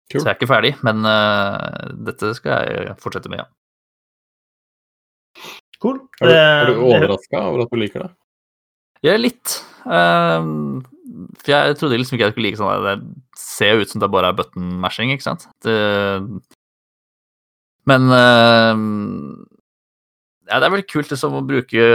Cool. 0.09 0.22
Så 0.22 0.26
jeg 0.26 0.32
er 0.32 0.38
ikke 0.39 0.49
ferdig, 0.49 0.72
men 0.82 1.05
uh, 1.05 1.91
dette 2.07 2.32
skal 2.34 2.63
jeg 2.65 2.95
fortsette 2.97 3.30
med, 3.30 3.43
ja. 3.43 3.49
Cool. 5.84 5.99
Er 6.24 6.26
du, 6.26 6.34
er 6.34 6.72
du 6.72 6.80
overraska 6.88 7.43
over 7.45 7.67
at 7.67 7.70
du 7.70 7.78
liker 7.78 8.07
det? 8.07 8.09
Er 9.05 9.22
litt. 9.22 9.59
Um, 9.86 10.82
for 11.39 11.51
jeg 11.51 11.76
trodde 11.80 11.97
liksom 11.99 12.18
ikke 12.18 12.28
jeg 12.28 12.36
skulle 12.36 12.47
like 12.49 12.60
sånn 12.60 12.86
Det 12.86 13.39
ser 13.39 13.74
jo 13.74 13.84
ut 13.84 13.91
som 13.91 14.01
det 14.03 14.10
bare 14.14 14.32
er 14.32 14.38
button 14.38 14.72
mashing, 14.84 15.14
ikke 15.14 15.26
sant? 15.26 15.47
Det, 15.66 15.76
men 17.89 18.10
uh, 18.14 18.76
ja, 20.49 20.57
det 20.60 20.66
er 20.66 20.74
veldig 20.74 20.89
kult 20.89 21.14
liksom, 21.14 21.38
å 21.39 21.45
bruke 21.45 21.86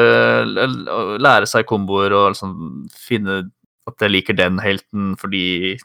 lære 1.23 1.49
seg 1.51 1.67
komboer 1.71 2.15
og 2.15 2.33
liksom 2.35 2.55
finne 2.95 3.43
at 3.89 4.01
jeg 4.01 4.15
liker 4.15 4.39
den 4.39 4.61
helten 4.65 5.13
fordi 5.21 5.77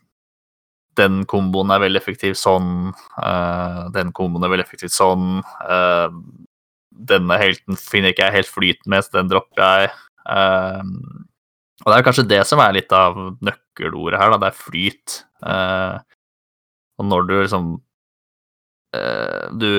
den 0.99 1.23
komboen 1.30 1.71
er 1.71 1.82
veldig 1.84 1.99
effektiv 2.01 2.36
sånn. 2.36 2.91
Uh, 3.15 3.88
den 3.95 4.11
komboen 4.15 4.43
er 4.43 4.51
veldig 4.51 4.65
effektiv 4.65 4.91
sånn. 4.91 5.39
Uh, 5.63 6.11
denne 6.89 7.38
helten 7.39 7.80
finner 7.80 8.11
ikke 8.11 8.27
jeg 8.27 8.38
helt 8.39 8.51
flyten 8.51 8.91
med, 8.91 9.05
så 9.05 9.19
den 9.19 9.32
dropper 9.32 9.63
jeg. 9.63 9.91
Um, 10.27 11.28
og 11.80 11.91
det 11.91 11.97
er 11.97 12.05
kanskje 12.05 12.27
det 12.27 12.39
som 12.47 12.59
er 12.63 12.75
litt 12.75 12.93
av 12.95 13.17
nøkkelordet 13.45 14.19
her, 14.19 14.34
da. 14.34 14.39
Det 14.41 14.49
er 14.49 14.63
flyt. 14.63 15.19
Eh, 15.47 15.99
og 16.99 17.07
når 17.07 17.27
du 17.27 17.36
liksom 17.38 17.67
eh, 18.97 19.45
Du 19.55 19.69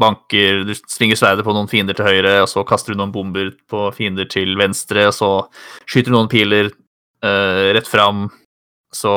banker 0.00 0.64
Du 0.66 0.72
svinger 0.90 1.18
sverdet 1.18 1.44
på 1.46 1.54
noen 1.54 1.70
fiender 1.70 1.94
til 1.94 2.08
høyre, 2.08 2.40
og 2.42 2.48
så 2.50 2.64
kaster 2.66 2.94
du 2.94 2.98
noen 2.98 3.14
bomber 3.14 3.52
på 3.70 3.86
fiender 3.94 4.26
til 4.30 4.56
venstre, 4.58 5.06
og 5.10 5.14
så 5.14 5.30
skyter 5.86 6.10
du 6.10 6.16
noen 6.18 6.32
piler 6.32 6.72
eh, 6.72 7.70
rett 7.78 7.90
fram. 7.90 8.26
Så 8.94 9.14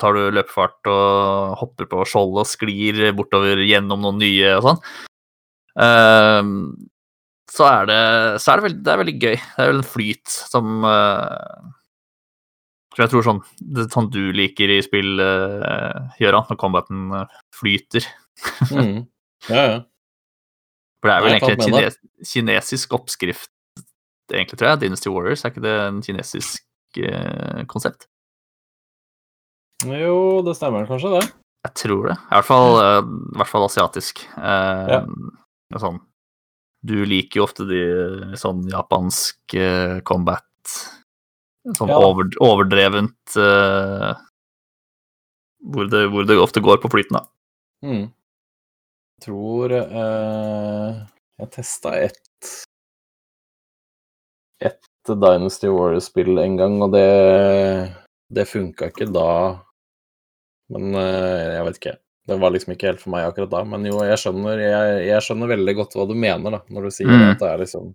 tar 0.00 0.16
du 0.16 0.32
løpefart 0.36 0.88
og 0.92 1.60
hopper 1.60 1.88
på 1.88 2.04
skjoldet 2.08 2.42
og 2.44 2.48
sklir 2.48 3.04
bortover 3.16 3.62
gjennom 3.64 4.02
noen 4.04 4.20
nye 4.20 4.56
og 4.58 4.66
sånn. 4.68 4.82
Uh, 7.44 7.52
så 7.54 7.66
er 7.68 7.86
det, 7.88 8.02
så 8.40 8.52
er 8.52 8.56
det, 8.56 8.64
veldig, 8.64 8.82
det 8.84 8.92
er 8.92 9.00
veldig 9.00 9.16
gøy. 9.20 9.36
Det 9.36 9.62
er 9.62 9.70
vel 9.70 9.80
en 9.80 9.88
flyt 9.88 10.28
som 10.32 10.86
uh, 10.86 11.72
Jeg 12.96 13.10
tror 13.12 13.26
sånn 13.26 13.40
det 13.60 13.88
sånn 13.92 14.10
du 14.12 14.32
liker 14.32 14.70
i 14.70 14.80
spill, 14.84 15.18
uh, 15.20 16.14
Gjøran, 16.20 16.46
når 16.48 16.60
combaten 16.60 17.10
uh, 17.12 17.26
flyter. 17.54 18.06
mm. 18.70 19.02
Ja, 19.50 19.64
ja. 19.68 19.80
For 21.02 21.10
det 21.10 21.14
er 21.14 21.24
vel 21.24 21.34
egentlig 21.34 21.54
en 21.58 21.66
kines, 21.68 21.98
kinesisk 22.24 22.94
oppskrift, 22.96 23.50
egentlig, 24.32 24.56
tror 24.56 24.70
jeg. 24.70 24.80
Dynasty 24.86 25.10
Warriors, 25.12 25.42
er 25.44 25.52
ikke 25.52 25.64
det 25.66 25.74
en 25.82 25.98
kinesisk 26.06 26.64
uh, 26.96 27.60
konsept? 27.68 28.08
Jo, 29.84 30.40
det 30.46 30.54
stemmer 30.56 30.88
kanskje, 30.88 31.18
det. 31.18 31.28
Jeg 31.66 31.76
tror 31.82 32.08
det. 32.08 32.16
I 32.16 32.38
hvert 32.38 32.48
fall, 32.48 32.80
i 32.80 33.36
hvert 33.36 33.52
fall 33.52 33.66
asiatisk. 33.68 34.24
ja 34.32 35.04
sånn 35.80 36.00
Du 36.84 36.98
liker 37.08 37.40
jo 37.40 37.46
ofte 37.46 37.64
de 37.68 37.80
sånn 38.40 38.66
japansk 38.68 39.56
uh, 39.56 40.00
combat 40.06 40.44
Sånn 41.78 41.88
ja. 41.88 41.96
over, 41.96 42.28
overdrevent 42.44 43.36
uh, 43.40 44.10
hvor, 45.64 45.88
det, 45.88 46.02
hvor, 46.12 46.26
det, 46.28 46.36
ofte 46.36 46.60
går 46.60 46.82
på 46.82 46.90
flyten, 46.92 47.16
da. 47.16 47.22
Mm. 47.88 48.02
Jeg 49.14 49.24
tror 49.24 49.72
uh, 49.72 50.90
jeg 51.40 51.50
testa 51.56 51.94
ett 52.02 52.52
et 54.60 54.92
Dynasty 55.08 55.72
Warriors-spill 55.72 56.36
en 56.42 56.60
gang, 56.60 56.76
og 56.84 56.92
det, 56.92 57.08
det 58.28 58.44
funka 58.48 58.90
ikke 58.92 59.08
da. 59.12 59.32
Men 60.72 60.92
jeg 60.96 61.64
vet 61.64 61.80
ikke. 61.80 61.96
Det 62.24 62.36
var 62.40 62.54
liksom 62.54 62.72
ikke 62.72 62.88
helt 62.88 63.02
for 63.02 63.12
meg 63.12 63.26
akkurat 63.28 63.50
da, 63.52 63.60
men 63.68 63.84
jo, 63.84 63.98
jeg 64.06 64.16
skjønner, 64.22 64.60
jeg, 64.62 65.00
jeg 65.10 65.24
skjønner 65.26 65.50
veldig 65.50 65.74
godt 65.76 65.96
hva 65.98 66.06
du 66.08 66.14
mener, 66.16 66.56
da, 66.56 66.60
når 66.72 66.86
du 66.86 66.94
sier 66.96 67.10
mm. 67.10 67.24
at 67.34 67.42
det 67.42 67.50
er 67.50 67.60
liksom 67.60 67.90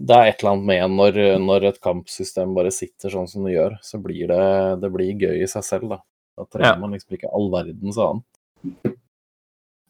Det 0.00 0.16
er 0.16 0.30
et 0.30 0.40
eller 0.40 0.54
annet 0.54 0.68
med 0.70 0.94
når, 0.96 1.18
når, 1.44 1.66
et 1.68 1.82
kampsystem 1.84 2.54
bare 2.56 2.72
sitter 2.72 3.12
sånn 3.12 3.28
som 3.28 3.44
det 3.44 3.58
gjør, 3.58 3.76
så 3.84 4.00
blir 4.00 4.32
det, 4.32 4.46
det 4.80 4.92
blir 4.94 5.26
gøy 5.26 5.44
i 5.44 5.50
seg 5.50 5.66
selv, 5.66 5.92
da. 5.92 6.00
Da 6.40 6.48
trenger 6.48 6.72
ja. 6.72 6.80
man 6.80 6.96
liksom 6.96 7.18
ikke 7.18 7.32
all 7.36 7.50
verdens 7.52 8.00
annet. 8.00 8.96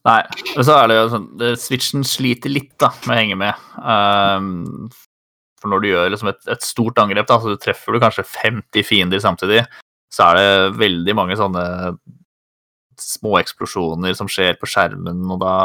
Nei, 0.08 0.20
og 0.56 0.64
så 0.64 0.74
er 0.80 0.88
det 0.88 0.96
jo 0.96 1.08
sånn 1.12 1.28
Switchen 1.60 2.04
sliter 2.08 2.50
litt 2.50 2.72
da, 2.80 2.88
med 3.04 3.14
å 3.14 3.20
henge 3.20 3.38
med. 3.38 3.64
Um, 3.78 4.88
for 5.60 5.70
når 5.70 5.82
du 5.82 5.88
gjør 5.90 6.14
liksom 6.14 6.30
et, 6.32 6.40
et, 6.50 6.64
stort 6.64 6.98
angrep, 7.02 7.28
da, 7.28 7.36
så 7.42 7.54
treffer 7.60 7.94
du 7.94 8.02
kanskje 8.02 8.24
50 8.26 8.86
fiender 8.88 9.22
samtidig, 9.22 9.62
så 10.10 10.30
er 10.30 10.40
det 10.40 10.78
veldig 10.80 11.14
mange 11.18 11.36
sånne 11.38 11.64
små 13.02 13.38
eksplosjoner 13.40 14.14
som 14.18 14.30
skjer 14.30 14.58
på 14.60 14.68
skjermen, 14.70 15.24
og 15.32 15.40
da 15.42 15.56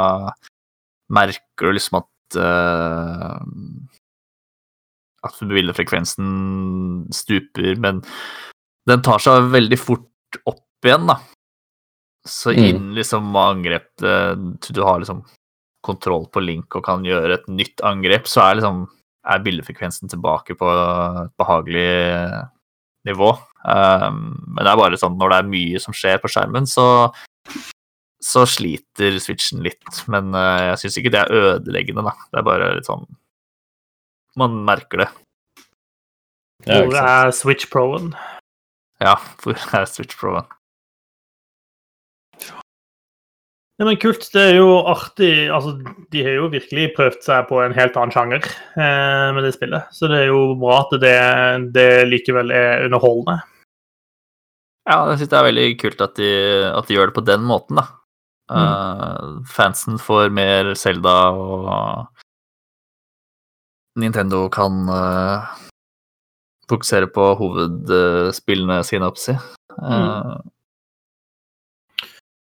merker 1.14 1.70
du 1.70 1.76
liksom 1.76 2.02
at 2.02 2.40
uh, 2.42 3.38
At 5.26 5.40
bildefrekvensen 5.42 7.08
stuper, 7.14 7.76
men 7.82 8.04
den 8.90 9.02
tar 9.06 9.22
seg 9.22 9.50
veldig 9.54 9.80
fort 9.82 10.40
opp 10.46 10.86
igjen, 10.86 11.08
da. 11.10 11.20
Så 12.26 12.54
mm. 12.54 12.62
inn 12.66 12.86
liksom 12.98 13.36
angrep 13.38 13.92
Du 14.02 14.82
har 14.82 14.98
liksom 15.02 15.24
kontroll 15.86 16.26
på 16.34 16.42
Link 16.42 16.74
og 16.78 16.86
kan 16.86 17.06
gjøre 17.06 17.38
et 17.38 17.50
nytt 17.50 17.82
angrep, 17.86 18.26
så 18.30 18.42
er 18.48 18.60
liksom 18.60 18.86
er 19.26 19.42
bildefrekvensen 19.46 20.10
tilbake 20.10 20.56
på 20.58 20.70
et 20.70 21.34
behagelig 21.40 21.90
nivå. 23.06 23.32
Um, 23.66 24.36
men 24.54 24.62
det 24.62 24.72
er 24.72 24.80
bare 24.80 25.00
sånn 25.02 25.18
når 25.18 25.32
det 25.32 25.38
er 25.42 25.52
mye 25.54 25.82
som 25.82 25.96
skjer 25.98 26.20
på 26.22 26.30
skjermen, 26.32 26.68
så, 26.70 26.88
så 28.24 28.46
sliter 28.50 29.18
switchen 29.24 29.66
litt. 29.66 30.02
Men 30.12 30.32
uh, 30.38 30.72
jeg 30.72 30.84
syns 30.84 31.00
ikke 31.02 31.14
det 31.16 31.24
er 31.24 31.38
ødeleggende, 31.42 32.06
da. 32.06 32.16
Det 32.30 32.42
er 32.42 32.50
bare 32.50 32.74
litt 32.78 32.90
sånn 32.90 33.08
Man 34.40 34.60
merker 34.68 35.06
det. 35.06 35.12
Hvor 36.66 36.98
er 37.00 37.32
Switch 37.36 37.70
Pro-en? 37.72 38.14
Ja, 39.04 39.18
hvor 39.44 39.58
er 39.76 39.90
Switch 39.90 40.18
Pro-en? 40.20 40.48
Ja, 43.76 43.84
men 43.84 43.98
Kult. 44.00 44.24
Det 44.32 44.40
er 44.40 44.54
jo 44.56 44.78
artig. 44.88 45.50
altså 45.52 45.74
De 46.12 46.24
har 46.24 46.38
jo 46.38 46.52
virkelig 46.54 46.94
prøvd 46.96 47.20
seg 47.26 47.50
på 47.50 47.60
en 47.60 47.76
helt 47.76 47.98
annen 48.00 48.14
sjanger 48.16 48.46
eh, 48.46 49.34
med 49.36 49.44
det 49.44 49.52
spillet. 49.58 49.90
Så 49.92 50.08
det 50.12 50.22
er 50.22 50.32
jo 50.32 50.54
bra 50.62 50.80
at 50.86 50.96
det, 51.02 51.18
det 51.76 51.90
likevel 52.08 52.54
er 52.56 52.86
underholdende. 52.88 53.42
Ja, 54.86 55.00
jeg 55.10 55.18
syns 55.20 55.32
det 55.32 55.38
er 55.40 55.48
veldig 55.48 55.70
kult 55.82 56.02
at 56.06 56.18
de, 56.20 56.32
at 56.70 56.86
de, 56.88 56.94
gjør 56.98 57.10
det 57.10 57.18
på 57.18 57.26
den 57.26 57.46
måten, 57.48 57.80
da. 57.82 57.86
Mm. 58.46 58.58
Uh, 58.62 59.46
fansen 59.50 59.98
får 59.98 60.30
mer 60.30 60.76
Selda, 60.78 61.16
og 61.34 62.06
Nintendo 63.98 64.44
kan 64.54 64.84
uh, 64.86 65.56
fokusere 66.70 67.10
på 67.10 67.32
hovedspillene 67.42 68.84
sine, 68.86 69.10
opp 69.10 69.18
si. 69.18 69.34
Uh, 69.80 69.90
mm. 69.90 70.54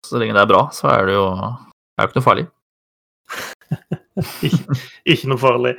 Så 0.07 0.19
lenge 0.19 0.35
det 0.35 0.43
er 0.43 0.51
bra, 0.51 0.67
så 0.75 0.91
er 0.91 1.07
det 1.07 1.15
jo, 1.15 1.25
er 1.31 2.03
jo 2.03 2.11
ikke 2.11 2.19
noe 2.19 2.27
farlig. 2.27 2.47
ikke, 4.43 4.77
ikke, 5.13 5.31
noe 5.31 5.41
farlig. 5.41 5.75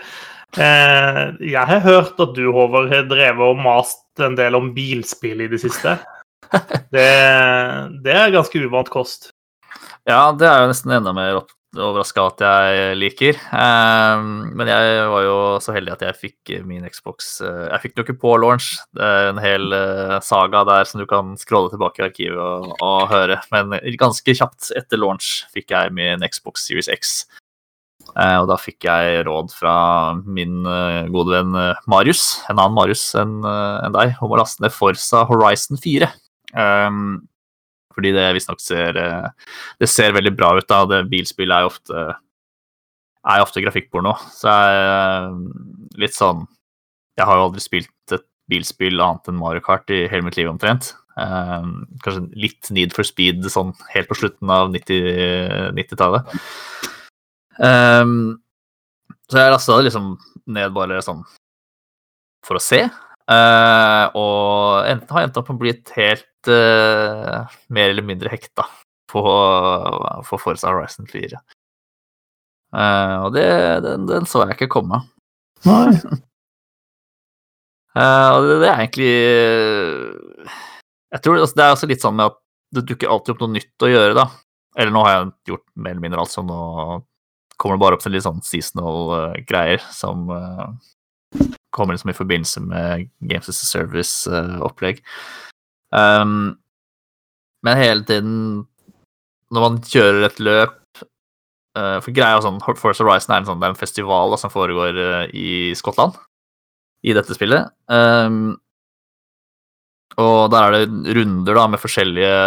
Eh, 0.56 1.22
jeg 1.44 1.68
har 1.70 1.80
hørt 1.84 2.20
at 2.24 2.32
du, 2.36 2.46
Håvard, 2.52 2.88
har 2.92 3.08
drevet 3.08 3.52
og 3.52 3.60
mast 3.60 4.22
en 4.24 4.36
del 4.36 4.56
om 4.56 4.72
bilspill 4.76 5.44
i 5.44 5.48
det 5.52 5.60
siste. 5.60 5.98
Det, 6.88 7.08
det 8.04 8.14
er 8.14 8.32
ganske 8.32 8.60
uvant 8.64 8.88
kost. 8.92 9.32
Ja, 10.08 10.30
det 10.32 10.48
er 10.48 10.62
jo 10.62 10.70
nesten 10.70 10.94
enda 10.96 11.12
mer 11.12 11.42
overraska 11.76 12.24
at 12.30 12.42
jeg 12.42 12.96
liker. 12.98 13.38
Ehm, 13.52 14.28
men 14.56 14.70
jeg 14.70 15.08
var 15.12 15.24
jo 15.24 15.38
så 15.62 15.74
heldig 15.76 15.94
at 15.94 16.04
jeg 16.06 16.18
fikk 16.22 16.52
min 16.66 16.86
Xbox 16.88 17.40
eh, 17.44 17.66
Jeg 17.68 17.82
fikk 17.82 17.94
den 17.94 18.02
jo 18.02 18.06
ikke 18.06 18.22
på 18.22 18.36
launch. 18.40 18.70
Det 18.96 19.04
er 19.04 19.32
en 19.32 19.42
hel 19.42 19.74
eh, 19.76 20.16
saga 20.24 20.64
der 20.68 20.88
som 20.88 21.02
du 21.02 21.06
kan 21.10 21.34
scrolle 21.40 21.72
tilbake 21.72 22.00
i 22.00 22.06
arkivet 22.08 22.40
og, 22.40 22.72
og 22.84 23.10
høre. 23.12 23.40
Men 23.52 23.76
ganske 24.00 24.36
kjapt 24.40 24.72
etter 24.78 25.00
launch 25.00 25.44
fikk 25.54 25.74
jeg 25.76 25.92
min 25.96 26.24
Xbox 26.24 26.64
Series 26.68 26.88
X. 26.92 27.18
Eh, 28.14 28.38
og 28.40 28.48
da 28.48 28.56
fikk 28.56 28.88
jeg 28.88 29.26
råd 29.28 29.52
fra 29.52 29.74
min 30.24 30.62
gode 31.12 31.34
venn 31.36 31.52
Marius, 31.90 32.38
en 32.48 32.56
annen 32.56 32.78
Marius 32.78 33.10
enn 33.18 33.42
deg, 33.92 34.16
om 34.24 34.32
å 34.32 34.40
laste 34.40 34.64
ned 34.64 34.72
Forsa 34.72 35.26
Horizon 35.28 35.76
4. 35.76 36.08
Fordi 37.98 38.14
det 38.14 38.28
visstnok 38.36 38.62
ser 38.62 38.96
eh, 39.00 39.50
Det 39.80 39.90
ser 39.90 40.14
veldig 40.14 40.34
bra 40.38 40.54
ut. 40.58 40.68
da, 40.70 40.84
det 40.86 41.08
Bilspill 41.10 41.50
er 41.50 41.66
jo 41.66 41.72
ofte, 41.72 42.06
er 43.26 43.42
ofte 43.42 43.64
grafikkporno. 43.64 44.14
Så 44.30 44.46
jeg 44.46 44.78
er 44.78 45.26
eh, 45.26 45.42
litt 46.04 46.14
sånn 46.14 46.46
Jeg 47.18 47.26
har 47.26 47.40
jo 47.40 47.48
aldri 47.48 47.64
spilt 47.64 48.14
et 48.14 48.26
bilspill 48.48 49.02
annet 49.02 49.28
enn 49.28 49.40
Mario 49.40 49.60
Kart 49.64 49.90
i 49.92 50.06
hele 50.08 50.24
mitt 50.24 50.38
liv 50.38 50.48
omtrent. 50.48 50.94
Um, 51.18 51.82
kanskje 52.04 52.22
litt 52.38 52.70
Need 52.70 52.94
for 52.94 53.04
speed 53.04 53.42
sånn 53.50 53.74
helt 53.90 54.08
på 54.08 54.16
slutten 54.16 54.52
av 54.54 54.70
90-tallet. 54.70 56.30
90 57.58 57.66
um, 57.66 58.38
så 59.28 59.42
jeg 59.42 59.52
lasta 59.52 59.76
det 59.76 59.88
liksom 59.88 60.06
ned 60.54 60.72
bare 60.72 61.02
sånn 61.04 61.20
for 62.46 62.56
å 62.56 62.62
se. 62.62 62.84
Uh, 63.28 64.06
og 64.16 64.88
enten 64.88 65.12
har 65.12 65.26
endt 65.26 65.36
opp 65.36 65.50
med 65.50 65.58
å 65.58 65.62
bli 65.66 65.74
et 65.74 65.92
helt 65.98 66.27
uh, 66.46 67.50
mer 67.74 67.90
eller 67.90 68.06
mindre 68.06 68.30
hekta 68.30 68.62
på, 69.10 69.22
på 70.28 70.38
Forza 70.38 70.70
Horizon 70.70 71.08
4. 71.10 71.40
Uh, 72.68 72.80
eh, 72.80 73.14
og 73.24 73.34
det, 73.34 73.46
den, 73.84 74.06
den, 74.08 74.26
så 74.28 74.44
jeg 74.44 74.58
ikke 74.58 74.74
komme. 74.78 75.00
Nei. 75.66 75.94
uh, 77.98 78.34
det, 78.44 78.58
det, 78.62 78.68
er 78.68 78.76
egentlig 78.76 79.14
Jeg 81.10 81.24
tror 81.24 81.38
det, 81.38 81.48
det 81.56 81.64
er 81.64 81.74
også 81.74 81.88
litt 81.90 82.04
sånn 82.04 82.18
med 82.18 82.30
at 82.30 82.38
det 82.76 82.84
dukker 82.90 83.10
alltid 83.10 83.34
opp 83.34 83.42
noe 83.42 83.56
nytt 83.56 83.86
å 83.86 83.90
gjøre, 83.90 84.14
da. 84.18 84.28
Eller 84.78 84.94
nå 84.94 85.02
har 85.06 85.14
jeg 85.14 85.54
gjort 85.54 85.66
mer 85.74 85.94
eller 85.94 86.04
mindre 86.04 86.22
alt 86.22 86.34
sånn, 86.34 86.52
og 86.52 87.06
kommer 87.58 87.78
det 87.78 87.82
bare 87.82 87.96
opp 87.96 88.04
til 88.04 88.14
litt 88.14 88.26
sånn 88.26 88.44
seasonal 88.44 89.10
uh, 89.10 89.38
greier 89.48 89.82
som 89.90 90.28
uh, 90.30 90.68
kommer 91.74 91.96
liksom 91.96 92.12
i 92.12 92.16
forbindelse 92.16 92.62
med 92.62 93.08
Games 93.24 93.48
as 93.50 93.62
a 93.64 93.68
Service-opplegg. 93.68 95.00
Um, 95.94 96.58
men 97.64 97.80
hele 97.80 98.04
tiden 98.06 98.34
når 99.54 99.64
man 99.64 99.78
kjører 99.80 100.26
et 100.26 100.40
løp 100.44 100.74
uh, 101.00 101.98
For 102.04 102.12
greia 102.12 102.36
er 102.36 102.44
sånn, 102.44 102.60
Force 102.60 103.00
Horizon 103.00 103.34
er 103.34 103.42
en, 103.42 103.48
sånn, 103.48 103.62
er 103.62 103.72
en 103.72 103.80
festival 103.80 104.34
da, 104.34 104.40
som 104.40 104.52
foregår 104.52 104.98
uh, 104.98 105.22
i 105.32 105.74
Skottland 105.78 106.18
i 107.06 107.14
dette 107.14 107.36
spillet. 107.36 107.70
Um, 107.86 108.58
og 110.18 110.48
der 110.50 110.66
er 110.66 110.74
det 110.74 111.14
runder 111.14 111.54
da 111.54 111.66
med 111.70 111.78
forskjellige 111.78 112.38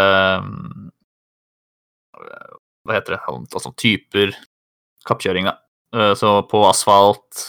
um, 0.44 0.89
Hva 2.84 2.98
heter 2.98 3.16
det 3.16 3.22
Altså 3.32 3.72
typer 3.80 4.34
kappkjøring, 5.08 5.48
da. 5.48 5.56
Uh, 5.96 6.14
så 6.20 6.42
på 6.48 6.66
asfalt, 6.68 7.48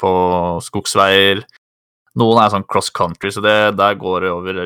på 0.00 0.10
skogsveier, 0.64 1.42
noen 2.20 2.38
er 2.40 2.52
sånn 2.52 2.66
cross 2.70 2.92
country, 2.94 3.32
så 3.34 3.42
det, 3.42 3.54
der 3.78 3.96
går 3.98 4.26
det 4.26 4.30
over 4.30 4.60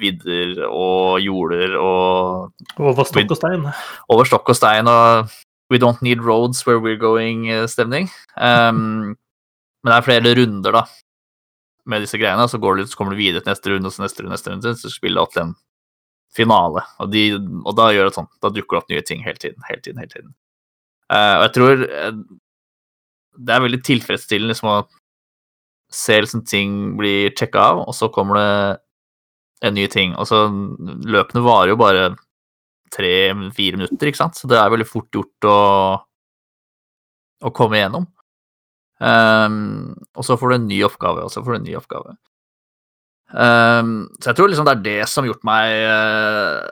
vidder 0.00 0.64
og 0.66 1.20
jorder 1.22 1.76
og 1.78 2.80
Over 2.80 3.06
stokk 3.06 3.30
og 3.36 3.38
stein. 3.38 3.68
Over 4.10 4.28
stokk 4.28 4.50
og 4.50 4.58
stein 4.58 4.90
og 4.90 5.30
We 5.70 5.78
don't 5.78 6.02
need 6.02 6.18
roads 6.26 6.64
where 6.66 6.80
we're 6.82 6.98
going-stemning. 6.98 8.08
Um, 8.34 9.14
men 9.84 9.92
det 9.92 9.96
er 9.96 10.06
flere 10.06 10.32
runder, 10.34 10.74
da, 10.74 10.82
med 11.86 12.02
disse 12.02 12.18
greiene. 12.18 12.48
Så, 12.50 12.58
går 12.58 12.80
du, 12.80 12.86
så 12.90 12.98
kommer 12.98 13.14
du 13.14 13.20
videre 13.20 13.44
til 13.44 13.52
neste 13.52 13.70
runde 13.70 13.86
og 13.86 13.94
så 13.94 14.02
neste 14.02 14.24
runde, 14.24 14.34
neste 14.34 14.50
runde, 14.50 14.72
så 14.80 14.90
spiller 14.90 15.22
du 15.22 15.36
til 15.36 15.44
en 15.44 15.54
finale. 16.34 16.82
Og, 16.98 17.12
de, 17.14 17.24
og, 17.62 17.70
da 17.78 17.86
gjør 17.94 18.10
det 18.10 18.16
sånn. 18.18 18.30
Da 18.42 18.50
dukker 18.50 18.76
det 18.76 18.82
opp 18.82 18.90
nye 18.90 19.06
ting 19.06 19.22
hele 19.22 19.38
tiden, 19.38 19.62
hele 19.68 19.84
tiden, 19.84 20.02
hele 20.02 20.10
tiden. 20.10 20.34
Uh, 21.06 21.36
og 21.38 21.44
jeg 21.46 21.54
tror 21.54 21.86
uh, 21.86 22.18
det 23.46 23.54
er 23.54 23.64
veldig 23.64 23.80
tilfredsstillende 23.86 24.56
liksom, 24.56 24.74
å 24.74 24.99
ser 25.90 26.24
liksom 26.24 26.44
ting 26.46 26.96
blir 26.98 27.34
sjekka 27.34 27.62
av, 27.72 27.82
og 27.88 27.96
så 27.96 28.10
kommer 28.14 28.38
det 28.38 28.50
en 29.66 29.76
ny 29.76 29.86
ting. 29.92 30.14
Og 30.18 30.28
så 30.30 30.44
løpene 30.48 31.44
varer 31.44 31.74
jo 31.74 31.80
bare 31.80 32.06
tre-fire 32.94 33.78
minutter, 33.78 34.10
ikke 34.10 34.22
sant, 34.22 34.38
så 34.38 34.50
det 34.50 34.58
er 34.58 34.72
veldig 34.72 34.88
fort 34.88 35.14
gjort 35.14 35.46
å, 35.46 35.58
å 37.46 37.52
komme 37.54 37.78
igjennom. 37.78 38.08
Um, 39.00 39.94
og 40.12 40.26
så 40.26 40.36
får 40.36 40.50
du 40.50 40.56
en 40.58 40.66
ny 40.68 40.80
oppgave, 40.84 41.22
og 41.24 41.32
så 41.32 41.42
får 41.44 41.54
du 41.54 41.60
en 41.60 41.68
ny 41.68 41.76
oppgave. 41.78 42.16
Um, 43.30 43.94
så 44.18 44.32
jeg 44.32 44.40
tror 44.40 44.50
liksom 44.50 44.66
det 44.66 44.74
er 44.74 44.82
det 44.88 44.98
som 45.06 45.22
har 45.22 45.30
gjort 45.30 45.44
meg 45.46 45.84
uh, 45.86 46.64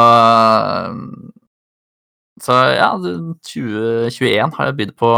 Så 2.39 2.55
ja, 2.79 2.93
2021 2.95 4.53
har 4.55 4.69
jeg 4.69 4.77
bydd 4.79 4.93
på 4.99 5.09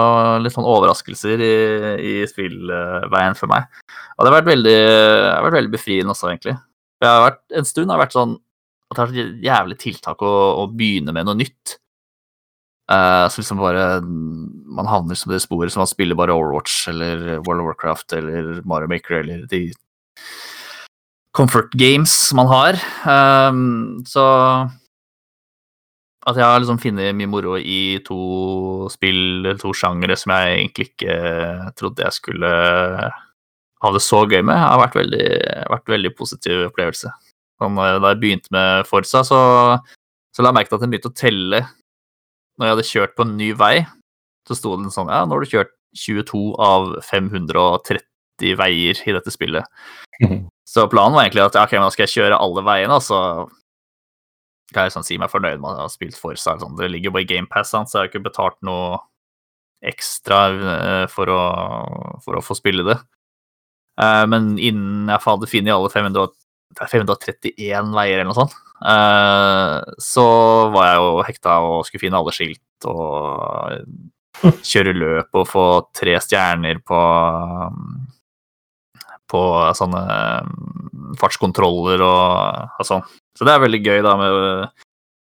litt 0.41 0.55
sånn 0.55 0.65
overraskelser 0.65 1.43
i, 1.45 1.55
i 2.01 2.15
spillveien 2.29 3.37
for 3.37 3.53
meg. 3.53 3.69
Og 4.17 4.25
det 4.25 4.31
har 4.31 4.39
vært 4.39 4.49
veldig, 4.55 4.79
har 5.29 5.45
vært 5.45 5.59
veldig 5.59 5.75
befriende 5.75 6.15
også, 6.15 6.31
egentlig. 6.31 6.57
Jeg 7.01 7.11
har 7.11 7.27
vært, 7.27 7.43
en 7.53 7.69
stund 7.69 7.93
har 7.93 8.01
jeg 8.01 8.07
vært 8.07 8.17
sånn 8.17 8.39
at 8.91 8.99
det 8.99 9.05
er 9.05 9.21
et 9.23 9.45
jævlig 9.47 9.79
tiltak 9.79 10.23
å, 10.27 10.35
å 10.63 10.67
begynne 10.75 11.15
med 11.15 11.29
noe 11.29 11.39
nytt. 11.39 11.77
Uh, 12.91 13.31
så 13.31 13.39
liksom 13.39 13.61
bare 13.63 14.01
Man 14.03 14.89
havner 14.91 15.15
som 15.15 15.31
det 15.31 15.39
sporet 15.45 15.71
som 15.71 15.85
man 15.85 15.91
spiller 15.91 16.19
bare 16.19 16.35
Overwatch 16.35 16.89
eller 16.91 17.39
World 17.47 17.63
of 17.63 17.69
Warcraft 17.69 18.17
eller 18.19 18.49
Mario 18.67 18.91
Maker 18.91 19.21
eller 19.21 19.45
de 19.47 19.69
comfort 21.37 21.71
games 21.79 22.33
man 22.35 22.51
har. 22.51 22.81
Um, 23.07 24.03
så 24.07 24.25
at 26.29 26.37
jeg 26.37 26.45
har 26.45 26.59
liksom 26.61 26.81
funnet 26.83 27.17
mye 27.17 27.31
moro 27.31 27.55
i 27.57 27.99
to 28.05 28.89
spill, 28.93 29.55
to 29.61 29.73
sjangere, 29.77 30.19
som 30.21 30.35
jeg 30.35 30.59
egentlig 30.59 30.91
ikke 30.91 31.15
trodde 31.79 32.05
jeg 32.05 32.19
skulle 32.19 32.51
ha 33.81 33.93
det 33.95 34.03
så 34.05 34.27
gøy 34.29 34.43
med, 34.45 34.59
har 34.61 34.83
vært 34.83 34.99
veldig, 34.99 35.29
vært 35.73 35.95
veldig 35.95 36.13
positiv 36.19 36.67
opplevelse. 36.67 37.13
Sånn, 37.61 37.77
da 37.77 38.15
jeg 38.15 38.21
begynte 38.23 38.53
med 38.55 38.87
Forsa, 38.89 39.21
så, 39.27 39.41
så 40.33 40.43
la 40.43 40.51
jeg 40.51 40.57
merke 40.57 40.73
til 40.73 40.79
at 40.79 40.87
jeg 40.87 40.93
begynte 40.95 41.13
å 41.13 41.19
telle 41.21 41.61
når 42.61 42.67
jeg 42.67 42.75
hadde 42.75 42.89
kjørt 42.91 43.17
på 43.17 43.25
en 43.27 43.37
ny 43.39 43.51
vei, 43.57 43.75
så 44.49 44.57
sto 44.57 44.75
det 44.77 44.93
sånn 44.93 45.13
Ja, 45.13 45.23
nå 45.25 45.37
har 45.37 45.45
du 45.45 45.53
kjørt 45.53 45.73
22 45.97 46.41
av 46.61 46.91
530 47.07 48.57
veier 48.61 49.01
i 49.05 49.15
dette 49.17 49.33
spillet. 49.33 49.69
Mm. 50.23 50.47
Så 50.71 50.85
planen 50.87 51.17
var 51.17 51.25
egentlig 51.25 51.43
at 51.43 51.57
ok, 51.59 51.73
nå 51.83 51.89
skal 51.91 52.05
jeg 52.05 52.13
kjøre 52.13 52.37
alle 52.39 52.63
veiene, 52.63 52.95
og 52.95 53.03
så 53.03 53.17
kan 54.71 54.87
jeg 54.87 54.93
sånn 54.95 55.07
si 55.09 55.17
meg 55.19 55.33
fornøyd 55.33 55.59
med 55.59 55.73
at 55.73 55.81
jeg 55.81 55.83
har 55.83 55.91
spilt 55.91 56.19
Forsa. 56.21 56.55
Sånn. 56.61 56.77
Det 56.79 56.87
ligger 56.93 57.11
jo 57.11 57.15
bare 57.17 57.25
i 57.25 57.31
GamePass, 57.33 57.73
så 57.75 57.81
jeg 57.89 57.99
har 58.05 58.11
ikke 58.13 58.23
betalt 58.29 58.55
noe 58.63 59.01
ekstra 59.91 60.39
eh, 60.53 61.07
for 61.11 61.33
å, 61.33 61.41
for 62.23 62.39
å 62.39 62.45
få 62.45 62.55
spille 62.55 62.85
det. 62.87 62.95
Eh, 63.99 64.23
men 64.31 64.53
innen 64.63 65.11
jeg 65.11 65.25
hadde 65.27 65.51
funnet 65.51 65.75
alle 65.75 65.91
500, 65.91 66.31
531 66.79 67.95
veier 67.97 68.21
eller 68.21 68.29
noe 68.31 68.39
sånt, 68.39 68.55
Eh, 68.81 69.81
så 70.01 70.25
var 70.73 70.87
jeg 70.89 71.01
jo 71.03 71.25
hekta 71.27 71.59
og 71.67 71.83
skulle 71.85 72.01
finne 72.01 72.21
alle 72.21 72.33
skilt 72.33 72.89
og 72.89 73.77
kjøre 74.71 74.95
løp 74.97 75.37
og 75.37 75.49
få 75.49 75.65
tre 75.97 76.17
stjerner 76.25 76.81
på 76.87 77.01
på 79.31 79.41
sånne 79.79 80.01
mm, 80.43 81.13
fartskontroller 81.21 82.01
og, 82.03 82.73
og 82.81 82.87
sånn. 82.89 83.05
Så 83.37 83.47
det 83.47 83.53
er 83.53 83.63
veldig 83.63 83.83
gøy 83.85 84.01
da 84.03 84.17
med 84.19 84.39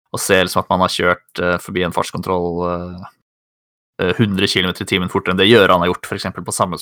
å 0.09 0.17
se 0.17 0.39
liksom 0.39 0.63
at 0.63 0.71
man 0.71 0.81
har 0.81 0.89
kjørt 0.89 1.41
uh, 1.43 1.59
forbi 1.61 1.83
en 1.85 1.93
fartskontroll 1.93 2.63
uh, 2.65 3.03
100 4.01 4.49
km 4.49 4.71
i 4.71 4.87
timen 4.89 5.13
fortere 5.13 5.35
enn 5.35 5.43
det 5.43 5.45
Gjøran 5.51 5.83
har 5.83 5.91
gjort, 5.91 6.09
f.eks. 6.09 6.25
på 6.39 6.55
samme 6.55 6.79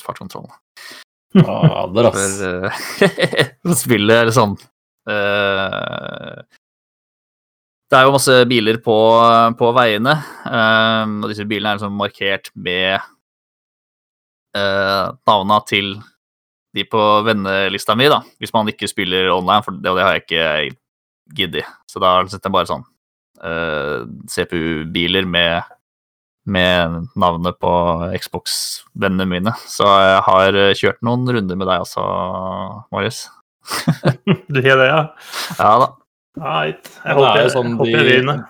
fartskontroll. 1.44 2.10
ass. 2.10 2.40
er 2.44 3.52
For, 3.62 3.78
spillet 3.78 4.22
er 4.22 4.32
sånn 4.34 4.56
uh, 5.08 6.42
det 7.88 7.96
er 7.96 8.04
jo 8.04 8.12
masse 8.12 8.34
biler 8.50 8.76
på, 8.84 8.96
på 9.56 9.68
veiene, 9.72 10.12
um, 10.44 11.22
og 11.22 11.30
disse 11.32 11.46
bilene 11.48 11.70
er 11.72 11.78
liksom 11.78 11.94
markert 11.96 12.50
med 12.52 13.00
uh, 14.58 15.16
navna 15.28 15.60
til 15.64 15.94
de 16.76 16.84
på 16.84 17.00
vennelista 17.24 17.96
mi, 17.96 18.10
da, 18.12 18.20
hvis 18.36 18.52
man 18.52 18.68
ikke 18.68 18.90
spiller 18.90 19.30
online, 19.32 19.64
for 19.64 19.78
det, 19.78 19.88
det 19.88 20.04
har 20.04 20.18
jeg 20.18 20.24
ikke 20.26 20.76
giddet. 21.38 21.72
Så 21.88 22.02
da 22.02 22.12
setter 22.28 22.50
jeg 22.50 22.56
bare 22.58 22.68
sånn 22.68 22.84
uh, 23.40 24.04
CPU-biler 24.36 25.24
med, 25.28 25.64
med 26.48 27.08
navnet 27.18 27.58
på 27.62 27.72
Xbox-vennene 28.16 29.28
mine. 29.28 29.54
Så 29.68 29.86
jeg 29.86 30.20
har 30.26 30.60
kjørt 30.78 31.02
noen 31.06 31.28
runder 31.28 31.58
med 31.60 31.68
deg 31.68 31.84
også, 31.84 32.04
Marius. 32.94 33.26
du 34.52 34.60
har 34.64 34.80
det, 34.80 34.88
ja? 34.88 35.02
Ja 35.58 35.72
da. 35.84 35.88
Right. 36.38 36.88
Jeg 37.04 37.18
håper, 37.18 37.40
jeg, 37.42 37.52
sånn, 37.54 37.76
håper 37.78 37.96
jeg 37.96 38.08
vinner. 38.08 38.44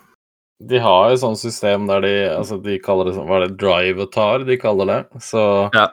De 0.69 0.81
har 0.83 1.13
jo 1.13 1.21
sånt 1.23 1.41
system 1.41 1.87
der 1.89 2.03
de 2.03 2.15
altså 2.33 2.59
de 2.63 2.81
kaller 2.83 3.09
det 3.09 3.15
sånn, 3.15 3.29
Hva 3.29 3.39
er 3.39 3.47
det 3.47 3.61
drive-tar 3.61 4.45
de 4.49 4.59
kaller 4.61 4.91
det? 4.91 4.99
Så 5.23 5.43
ja. 5.75 5.87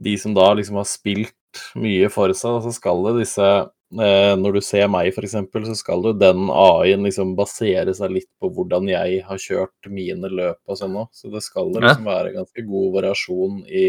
de 0.00 0.14
som 0.20 0.34
da 0.36 0.48
liksom 0.56 0.80
har 0.80 0.88
spilt 0.88 1.36
mye 1.78 2.08
for 2.12 2.32
seg, 2.36 2.62
så 2.64 2.72
skal 2.74 3.04
det 3.08 3.20
disse 3.20 3.50
Når 3.90 4.54
du 4.54 4.60
ser 4.62 4.86
meg, 4.92 5.08
f.eks., 5.10 5.34
så 5.66 5.74
skal 5.74 6.04
jo 6.06 6.12
den 6.14 6.46
AI-en 6.54 7.08
liksom 7.08 7.32
basere 7.38 7.90
seg 7.96 8.12
litt 8.14 8.28
på 8.38 8.52
hvordan 8.54 8.86
jeg 8.86 9.24
har 9.26 9.42
kjørt 9.42 9.90
mine 9.90 10.30
løp 10.30 10.60
og 10.70 10.78
sånn 10.78 10.94
òg. 11.00 11.08
Så 11.10 11.32
det 11.32 11.42
skal 11.42 11.72
liksom 11.74 12.06
være 12.06 12.36
ganske 12.36 12.64
god 12.68 12.94
variasjon 13.00 13.58
i, 13.66 13.88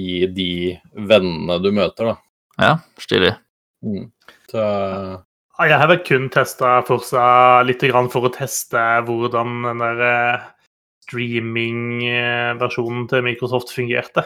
i 0.00 0.08
de 0.32 0.50
vennene 0.96 1.58
du 1.60 1.68
møter, 1.76 2.14
da. 2.14 2.16
Ja, 2.58 2.72
stilig. 3.04 3.34
Mm. 3.84 4.08
Så 4.48 4.64
jeg 5.58 5.74
har 5.74 5.88
vel 5.90 5.98
kun 6.06 6.28
testa 6.30 6.76
Forsa 6.86 7.64
litt 7.66 7.82
for 8.12 8.28
å 8.28 8.34
teste 8.34 8.78
hvordan 9.06 9.64
den 9.66 9.80
der 9.82 10.02
eh, 10.06 10.44
streaming-versjonen 11.08 13.08
til 13.10 13.24
Microsoft 13.26 13.72
fungerte. 13.74 14.22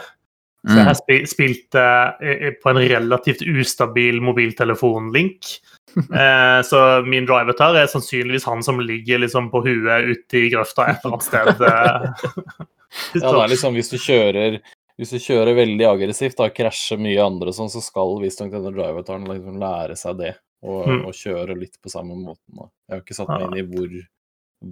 Så 0.63 0.77
jeg 0.77 0.87
har 0.87 0.95
mm. 0.95 1.25
spilt 1.27 1.75
eh, 1.75 2.49
på 2.63 2.71
en 2.71 2.79
relativt 2.79 3.41
ustabil 3.43 4.21
mobiltelefonlink. 4.23 5.53
Eh, 5.93 6.59
så 6.65 6.77
min 7.05 7.27
drivetar 7.29 7.75
er 7.77 7.85
sannsynligvis 7.85 8.47
han 8.49 8.63
som 8.65 8.79
ligger 8.81 9.19
liksom 9.21 9.51
på 9.53 9.59
huet 9.61 10.07
ute 10.07 10.39
i 10.39 10.47
grøfta 10.49 10.87
et 10.89 11.03
eller 11.03 11.19
annet 11.19 11.27
sted. 11.27 11.61
ja, 13.13 13.19
det 13.19 13.43
er 13.43 13.51
liksom 13.51 13.77
hvis 13.77 13.91
du 13.91 13.99
kjører 14.01 14.57
hvis 14.97 15.13
du 15.13 15.19
kjører 15.21 15.53
veldig 15.57 15.85
aggressivt, 15.89 16.41
og 16.41 16.53
krasjer 16.57 16.97
mye 17.01 17.21
andre 17.21 17.53
sånn, 17.53 17.69
så 17.69 17.81
skal 17.81 18.17
visstnok 18.21 18.51
denne 18.53 18.73
drivetaren 18.73 19.29
liksom 19.29 19.61
lære 19.61 19.97
seg 19.99 20.19
det 20.19 20.33
og, 20.63 20.81
mm. 20.89 20.99
og 21.09 21.17
kjøre 21.17 21.57
litt 21.59 21.77
på 21.81 21.93
samme 21.93 22.17
måten. 22.17 22.57
Da. 22.57 22.69
Jeg 22.87 22.95
har 22.95 23.05
ikke 23.05 23.17
satt 23.17 23.33
meg 23.33 23.45
inn 23.47 23.57
i 23.59 23.65
hvor, 23.69 23.95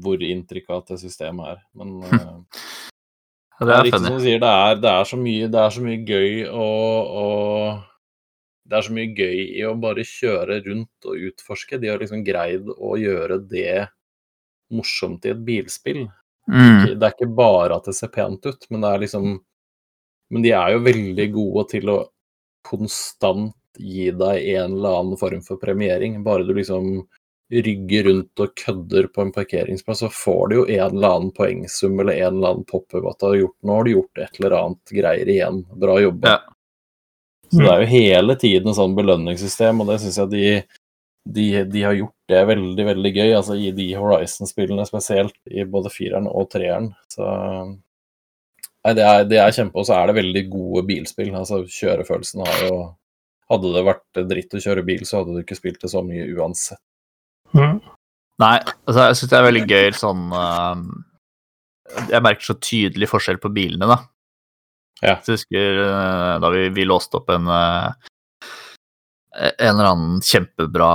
hvor 0.06 0.26
intrikat 0.26 0.94
det 0.94 1.02
systemet 1.02 1.56
er, 1.56 1.64
men 1.78 2.00
uh, 2.06 2.62
det 3.68 3.76
er, 3.76 3.86
riktig 3.86 4.02
som 4.02 4.18
du 4.18 4.24
sier, 4.24 4.42
det 4.42 4.52
er, 4.52 4.78
det 4.82 4.92
er, 4.92 5.08
så 5.08 5.18
mye, 5.22 5.48
det 5.54 5.62
er 5.62 5.74
så 5.76 5.86
mye 5.86 6.02
gøy 6.08 6.36
og, 6.50 7.16
å 7.22 7.28
det 8.72 8.78
er 8.78 8.86
så 8.88 8.96
mye 8.96 9.12
gøy 9.12 9.40
i 9.60 9.64
å 9.68 9.76
bare 9.84 10.08
kjøre 10.08 10.62
rundt 10.64 11.08
og 11.12 11.26
utforske. 11.28 11.80
De 11.82 11.90
har 11.92 12.00
liksom 12.00 12.24
greid 12.24 12.70
å 12.72 12.96
gjøre 12.96 13.42
det 13.52 13.90
morsomt 14.72 15.28
i 15.28 15.34
et 15.34 15.42
bilspill. 15.44 16.06
Mm. 16.48 16.96
Det 16.96 17.04
er 17.04 17.12
ikke 17.12 17.34
bare 17.36 17.76
at 17.78 17.90
det 17.90 17.98
ser 17.98 18.14
pent 18.14 18.48
ut, 18.48 18.68
men 18.72 18.84
det 18.84 18.92
er 18.92 19.04
liksom 19.06 19.34
Men 20.32 20.46
de 20.46 20.54
er 20.56 20.70
jo 20.72 20.86
veldig 20.86 21.26
gode 21.34 21.64
til 21.74 21.90
å 21.92 21.98
konstant 22.64 23.52
gi 23.76 24.06
deg 24.16 24.46
en 24.54 24.78
eller 24.78 25.02
annen 25.02 25.20
form 25.20 25.42
for 25.44 25.60
premiering. 25.60 26.22
Bare 26.24 26.46
du 26.48 26.54
liksom 26.56 27.02
rygger 27.52 28.04
rundt 28.08 28.40
og 28.40 28.56
kødder 28.56 29.08
på 29.12 29.26
en 29.26 29.32
parkeringsplass, 29.36 30.00
så 30.00 30.10
får 30.14 30.50
du 30.50 30.56
jo 30.56 30.66
en 30.68 30.96
eller 30.96 31.16
annen 31.18 31.34
poengsum 31.36 32.00
eller 32.00 32.14
en 32.14 32.38
eller 32.38 32.54
annen 32.54 32.68
pop-up 32.68 33.10
at 33.12 33.20
du 33.20 33.28
har 33.28 33.38
gjort 33.42 33.58
Nå 33.68 33.78
har 33.78 33.88
du 33.88 33.92
gjort 33.92 34.22
et 34.24 34.40
eller 34.40 34.58
annet 34.58 34.94
greier 35.02 35.32
igjen. 35.36 35.64
Bra 35.84 35.98
jobba. 36.02 36.36
Ja. 36.36 36.40
Så 37.52 37.60
det 37.60 37.72
er 37.72 37.82
jo 37.84 37.90
hele 37.92 38.36
tiden 38.40 38.76
sånn 38.78 38.96
belønningssystem, 38.96 39.84
og 39.84 39.90
det 39.92 39.98
syns 40.00 40.22
jeg 40.22 40.32
de, 40.32 40.46
de, 41.28 41.48
de, 41.68 41.82
har 41.84 41.98
gjort 41.98 42.32
det 42.32 42.46
veldig, 42.48 42.86
veldig 42.94 43.12
gøy. 43.18 43.32
Altså 43.36 43.58
i 43.60 43.74
de 43.76 43.90
Horizon-spillene 44.00 44.88
spesielt, 44.88 45.36
i 45.52 45.68
både 45.68 45.92
fireren 45.92 46.32
og 46.32 46.48
treeren. 46.54 46.94
Så 47.12 47.28
Nei, 48.82 48.96
det 48.98 49.04
er, 49.06 49.28
det 49.30 49.38
er 49.38 49.52
kjempe, 49.54 49.78
og 49.78 49.86
så 49.86 49.94
er 49.94 50.10
det 50.10 50.18
veldig 50.18 50.42
gode 50.50 50.82
bilspill. 50.88 51.36
Altså 51.38 51.60
kjørefølelsen 51.70 52.42
har 52.48 52.64
jo 52.66 52.78
hadde 53.52 53.74
det 53.76 53.84
vært 53.86 54.22
dritt 54.30 54.56
å 54.56 54.62
kjøre 54.64 54.86
bil, 54.88 55.04
så 55.06 55.22
hadde 55.22 55.36
du 55.36 55.42
ikke 55.44 55.58
spilt 55.60 55.84
det 55.84 55.92
så 55.92 56.02
mye 56.06 56.30
uansett. 56.38 56.82
Mm. 57.58 57.80
Nei, 58.42 58.58
altså 58.88 59.08
jeg 59.10 59.18
syns 59.20 59.32
det 59.32 59.38
er 59.38 59.46
veldig 59.46 59.64
gøy 59.68 59.90
sånn 59.94 60.22
uh, 60.34 60.80
Jeg 62.10 62.24
merker 62.24 62.48
så 62.48 62.56
tydelig 62.58 63.10
forskjell 63.12 63.42
på 63.44 63.52
bilene, 63.54 63.90
da. 63.90 63.98
Ja. 65.02 65.18
Jeg 65.18 65.36
husker 65.36 65.82
uh, 65.84 66.40
da 66.42 66.52
vi, 66.54 66.66
vi, 66.74 66.88
låste 66.88 67.20
opp 67.20 67.30
en 67.34 67.50
uh, 67.52 67.92
en 69.42 69.72
eller 69.72 69.88
annen 69.88 70.18
kjempebra 70.26 70.92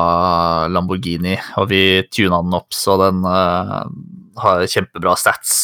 Lamborghini, 0.68 1.38
og 1.56 1.70
vi 1.70 2.02
tuna 2.12 2.42
den 2.44 2.56
opp 2.58 2.74
så 2.76 2.98
den 3.00 3.22
har 3.24 4.66
kjempebra 4.68 5.14
stats, 5.16 5.54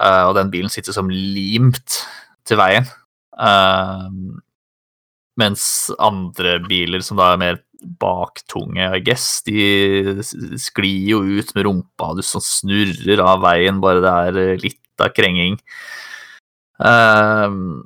og 0.00 0.32
den 0.38 0.48
bilen 0.48 0.72
sitter 0.72 0.96
som 0.96 1.12
limt 1.12 1.98
til 2.48 2.56
veien. 2.56 2.88
Uh, 3.36 4.08
mens 5.40 5.64
andre 6.02 6.58
biler 6.64 7.04
som 7.04 7.20
da 7.20 7.32
er 7.32 7.40
mer 7.40 7.60
baktunge, 7.82 8.88
I 8.96 9.00
guess, 9.04 9.42
de 9.46 10.22
sklir 10.60 11.12
jo 11.12 11.22
ut 11.22 11.54
med 11.56 11.66
rumpa, 11.66 12.12
du 12.16 12.22
sånn 12.26 12.44
snurrer 12.44 13.22
av 13.24 13.42
veien 13.44 13.80
bare 13.82 14.02
det 14.04 14.12
er 14.26 14.42
eh, 14.42 14.60
litt 14.62 15.02
av 15.02 15.14
krenging. 15.16 15.58
Um, 16.82 17.82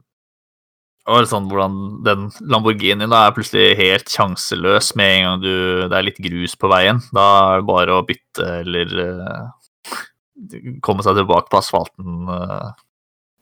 og 1.07 1.29
sånn 1.31 1.47
hvordan 1.47 1.77
den 2.07 2.27
Lamborghinien 2.51 3.13
da 3.13 3.27
er 3.27 3.35
plutselig 3.37 3.77
helt 3.79 4.11
sjanseløs 4.11 4.95
med 4.99 5.13
en 5.13 5.27
gang 5.27 5.45
du, 5.45 5.53
det 5.87 5.99
er 5.99 6.07
litt 6.09 6.19
grus 6.23 6.57
på 6.59 6.71
veien. 6.73 6.99
Da 7.15 7.27
er 7.53 7.63
det 7.63 7.69
bare 7.69 7.95
å 7.95 8.05
bytte 8.07 8.49
eller 8.65 8.97
uh, 9.05 10.01
komme 10.83 11.07
seg 11.07 11.21
tilbake 11.21 11.53
på 11.53 11.61
asfalten. 11.61 12.27
Uh. 12.27 12.73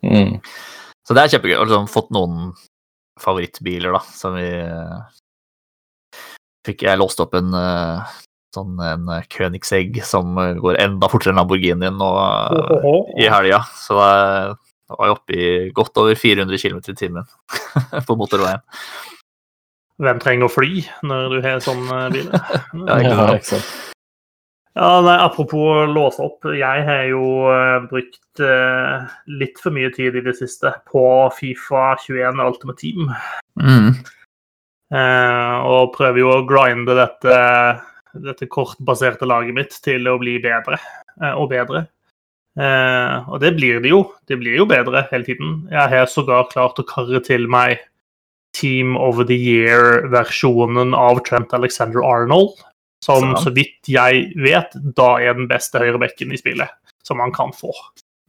Mm. 0.05 0.37
Så 1.05 1.17
det 1.17 1.25
er 1.25 1.35
kjempegøy. 1.35 1.57
Og 1.57 1.69
liksom 1.71 1.91
fått 1.93 2.13
noen 2.15 2.53
favorittbiler, 3.21 3.95
da, 3.95 4.03
som 4.13 4.37
vi 4.37 4.49
fikk 6.65 6.87
jeg 6.87 7.01
låst 7.01 7.21
opp 7.23 7.37
en 7.39 7.55
uh, 7.55 8.15
sånn 8.55 8.79
en 8.87 9.09
Königsegg 9.33 9.99
som 10.07 10.37
går 10.61 10.79
enda 10.83 11.11
fortere 11.11 11.35
enn 11.35 11.41
Lamborghinien 11.41 11.97
nå 11.99 12.11
i 13.19 13.27
helga. 13.31 13.65
Så 13.79 13.99
da 13.99 14.95
var 14.95 15.09
jeg 15.09 15.17
oppe 15.17 15.35
i 15.35 15.49
godt 15.75 15.99
over 16.03 16.19
400 16.19 16.61
km 16.63 16.79
i 16.93 16.99
timen 16.99 17.27
på 18.09 18.19
motorveien. 18.21 18.63
Hvem 20.03 20.21
trenger 20.23 20.49
å 20.49 20.53
fly 20.53 20.85
når 21.07 21.35
du 21.35 21.41
har 21.45 21.65
sånn 21.65 21.83
bil? 22.15 22.31
ja, 22.31 23.01
ikke 23.01 23.43
sant. 23.57 23.75
Ja, 24.75 24.99
nei, 25.07 25.15
Apropos 25.23 25.87
låse 25.87 26.23
opp. 26.23 26.49
Jeg 26.51 26.87
har 26.87 27.05
jo 27.07 27.27
brukt 27.87 28.43
litt 29.31 29.61
for 29.63 29.75
mye 29.75 29.93
tid 29.95 30.19
i 30.19 30.25
det 30.25 30.35
siste 30.35 30.73
på 30.91 31.05
Fifa 31.37 31.93
21 32.03 32.43
Ultimate 32.43 32.81
Team. 32.83 33.13
Mm. 33.63 33.95
Uh, 34.95 35.65
og 35.67 35.95
prøver 35.97 36.21
jo 36.23 36.31
å 36.31 36.45
grinde 36.47 36.95
dette, 36.95 37.39
dette 38.23 38.47
kortbaserte 38.51 39.27
laget 39.27 39.57
mitt 39.57 39.75
til 39.83 40.07
å 40.07 40.19
bli 40.21 40.37
bedre 40.43 40.79
og 41.35 41.49
bedre. 41.51 41.87
og 42.59 43.37
det 43.43 43.53
blir 43.55 43.81
det 43.83 43.91
jo. 43.91 44.01
Det 44.27 44.39
blir 44.39 44.57
jo 44.59 44.67
bedre 44.67 45.05
hele 45.11 45.27
tiden. 45.27 45.53
Jeg 45.71 45.91
har 45.91 46.07
sågar 46.11 46.49
klart 46.51 46.79
å 46.79 46.87
karre 46.87 47.21
til 47.23 47.47
meg 47.51 47.79
Team 48.55 48.97
of 48.97 49.19
the 49.27 49.35
Year-versjonen 49.35 50.95
av 50.95 51.23
Trent 51.27 51.55
Alexander 51.55 52.03
Arnold. 52.07 52.55
Som 53.05 53.35
så 53.37 53.51
vidt 53.53 53.91
jeg 53.91 54.31
vet, 54.41 54.73
da 54.97 55.19
er 55.21 55.37
den 55.37 55.49
beste 55.51 55.83
høyrebekken 55.83 56.33
i 56.33 56.41
spillet 56.41 56.73
som 57.05 57.19
man 57.21 57.35
kan 57.37 57.53
få. 57.53 57.75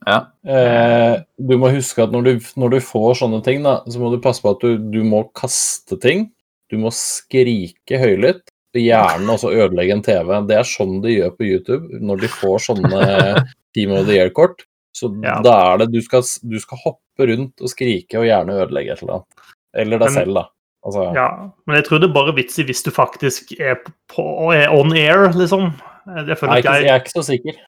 Ja. 0.05 0.17
Eh, 0.43 1.21
du 1.39 1.55
må 1.57 1.71
huske 1.71 2.03
at 2.03 2.11
når 2.11 2.25
du, 2.27 2.33
når 2.59 2.75
du, 2.75 2.79
får 2.83 3.21
sånne 3.21 3.39
ting, 3.45 3.63
da, 3.63 3.77
så 3.87 4.01
må 4.01 4.11
du 4.11 4.19
passe 4.21 4.43
på 4.43 4.51
at 4.51 4.65
du, 4.65 4.75
du 4.91 4.99
må 5.07 5.23
kaste 5.37 5.95
ting. 6.03 6.27
Du 6.71 6.77
må 6.81 6.91
skrike 6.95 7.99
høylytt. 8.01 8.47
Gjerne 8.75 9.31
også 9.31 9.53
ødelegge 9.55 9.95
en 9.95 10.03
TV. 10.03 10.31
Det 10.49 10.57
er 10.59 10.67
sånn 10.67 10.97
de 11.03 11.13
gjør 11.13 11.35
på 11.37 11.47
YouTube 11.47 11.99
når 12.03 12.25
de 12.25 12.31
får 12.31 12.65
sånne 12.65 13.03
Team 13.75 13.93
of 13.95 14.09
the 14.09 14.17
Year-kort. 14.17 14.65
Så 14.95 15.11
ja. 15.23 15.37
da 15.43 15.53
er 15.71 15.83
det 15.83 15.89
du 15.93 16.01
skal, 16.03 16.23
du 16.43 16.57
skal, 16.59 16.79
hoppe 16.83 17.27
rundt 17.29 17.63
og 17.63 17.71
skrike 17.71 18.19
og 18.19 18.27
gjerne 18.27 18.55
ødelegge 18.63 18.95
et 18.95 19.03
eller 19.03 19.17
annet. 19.17 19.47
Eller 19.75 20.03
deg 20.03 20.13
selv, 20.15 20.37
da. 20.39 20.45
Altså, 20.85 21.05
ja, 21.17 21.29
men 21.65 21.79
jeg 21.79 21.87
tror 21.87 22.01
det 22.01 22.07
er 22.07 22.15
bare 22.15 22.35
vits 22.37 22.59
i 22.61 22.65
hvis 22.67 22.83
du 22.85 22.91
faktisk 22.93 23.55
er, 23.57 23.79
på, 24.11 24.25
er 24.53 24.69
on 24.71 24.93
air, 24.95 25.25
liksom. 25.35 25.71
Jeg, 26.05 26.27
nei, 26.29 26.59
jeg, 26.61 26.83
jeg 26.85 26.91
er 26.93 27.01
ikke 27.01 27.15
så 27.15 27.23
sikker. 27.25 27.63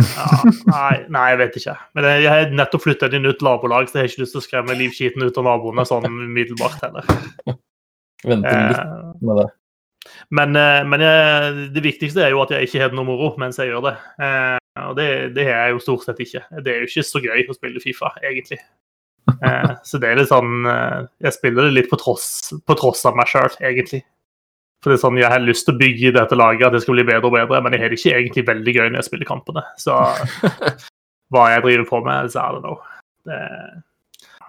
Ja, 0.00 0.28
nei, 0.70 0.94
nei, 1.12 1.26
jeg 1.34 1.40
vet 1.42 1.58
ikke. 1.60 1.74
Men 1.94 2.08
jeg 2.08 2.30
har 2.32 2.54
nettopp 2.56 2.86
flytta 2.86 3.10
inn 3.10 3.20
i 3.20 3.26
nytt 3.26 3.44
nabolag, 3.44 3.90
så 3.90 3.98
jeg 4.00 4.06
har 4.06 4.10
ikke 4.14 4.24
lyst 4.24 4.34
til 4.34 4.40
å 4.40 4.46
skremme 4.46 4.78
livskiten 4.78 5.26
ut 5.26 5.42
av 5.42 5.46
naboene 5.50 5.84
sånn 5.86 6.08
umiddelbart 6.08 6.80
heller. 6.86 7.12
Vente 8.22 8.52
litt 8.52 8.78
eh, 8.78 9.10
med 9.22 9.42
det. 9.42 9.48
Men, 10.34 10.56
eh, 10.56 10.82
men 10.88 11.04
jeg, 11.04 11.54
det 11.74 11.84
viktigste 11.84 12.24
er 12.24 12.34
jo 12.34 12.42
at 12.42 12.52
jeg 12.54 12.68
ikke 12.68 12.84
har 12.84 12.94
noe 12.96 13.06
moro 13.06 13.32
mens 13.40 13.60
jeg 13.60 13.70
gjør 13.70 13.86
det. 13.90 13.96
Eh, 14.26 14.58
og 14.82 14.94
det, 14.96 15.08
det 15.36 15.46
har 15.48 15.66
jeg 15.66 15.76
jo 15.76 15.82
stort 15.84 16.06
sett 16.06 16.22
ikke. 16.24 16.44
Det 16.64 16.72
er 16.72 16.80
jo 16.82 16.88
ikke 16.88 17.04
så 17.06 17.22
gøy 17.22 17.44
å 17.44 17.56
spille 17.56 17.82
Fifa, 17.82 18.14
egentlig. 18.24 18.58
Eh, 19.32 19.74
så 19.88 20.00
det 20.02 20.10
er 20.10 20.18
litt 20.18 20.32
sånn 20.32 20.66
eh, 20.66 21.04
Jeg 21.22 21.36
spiller 21.36 21.68
det 21.68 21.76
litt 21.76 21.90
på 21.92 21.98
tross, 22.00 22.26
på 22.66 22.78
tross 22.78 23.04
av 23.08 23.18
meg 23.18 23.30
sjøl, 23.30 23.52
egentlig. 23.60 24.02
For 24.82 24.90
det 24.90 24.98
er 24.98 25.04
sånn, 25.04 25.20
Jeg 25.20 25.30
har 25.30 25.44
lyst 25.44 25.68
til 25.68 25.76
å 25.76 25.82
bygge 25.82 26.16
dette 26.16 26.38
laget 26.38 26.66
at 26.66 26.76
det 26.76 26.82
skal 26.82 26.98
bli 26.98 27.06
bedre 27.06 27.28
og 27.28 27.36
bedre, 27.36 27.62
men 27.62 27.76
jeg 27.76 27.84
har 27.84 27.92
det 27.92 28.00
ikke 28.00 28.16
egentlig 28.18 28.46
veldig 28.48 28.76
gøy 28.78 28.88
når 28.88 28.98
jeg 28.98 29.10
spiller 29.12 29.28
kampene. 29.28 29.62
Så 29.78 29.94
hva 31.32 31.48
jeg 31.52 31.64
driver 31.68 31.88
på 31.88 32.02
med, 32.08 32.32
så 32.32 32.42
er 32.42 32.56
det 32.56 32.64
nå. 32.66 32.76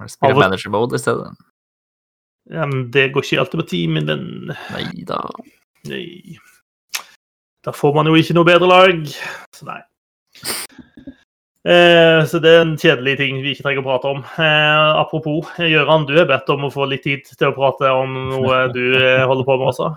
Spiller 0.10 0.40
manager 0.42 0.74
mode 0.74 0.98
i 0.98 1.04
stedet? 1.04 1.30
Ja, 2.52 2.66
men 2.68 2.90
det 2.92 3.12
går 3.14 3.24
ikke 3.24 3.40
alltid 3.44 3.62
på 3.62 3.70
teamen 3.72 4.10
din. 4.10 4.28
Nei 4.74 5.06
da. 5.08 5.22
Nei. 5.88 6.38
Da 7.64 7.72
får 7.72 7.96
man 7.96 8.10
jo 8.10 8.18
ikke 8.20 8.36
noe 8.36 8.48
bedre 8.48 8.68
lag. 8.68 9.04
Så 9.56 9.68
nei. 9.70 9.82
Eh, 11.64 12.26
så 12.28 12.42
det 12.44 12.50
er 12.52 12.62
en 12.66 12.74
kjedelig 12.76 13.14
ting 13.22 13.38
vi 13.40 13.54
ikke 13.54 13.64
trenger 13.64 13.80
å 13.80 13.86
prate 13.86 14.10
om. 14.10 14.18
Eh, 14.44 14.88
apropos, 15.00 15.48
Gøran, 15.64 16.04
du 16.10 16.18
er 16.20 16.28
bedt 16.28 16.50
om 16.52 16.66
å 16.68 16.72
få 16.74 16.90
litt 16.92 17.06
tid 17.08 17.24
til 17.30 17.48
å 17.48 17.56
prate 17.56 17.88
om 17.88 18.18
noe 18.34 18.58
du 18.76 18.82
eh, 18.98 19.24
holder 19.24 19.48
på 19.48 19.56
med 19.62 19.70
også. 19.72 19.88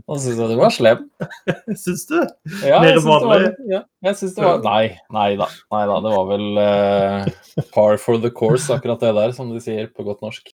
Nå 0.00 0.16
syns 0.16 0.40
jeg 0.40 0.48
du 0.48 0.56
var 0.56 0.72
slem. 0.72 1.02
syns 1.82 2.06
du? 2.08 2.16
Ja, 2.64 2.80
Mer 2.80 3.02
vanlig? 3.04 3.52
Ja, 3.68 3.82
jeg 4.08 4.20
syns 4.22 4.38
det 4.38 4.46
var 4.46 4.64
Nei, 4.64 4.96
nei 5.12 5.28
da. 5.42 5.50
Nei 5.76 5.82
da. 5.92 6.00
Det 6.06 6.14
var 6.16 6.30
vel 6.32 6.48
uh, 6.56 7.68
par 7.76 8.00
for 8.00 8.16
the 8.24 8.32
course, 8.32 8.72
akkurat 8.72 9.04
det 9.04 9.12
der, 9.20 9.36
som 9.36 9.52
de 9.52 9.60
sier 9.60 9.92
på 9.92 10.08
godt 10.08 10.24
norsk. 10.24 10.54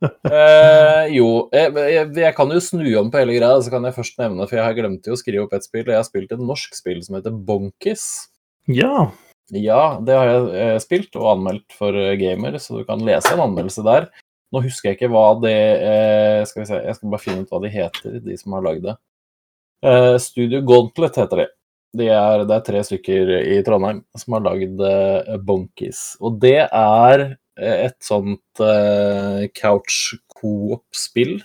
Uh, 0.00 1.04
jo, 1.12 1.26
jeg, 1.52 1.72
jeg, 1.76 2.04
jeg, 2.16 2.34
kan 2.36 2.52
jo 2.54 2.60
snu 2.64 2.84
om 3.00 3.10
på 3.12 3.20
hele 3.20 3.36
greia, 3.36 3.58
så 3.60 3.72
kan 3.72 3.84
jeg 3.84 3.96
først 3.98 4.20
nevne, 4.20 4.46
for 4.48 4.56
jeg 4.56 4.66
har 4.66 4.76
glemt 4.78 5.10
å 5.10 5.18
skrive 5.20 5.44
opp 5.44 5.56
et 5.56 5.66
spill, 5.66 5.84
og 5.86 5.92
jeg 5.92 6.00
har 6.00 6.08
spilt 6.08 6.36
et 6.36 6.46
norsk 6.52 6.78
spill 6.78 7.02
som 7.04 7.18
heter 7.18 7.34
Bonkis. 7.34 8.06
Ja. 8.70 9.10
Ja, 9.50 9.98
det 10.06 10.14
har 10.14 10.28
jeg 10.28 10.50
eh, 10.62 10.76
spilt 10.82 11.16
og 11.18 11.30
anmeldt 11.34 11.74
for 11.74 11.96
eh, 11.96 12.14
gamer, 12.20 12.58
så 12.62 12.80
du 12.80 12.84
kan 12.86 13.02
lese 13.02 13.32
en 13.34 13.42
anmeldelse 13.48 13.82
der. 13.86 14.08
Nå 14.54 14.62
husker 14.62 14.90
jeg 14.90 14.98
ikke 14.98 15.10
hva 15.12 15.26
det 15.38 15.54
eh, 15.54 16.40
Skal 16.48 16.64
vi 16.64 16.66
se, 16.66 16.78
jeg 16.82 16.96
skal 16.96 17.12
bare 17.12 17.22
finne 17.22 17.44
ut 17.44 17.52
hva 17.52 17.60
de 17.62 17.70
heter, 17.70 18.18
de 18.24 18.36
som 18.38 18.54
har 18.56 18.66
lagd 18.66 18.86
det. 18.88 18.98
Studio 20.20 20.58
Gauntlet 20.68 21.14
heter 21.16 21.40
de. 21.40 21.44
de 21.96 22.08
er, 22.12 22.42
det 22.44 22.52
er 22.52 22.64
tre 22.66 22.82
stykker 22.84 23.30
i 23.38 23.62
Trondheim 23.64 24.02
som 24.12 24.34
har 24.36 24.42
lagd 24.44 24.82
Bonkis 25.48 26.02
Og 26.20 26.36
det 26.42 26.66
er 26.66 27.22
et 27.60 27.96
sånt 28.04 28.62
couch 29.56 30.16
coop-spill. 30.32 31.40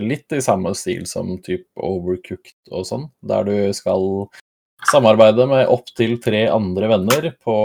litt 0.00 0.32
i 0.32 0.40
samme 0.40 0.72
stil 0.74 1.04
som 1.06 1.34
type 1.44 1.68
Overcooked 1.76 2.72
og 2.72 2.86
sånn, 2.88 3.10
der 3.20 3.44
du 3.44 3.56
skal 3.76 4.30
Samarbeide 4.90 5.44
med 5.46 5.68
opptil 5.70 6.16
tre 6.22 6.46
andre 6.50 6.88
venner 6.90 7.28
på 7.44 7.56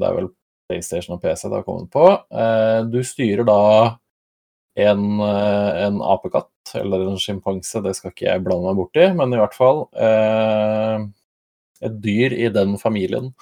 Det 0.00 0.06
er 0.06 0.14
vel 0.16 0.30
PlayStation 0.70 1.16
og 1.16 1.24
PC 1.24 1.48
det 1.48 1.58
har 1.58 1.66
kommet 1.66 1.90
på. 1.92 2.06
Eh, 2.30 2.78
du 2.86 3.00
styrer 3.04 3.46
da 3.48 3.60
en, 4.78 5.04
eh, 5.20 5.70
en 5.86 6.00
apekatt 6.00 6.76
eller 6.78 7.08
en 7.08 7.18
sjimpanse, 7.18 7.82
det 7.82 7.96
skal 7.98 8.14
ikke 8.14 8.28
jeg 8.28 8.44
blande 8.46 8.70
meg 8.70 8.78
borti, 8.78 9.08
men 9.18 9.34
i 9.34 9.40
hvert 9.40 9.56
fall 9.56 9.82
eh, 9.98 11.02
et 11.82 11.96
dyr 12.04 12.36
i 12.36 12.48
den 12.54 12.76
familien 12.78 13.32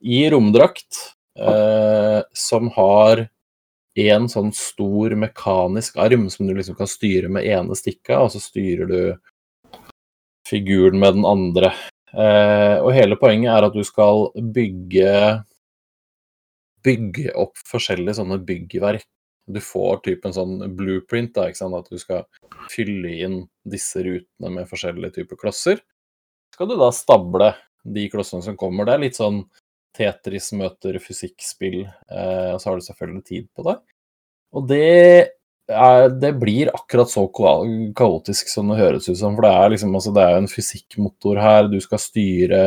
i 0.00 0.22
romdrakt 0.30 1.15
som 1.36 2.70
har 2.72 3.26
en 3.96 4.28
sånn 4.28 4.50
stor 4.56 5.14
mekanisk 5.16 5.96
arm 6.00 6.26
som 6.32 6.48
du 6.48 6.54
liksom 6.56 6.76
kan 6.78 6.88
styre 6.88 7.28
med 7.32 7.46
ene 7.48 7.76
stikka, 7.76 8.18
og 8.24 8.32
så 8.34 8.40
styrer 8.40 8.88
du 8.90 9.00
figuren 10.48 11.00
med 11.00 11.16
den 11.16 11.26
andre. 11.28 11.72
Eh, 12.12 12.78
og 12.80 12.92
hele 12.94 13.18
poenget 13.20 13.52
er 13.52 13.66
at 13.66 13.76
du 13.76 13.82
skal 13.84 14.28
bygge 14.54 15.10
bygge 16.86 17.32
opp 17.34 17.58
forskjellige 17.66 18.20
sånne 18.20 18.38
byggverk. 18.46 19.04
Du 19.46 19.58
får 19.62 20.00
typen 20.04 20.34
sånn 20.34 20.58
blueprint, 20.78 21.32
da, 21.34 21.48
ikke 21.48 21.60
sant? 21.60 21.74
at 21.78 21.90
du 21.90 21.98
skal 22.02 22.24
fylle 22.70 23.10
inn 23.26 23.40
disse 23.66 24.02
rutene 24.02 24.52
med 24.54 24.70
forskjellige 24.70 25.20
typer 25.20 25.38
klosser. 25.40 25.82
Skal 26.54 26.70
du 26.70 26.76
da 26.78 26.92
stable 26.94 27.52
de 27.86 28.06
klossene 28.10 28.42
som 28.42 28.56
kommer. 28.58 28.86
Det 28.86 28.94
er 28.94 29.02
litt 29.02 29.18
sånn 29.18 29.44
Tetris 29.96 30.52
møter 30.56 30.98
fysikkspill, 31.02 31.80
eh, 31.86 32.50
og 32.52 32.60
så 32.60 32.70
har 32.70 32.78
du 32.78 32.86
selvfølgelig 32.86 33.24
tid 33.26 33.48
på 33.56 33.66
det. 33.66 33.78
Og 34.56 34.68
det 34.70 34.92
er, 35.68 36.08
det 36.12 36.32
blir 36.40 36.70
akkurat 36.74 37.10
så 37.10 37.26
kaotisk 37.32 38.52
som 38.52 38.70
det 38.70 38.78
høres 38.80 39.08
ut 39.08 39.18
som. 39.18 39.34
For 39.36 39.46
det 39.46 39.54
er 39.54 39.74
liksom 39.74 39.96
altså, 39.98 40.12
det 40.14 40.26
er 40.26 40.38
en 40.38 40.50
fysikkmotor 40.50 41.40
her. 41.42 41.70
Du 41.72 41.78
skal 41.82 42.02
styre 42.02 42.62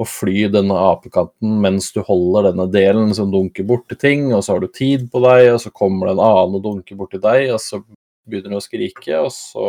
og 0.00 0.08
fly 0.08 0.46
denne 0.48 0.76
apekatten 0.80 1.58
mens 1.60 1.90
du 1.92 2.00
holder 2.06 2.48
denne 2.48 2.64
delen 2.72 3.10
som 3.16 3.32
dunker 3.32 3.66
borti 3.68 3.98
ting, 4.00 4.30
og 4.32 4.44
så 4.44 4.54
har 4.54 4.64
du 4.64 4.70
tid 4.72 5.10
på 5.12 5.20
deg, 5.26 5.50
og 5.52 5.60
så 5.60 5.72
kommer 5.76 6.08
det 6.08 6.14
en 6.16 6.24
annen 6.24 6.56
og 6.56 6.64
dunker 6.64 6.96
borti 6.96 7.20
deg, 7.20 7.50
og 7.52 7.60
så 7.60 7.82
begynner 8.30 8.56
du 8.56 8.60
å 8.60 8.64
skrike, 8.64 9.20
og 9.20 9.28
så 9.34 9.66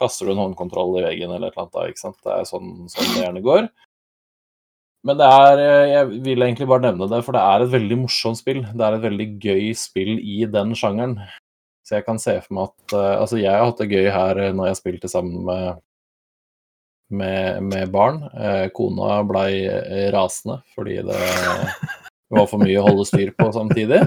kaster 0.00 0.24
du 0.24 0.32
en 0.32 0.40
håndkontroll 0.40 0.96
i 1.02 1.04
veggen 1.04 1.34
eller 1.34 1.50
et 1.50 1.58
eller 1.58 1.68
annet. 1.68 1.92
ikke 1.92 2.04
sant? 2.06 2.16
Det 2.24 2.32
er 2.32 2.48
sånn, 2.48 2.70
sånn 2.88 3.10
det 3.12 3.24
gjerne 3.26 3.44
går. 3.44 3.68
Men 5.06 5.16
det 5.16 5.26
er 5.26 5.60
Jeg 5.88 6.08
vil 6.26 6.44
egentlig 6.44 6.68
bare 6.68 6.84
nevne 6.90 7.08
det, 7.08 7.22
for 7.24 7.36
det 7.36 7.42
er 7.42 7.64
et 7.64 7.72
veldig 7.72 8.00
morsomt 8.02 8.40
spill. 8.40 8.64
Det 8.68 8.84
er 8.84 8.96
et 8.96 9.06
veldig 9.06 9.28
gøy 9.40 9.70
spill 9.78 10.18
i 10.18 10.42
den 10.50 10.74
sjangeren. 10.76 11.16
Så 11.86 11.96
jeg 11.98 12.06
kan 12.06 12.20
se 12.22 12.36
for 12.44 12.56
meg 12.56 12.68
at 12.68 12.96
uh, 12.96 13.14
Altså, 13.22 13.40
jeg 13.40 13.50
har 13.50 13.64
hatt 13.64 13.80
det 13.80 13.90
gøy 13.90 14.10
her 14.12 14.42
eh, 14.44 14.52
når 14.54 14.70
jeg 14.70 14.80
spilte 14.82 15.10
sammen 15.10 15.40
med, 15.48 15.80
med, 17.10 17.64
med 17.66 17.94
barn. 17.94 18.22
Kona 18.76 19.22
blei 19.26 19.64
rasende 20.14 20.60
fordi 20.76 21.00
det 21.08 21.18
var 22.36 22.46
for 22.46 22.62
mye 22.62 22.78
å 22.78 22.86
holde 22.86 23.08
styr 23.08 23.32
på 23.34 23.48
samtidig. 23.56 24.04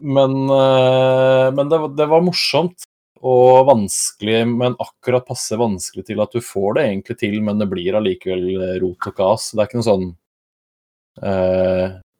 Men, 0.00 0.38
men 0.48 1.68
det, 1.68 1.82
det, 1.98 2.06
var 2.08 2.24
morsomt 2.24 2.86
og 3.20 3.66
vanskelig, 3.68 4.38
men 4.48 4.78
akkurat 4.80 5.26
passe 5.28 5.58
vanskelig 5.60 6.06
til 6.08 6.22
at 6.24 6.32
du 6.32 6.40
får 6.44 6.78
det 6.78 6.84
egentlig 6.88 7.16
til, 7.20 7.36
men 7.44 7.60
det 7.60 7.68
blir 7.68 7.98
allikevel 7.98 8.78
rot 8.80 9.10
og 9.10 9.16
kas. 9.18 9.50
Det 9.52 9.60
er 9.60 9.68
ikke 9.68 9.80
noe 9.82 9.90
sånn 9.90 10.10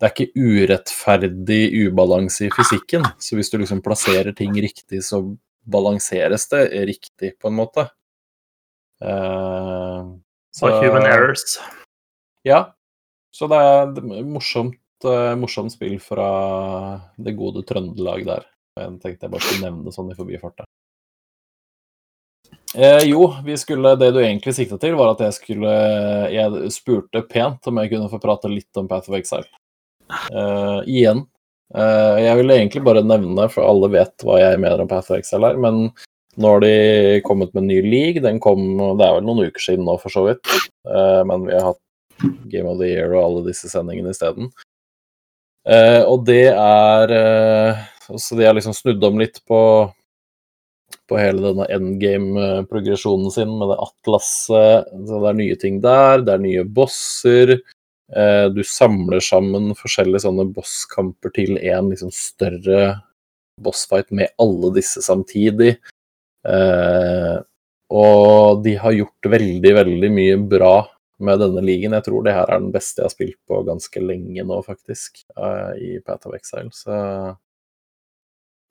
det 0.01 0.09
er 0.09 0.13
ikke 0.13 0.41
urettferdig 0.41 1.61
ubalanse 1.87 2.47
i 2.47 2.51
fysikken. 2.53 3.05
Så 3.21 3.37
hvis 3.39 3.53
du 3.53 3.59
liksom 3.61 3.83
plasserer 3.85 4.35
ting 4.37 4.53
riktig, 4.57 5.03
så 5.05 5.23
balanseres 5.69 6.49
det 6.49 6.63
riktig, 6.89 7.35
på 7.41 7.49
en 7.49 7.59
måte. 7.59 7.87
Uh, 9.05 10.17
så, 10.53 10.73
human 10.81 11.05
errors. 11.05 11.59
Ja. 12.45 12.73
Så 13.33 13.47
det 13.53 13.61
er 13.61 14.25
morsomt, 14.27 14.81
uh, 15.05 15.37
morsomt 15.39 15.77
spill 15.77 15.99
fra 16.03 16.31
det 17.21 17.37
gode 17.39 17.65
Trøndelag 17.69 18.25
der. 18.27 18.49
Jeg 18.81 18.97
tenkte 19.03 19.27
jeg 19.27 19.35
bare 19.35 19.45
skulle 19.45 19.69
nevne 19.69 19.87
det 19.87 19.95
sånn 19.95 20.11
i 20.13 20.17
forbifarta. 20.19 20.67
Eh, 22.75 23.05
jo, 23.11 23.25
skulle, 23.59 23.97
det 23.99 24.13
du 24.15 24.21
egentlig 24.23 24.55
sikta 24.55 24.79
til, 24.79 24.95
var 24.99 25.15
at 25.15 25.25
jeg 25.25 25.35
skulle 25.35 25.73
Jeg 26.31 26.71
spurte 26.71 27.25
pent 27.27 27.67
om 27.67 27.81
jeg 27.83 27.91
kunne 27.91 28.11
få 28.13 28.21
prate 28.23 28.51
litt 28.53 28.79
om 28.79 28.87
Path 28.91 29.11
of 29.11 29.19
Exile. 29.19 29.49
Eh, 30.11 30.79
igjen. 30.87 31.25
Eh, 31.75 32.17
jeg 32.27 32.39
ville 32.39 32.57
egentlig 32.59 32.85
bare 32.87 33.03
nevne, 33.07 33.49
for 33.51 33.67
alle 33.67 33.91
vet 33.91 34.27
hva 34.27 34.39
jeg 34.43 34.63
mener 34.63 34.83
om 34.83 34.91
Path 34.91 35.11
of 35.11 35.19
Exile 35.19 35.51
her, 35.51 35.61
men 35.61 35.89
nå 36.41 36.55
har 36.55 36.63
de 36.63 37.21
kommet 37.27 37.53
med 37.55 37.65
en 37.65 37.71
ny 37.73 37.81
league. 37.83 38.23
Den 38.23 38.41
kom 38.43 38.63
Det 38.79 39.07
er 39.07 39.17
vel 39.19 39.27
noen 39.27 39.51
uker 39.51 39.63
siden 39.63 39.87
nå, 39.87 39.99
for 40.03 40.15
så 40.15 40.27
vidt. 40.29 40.47
Eh, 40.87 41.23
men 41.27 41.47
vi 41.49 41.57
har 41.57 41.73
hatt 41.73 41.83
Game 42.53 42.69
of 42.69 42.79
the 42.79 42.91
Year 42.91 43.15
og 43.15 43.25
alle 43.25 43.47
disse 43.51 43.71
sendingene 43.73 44.15
isteden. 44.15 44.51
Eh, 45.69 46.03
og 46.09 46.25
det 46.25 46.49
er 46.55 47.13
eh, 47.13 47.81
Så 48.17 48.37
de 48.39 48.47
har 48.47 48.55
liksom 48.57 48.73
snudd 48.75 49.03
om 49.05 49.19
litt 49.21 49.43
på 49.47 49.59
på 51.11 51.19
hele 51.19 51.43
denne 51.43 51.67
endgame-progresjonen 51.75 53.35
sin 53.35 53.53
med 53.59 53.73
det 53.73 53.79
atlaset. 53.83 54.89
Så 54.95 55.21
det 55.21 55.31
er 55.33 55.39
nye 55.41 55.59
ting 55.61 55.81
der, 55.83 56.23
det 56.25 56.37
er 56.37 56.45
nye 56.45 56.65
bosser. 56.79 57.57
Eh, 58.11 58.47
du 58.55 58.63
samler 58.67 59.23
sammen 59.23 59.75
forskjellige 59.79 60.25
sånne 60.27 60.49
bosskamper 60.55 61.35
til 61.35 61.59
en 61.59 61.91
liksom 61.93 62.15
større 62.15 63.01
bossfight 63.61 64.11
med 64.17 64.33
alle 64.41 64.73
disse 64.79 65.03
samtidig. 65.05 65.77
Eh, 66.47 67.37
og 67.91 68.63
de 68.65 68.77
har 68.79 68.95
gjort 68.95 69.31
veldig, 69.35 69.75
veldig 69.83 70.11
mye 70.15 70.41
bra 70.51 70.75
med 71.21 71.43
denne 71.43 71.63
ligaen. 71.65 71.95
Jeg 71.99 72.07
tror 72.07 72.25
det 72.25 72.35
her 72.39 72.49
er 72.49 72.63
den 72.63 72.73
beste 72.75 73.03
jeg 73.03 73.11
har 73.11 73.15
spilt 73.15 73.39
på 73.51 73.63
ganske 73.67 74.03
lenge 74.03 74.47
nå, 74.47 74.61
faktisk, 74.67 75.25
eh, 75.37 75.73
i 75.77 75.91
Path 76.07 76.31
of 76.31 76.37
Exile. 76.39 76.71
Så 76.75 76.95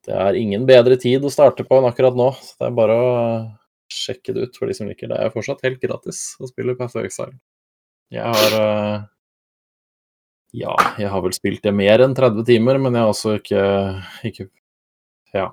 det 0.09 0.17
er 0.17 0.37
ingen 0.39 0.65
bedre 0.65 0.97
tid 0.97 1.21
å 1.25 1.29
starte 1.29 1.65
på 1.67 1.77
enn 1.77 1.87
akkurat 1.89 2.15
nå. 2.17 2.31
Så 2.41 2.57
det 2.57 2.69
er 2.69 2.77
bare 2.79 2.97
å 2.97 3.13
sjekke 3.93 4.33
det 4.33 4.47
ut 4.47 4.57
for 4.57 4.69
de 4.69 4.77
som 4.77 4.89
liker 4.89 5.09
det. 5.09 5.13
Det 5.13 5.27
er 5.27 5.33
fortsatt 5.35 5.61
helt 5.67 5.81
gratis 5.83 6.23
å 6.41 6.49
spille 6.49 6.77
Path 6.79 6.97
of 6.97 7.05
Exile. 7.05 7.37
Jeg 8.13 8.25
har 8.25 8.55
uh, 8.57 9.05
Ja, 10.57 10.73
jeg 10.97 11.11
har 11.13 11.21
vel 11.21 11.35
spilt 11.37 11.61
det 11.65 11.75
mer 11.77 12.01
enn 12.01 12.17
30 12.17 12.41
timer, 12.47 12.81
men 12.81 12.97
jeg 12.97 13.05
har 13.05 13.13
også 13.13 13.37
ikke, 13.37 13.63
ikke 14.31 14.49
Ja. 15.37 15.51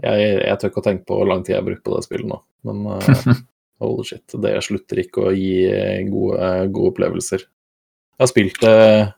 Jeg, 0.00 0.28
jeg 0.40 0.56
tør 0.56 0.70
ikke 0.70 0.80
å 0.80 0.84
tenke 0.86 1.04
på 1.10 1.16
hvor 1.18 1.28
lang 1.28 1.42
tid 1.44 1.52
jeg 1.52 1.60
har 1.60 1.66
brukt 1.66 1.82
på 1.84 1.92
det 1.92 2.06
spillet 2.06 2.30
nå, 2.30 2.38
men 2.64 2.86
uh, 2.88 3.40
holy 3.84 4.06
shit. 4.08 4.24
Det 4.32 4.54
slutter 4.64 5.04
ikke 5.04 5.26
å 5.28 5.36
gi 5.36 5.66
gode, 6.08 6.52
gode 6.72 6.94
opplevelser. 6.94 7.44
Jeg 7.44 8.24
har 8.24 8.30
spilt 8.32 8.62
det 8.64 8.76
uh, 8.80 9.10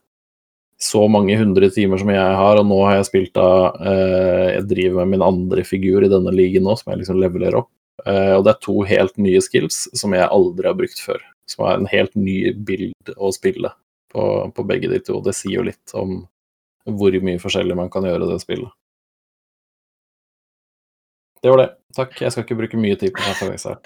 så 0.82 1.04
mange 1.10 1.36
hundre 1.38 1.68
timer 1.70 2.00
som 2.00 2.10
jeg 2.10 2.38
har, 2.38 2.58
og 2.58 2.66
nå 2.66 2.78
har 2.82 2.96
jeg 2.98 3.08
spilt 3.10 3.38
av 3.38 3.78
eh, 3.86 4.48
Jeg 4.56 4.64
driver 4.72 5.04
med 5.04 5.14
min 5.14 5.24
andre 5.26 5.62
figur 5.66 6.02
i 6.02 6.10
denne 6.10 6.32
ligaen 6.34 6.66
nå, 6.66 6.74
som 6.78 6.90
jeg 6.92 7.02
liksom 7.02 7.20
leveler 7.22 7.60
opp. 7.60 7.70
Eh, 8.02 8.34
og 8.34 8.42
det 8.46 8.54
er 8.54 8.64
to 8.64 8.82
helt 8.88 9.20
nye 9.22 9.42
skills 9.44 9.84
som 9.98 10.16
jeg 10.16 10.26
aldri 10.26 10.66
har 10.66 10.78
brukt 10.78 10.98
før. 10.98 11.22
Som 11.50 11.66
er 11.68 11.78
en 11.78 11.90
helt 11.90 12.14
ny 12.18 12.36
bild 12.66 13.14
å 13.14 13.30
spille 13.34 13.70
på, 14.12 14.26
på 14.56 14.66
begge 14.66 14.90
de 14.90 14.98
to. 15.06 15.20
Det 15.22 15.36
sier 15.38 15.60
jo 15.60 15.66
litt 15.70 15.94
om 15.98 16.24
hvor 16.90 17.14
mye 17.22 17.42
forskjellig 17.42 17.78
man 17.78 17.90
kan 17.92 18.06
gjøre 18.08 18.26
i 18.26 18.32
det 18.32 18.42
spillet. 18.42 18.74
Det 21.42 21.50
var 21.50 21.62
det. 21.62 21.70
Takk. 21.94 22.18
Jeg 22.22 22.34
skal 22.34 22.46
ikke 22.46 22.58
bruke 22.58 22.78
mye 22.80 22.98
tid 22.98 23.14
på 23.14 23.22
FFX 23.38 23.70
her. 23.70 23.78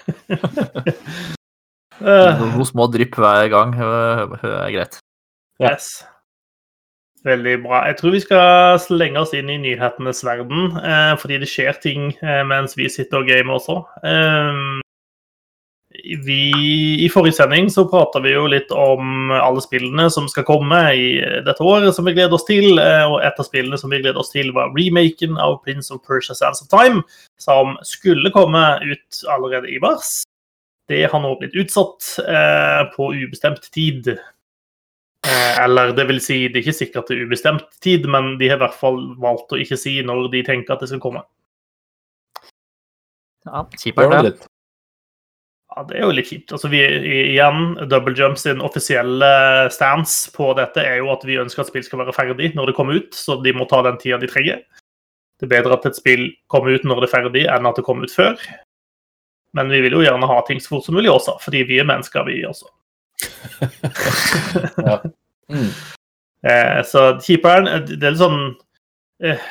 Noen 2.41 2.69
små 2.69 2.85
drypp 2.93 3.17
hver 3.17 3.49
gang 3.53 3.73
er 3.77 4.69
greit. 4.73 5.01
Yes. 5.61 5.97
Veldig 7.25 7.55
bra. 7.63 7.81
Jeg 7.89 7.97
tror 7.97 8.13
vi 8.13 8.23
skal 8.23 8.77
slenge 8.79 9.21
oss 9.23 9.33
inn 9.35 9.49
i 9.49 9.57
nyhetenes 9.61 10.21
verden, 10.25 10.75
eh, 10.77 11.13
fordi 11.17 11.39
det 11.41 11.49
skjer 11.49 11.79
ting 11.81 12.11
eh, 12.21 12.43
mens 12.45 12.77
vi 12.77 12.89
sitter 12.93 13.23
og 13.23 13.31
gamer 13.31 13.57
også. 13.57 13.79
Eh, 14.05 14.83
vi, 16.25 16.41
I 17.05 17.09
forrige 17.09 17.39
sending 17.39 17.69
så 17.73 17.87
prata 17.89 18.19
vi 18.23 18.33
jo 18.33 18.45
litt 18.49 18.71
om 18.75 19.31
alle 19.33 19.61
spillene 19.63 20.07
som 20.13 20.27
skal 20.29 20.45
komme 20.47 20.79
i 20.93 21.07
dette 21.45 21.63
året, 21.63 21.95
som 21.95 22.05
vi 22.07 22.13
gleder 22.15 22.37
oss 22.37 22.45
til. 22.47 22.77
Eh, 22.81 23.03
og 23.07 23.19
et 23.25 23.39
av 23.39 23.47
spillene 23.47 23.79
som 23.81 23.91
vi 23.91 24.01
gleder 24.03 24.21
oss 24.21 24.31
til, 24.33 24.53
var 24.55 24.73
remaken 24.77 25.39
av 25.41 25.59
Prince 25.65 25.93
of 25.93 26.03
Persia 26.07 26.37
Sands 26.37 26.61
of 26.63 26.71
Time, 26.71 27.03
som 27.41 27.75
skulle 27.87 28.33
komme 28.35 28.63
ut 28.85 29.23
allerede 29.33 29.71
i 29.73 29.81
mars. 29.83 30.21
Det 30.87 31.03
har 31.11 31.19
nå 31.19 31.33
blitt 31.39 31.57
utsatt 31.59 32.13
eh, 32.23 32.83
på 32.93 33.11
ubestemt 33.17 33.65
tid. 33.73 34.13
Eh, 35.27 35.63
eller 35.63 35.91
det 35.97 36.05
vil 36.07 36.21
si, 36.23 36.43
det 36.47 36.61
er 36.61 36.65
ikke 36.65 36.77
sikkert 36.77 37.09
til 37.09 37.25
ubestemt 37.27 37.65
tid, 37.83 38.05
men 38.07 38.35
de 38.39 38.47
har 38.47 38.59
i 38.59 38.63
hvert 38.63 38.77
fall 38.77 39.01
valgt 39.19 39.51
å 39.51 39.59
ikke 39.59 39.79
si 39.79 39.97
når 40.05 40.29
de 40.31 40.43
tenker 40.47 40.75
at 40.75 40.85
det 40.85 40.91
skal 40.91 41.01
komme. 41.03 41.23
Ja, 43.47 43.65
kjipert 43.79 44.13
det. 44.23 44.37
Ja, 45.75 45.83
det 45.85 45.97
er 45.99 46.07
jo 46.07 46.13
litt 46.15 46.29
kjipt. 46.29 46.53
Altså, 46.55 46.71
vi, 46.71 46.79
igjen, 46.79 47.75
Double 47.91 48.15
Jump 48.17 48.39
sin 48.39 48.63
offisielle 48.65 49.27
stance 49.73 50.31
på 50.33 50.49
dette 50.57 50.81
er 50.81 51.01
jo 51.01 51.11
at 51.13 51.25
vi 51.27 51.37
ønsker 51.41 51.63
at 51.63 51.69
spill 51.69 51.85
skal 51.85 52.01
være 52.01 52.15
ferdig 52.15 52.53
når 52.55 52.71
det 52.71 52.77
kommer 52.79 52.97
ut, 52.97 53.11
så 53.13 53.37
de 53.43 53.53
må 53.53 53.67
ta 53.69 53.83
den 53.85 53.99
tida 54.01 54.17
de 54.21 54.31
trenger. 54.31 54.63
Det 55.37 55.45
er 55.45 55.53
bedre 55.53 55.77
at 55.77 55.85
et 55.85 55.99
spill 55.99 56.29
kommer 56.49 56.73
ut 56.73 56.87
når 56.87 57.03
det 57.03 57.09
er 57.09 57.13
ferdig, 57.13 57.45
enn 57.51 57.69
at 57.69 57.77
det 57.77 57.85
kommer 57.85 58.07
ut 58.07 58.15
før. 58.15 58.39
Men 59.59 59.69
vi 59.73 59.83
vil 59.83 59.99
jo 59.99 60.07
gjerne 60.07 60.29
ha 60.29 60.39
ting 60.47 60.63
så 60.63 60.75
fort 60.75 60.87
som 60.87 60.97
mulig 60.97 61.11
også, 61.11 61.37
fordi 61.43 61.61
vi 61.67 61.77
er 61.81 61.87
mennesker, 61.87 62.25
vi 62.25 62.41
også. 62.47 62.71
ja. 64.87 64.97
mm. 65.49 65.69
eh, 66.45 66.81
så 66.85 67.05
keeperen 67.23 67.67
eh, 67.71 67.81
Det 67.89 68.05
er 68.05 68.13
litt 68.13 68.21
sånn 68.21 68.43
eh, 69.25 69.47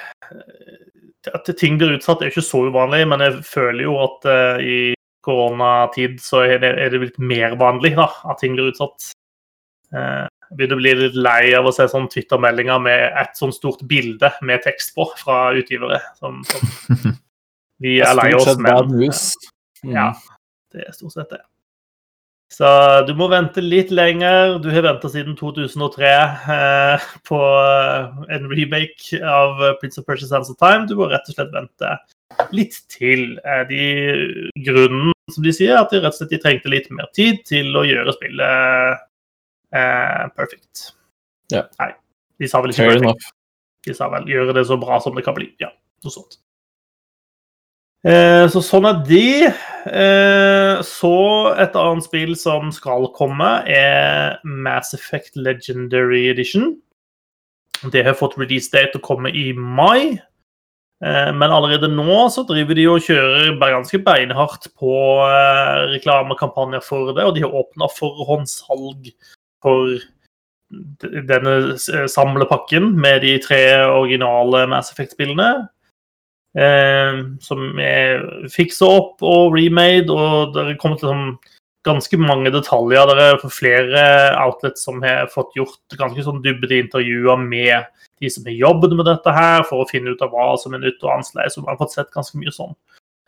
At 1.34 1.50
ting 1.58 1.80
blir 1.80 1.96
utsatt, 1.96 2.22
er 2.22 2.30
ikke 2.30 2.44
så 2.46 2.66
uvanlig, 2.68 3.02
men 3.10 3.24
jeg 3.24 3.40
føler 3.48 3.82
jo 3.88 3.96
at 4.04 4.28
eh, 4.30 4.62
i 4.62 4.78
koronatid 5.26 6.20
så 6.22 6.44
er 6.46 6.60
det, 6.62 6.70
er 6.78 6.92
det, 6.92 7.02
blitt 7.02 7.18
mer 7.18 7.56
vanlig 7.58 7.96
da, 7.98 8.06
at 8.30 8.38
ting 8.38 8.54
blir 8.54 8.70
utsatt. 8.70 9.08
Eh, 9.90 10.22
jeg 10.46 10.58
begynner 10.60 10.78
å 10.78 10.82
bli 10.84 10.92
litt 11.00 11.18
lei 11.18 11.42
av 11.58 11.66
å 11.66 11.72
se 11.74 11.88
sånn 11.90 12.06
Twitter-meldinger 12.12 12.78
med 12.84 13.18
et 13.18 13.34
sånn 13.34 13.54
stort 13.54 13.82
bilde 13.90 14.30
med 14.46 14.62
tekst 14.62 14.94
på 14.94 15.08
fra 15.18 15.48
utgivere. 15.58 15.98
Som, 16.20 16.44
som 16.46 17.16
vi 17.82 17.98
er 17.98 18.14
lei 18.14 18.30
oss, 18.38 18.52
men 18.54 18.94
Ja, 19.82 20.12
det 20.70 20.86
er 20.86 20.94
stort 20.94 21.18
sett 21.18 21.34
det. 21.34 21.42
Så 22.52 22.68
du 23.08 23.12
må 23.18 23.26
vente 23.32 23.62
litt 23.62 23.90
lenger. 23.90 24.56
Du 24.62 24.68
har 24.70 24.84
venta 24.86 25.10
siden 25.10 25.34
2003 25.38 26.10
eh, 26.54 27.06
på 27.26 27.40
en 28.32 28.46
remake 28.52 29.18
av 29.18 29.58
Prince 29.80 30.00
of 30.00 30.06
Persia 30.06 30.30
Sands 30.30 30.52
of 30.52 30.58
Time. 30.62 30.86
Du 30.86 30.94
må 30.98 31.10
rett 31.10 31.26
og 31.26 31.36
slett 31.36 31.50
vente 31.54 31.96
litt 32.54 32.78
til. 32.92 33.34
Eh, 33.42 33.64
de, 33.70 33.82
grunnen, 34.68 35.12
som 35.34 35.46
de 35.46 35.54
sier, 35.56 35.74
at 35.80 35.90
de 35.90 36.00
rett 36.04 36.14
og 36.14 36.20
slett 36.20 36.36
de 36.36 36.40
trengte 36.44 36.72
litt 36.72 36.88
mer 36.94 37.10
tid 37.18 37.42
til 37.48 37.74
å 37.76 37.84
gjøre 37.86 38.14
spillet 38.14 39.04
eh, 39.74 40.24
perfect. 40.38 40.90
Ja. 41.52 41.66
Nei, 41.82 41.92
de 42.38 42.50
sa 42.50 42.62
vel 42.62 42.74
ikke 42.74 42.84
Fair 42.84 42.94
perfect. 42.94 43.10
Enough. 43.10 43.32
De 43.86 43.94
sa 43.94 44.10
vel 44.14 44.30
gjøre 44.30 44.54
det 44.56 44.66
så 44.70 44.78
bra 44.80 45.02
som 45.02 45.18
det 45.18 45.26
kan 45.26 45.34
bli. 45.36 45.50
Ja, 45.62 45.74
noe 46.06 46.14
sånt. 46.14 46.38
Eh, 48.06 48.44
så 48.52 48.60
sånn 48.62 48.86
er 48.86 48.98
de. 49.08 49.26
Eh, 49.90 50.82
så 50.86 51.16
et 51.58 51.74
annet 51.78 52.06
spill 52.06 52.36
som 52.38 52.70
skal 52.74 53.08
komme, 53.16 53.48
er 53.66 54.38
Mass 54.46 54.94
Effect 54.94 55.34
Legendary 55.34 56.28
Edition. 56.30 56.76
Det 57.92 58.04
har 58.06 58.16
fått 58.18 58.38
release 58.38 58.70
date 58.70 58.98
å 58.98 59.04
komme 59.04 59.32
i 59.34 59.50
mai. 59.56 60.20
Eh, 61.02 61.32
men 61.34 61.50
allerede 61.50 61.90
nå 61.90 62.22
så 62.32 62.46
driver 62.46 62.78
de 62.78 62.86
og 62.92 63.02
kjører 63.04 63.58
ganske 63.58 64.00
beinhardt 64.06 64.70
på 64.78 64.94
reklamekampanjer 65.96 66.86
for 66.86 67.10
det. 67.10 67.26
Og 67.26 67.34
de 67.34 67.42
har 67.42 67.58
åpna 67.58 67.90
forhåndssalg 67.90 69.10
for 69.66 69.98
denne 71.26 71.76
samlepakken 72.10 72.92
med 72.98 73.22
de 73.26 73.36
tre 73.42 73.62
originale 73.86 74.64
Mass 74.70 74.94
Effect-spillene. 74.94 75.66
Eh, 76.56 77.18
som 77.44 77.80
er 77.82 78.22
fiksa 78.48 78.88
opp 78.88 79.20
og 79.26 79.52
remade, 79.52 80.08
og 80.08 80.54
det 80.54 80.62
er 80.62 80.78
kommet 80.80 81.02
liksom 81.04 81.36
ganske 81.86 82.18
mange 82.18 82.50
detaljer. 82.54 83.12
Det 83.12 83.26
er 83.26 83.52
flere 83.52 84.06
outlets 84.40 84.86
som 84.86 85.02
har 85.04 85.28
fått 85.32 85.52
gjort 85.58 85.98
ganske 86.00 86.24
sånn 86.24 86.40
dybde 86.44 86.80
intervjuer 86.80 87.38
med 87.42 87.84
de 88.24 88.32
som 88.32 88.48
har 88.48 88.56
jobbet 88.56 88.96
med 88.96 89.06
dette 89.10 89.36
her, 89.36 89.66
for 89.68 89.84
å 89.84 89.90
finne 89.90 90.16
ut 90.16 90.24
av 90.24 90.32
hva 90.32 90.54
som 90.58 90.74
er 90.74 90.82
nytt 90.82 91.04
og 91.04 91.12
annerledes. 91.18 91.54
Så 91.54 91.62
man 91.62 91.74
har 91.74 91.82
fått 91.84 91.94
sett 91.98 92.14
ganske 92.14 92.40
mye 92.40 92.54
sånn. 92.54 92.72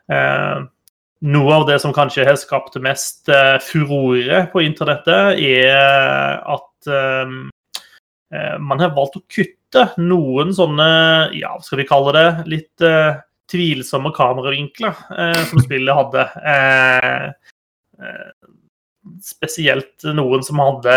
Eh, 0.09 0.64
noe 1.29 1.53
av 1.53 1.68
det 1.68 1.76
som 1.83 1.93
kanskje 1.93 2.24
har 2.24 2.41
skapt 2.41 2.81
mest 2.81 3.29
eh, 3.29 3.59
furore 3.61 4.47
på 4.55 4.64
internettet, 4.64 5.37
er 5.37 6.41
at 6.41 6.89
eh 6.89 7.39
man 8.61 8.83
har 8.83 8.91
valgt 8.93 9.16
å 9.16 9.22
kutte 9.33 9.87
noen 9.97 10.51
sånne, 10.53 10.89
ja, 11.37 11.55
skal 11.64 11.81
vi 11.81 11.87
kalle 11.89 12.12
det, 12.12 12.26
litt 12.53 12.85
uh, 12.85 13.16
tvilsomme 13.49 14.12
kameravinkler 14.16 14.95
uh, 15.12 15.43
som 15.49 15.62
spillet 15.64 15.97
hadde. 15.97 16.24
Uh, 16.45 17.55
eh, 17.99 18.33
spesielt 19.24 20.05
noen 20.14 20.45
som 20.45 20.61
hadde 20.61 20.97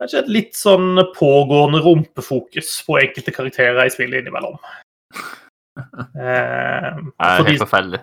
kanskje 0.00 0.24
et 0.24 0.32
litt 0.32 0.56
sånn 0.58 0.98
pågående 1.14 1.82
rumpefokus 1.84 2.74
på 2.86 2.98
enkelte 3.00 3.34
karakterer 3.34 3.84
i 3.86 3.94
spillet 3.94 4.24
innimellom. 4.24 4.58
Eh, 5.72 6.88
det 7.00 7.24
er 7.24 7.46
helt 7.46 7.62
forferdelig. 7.62 7.98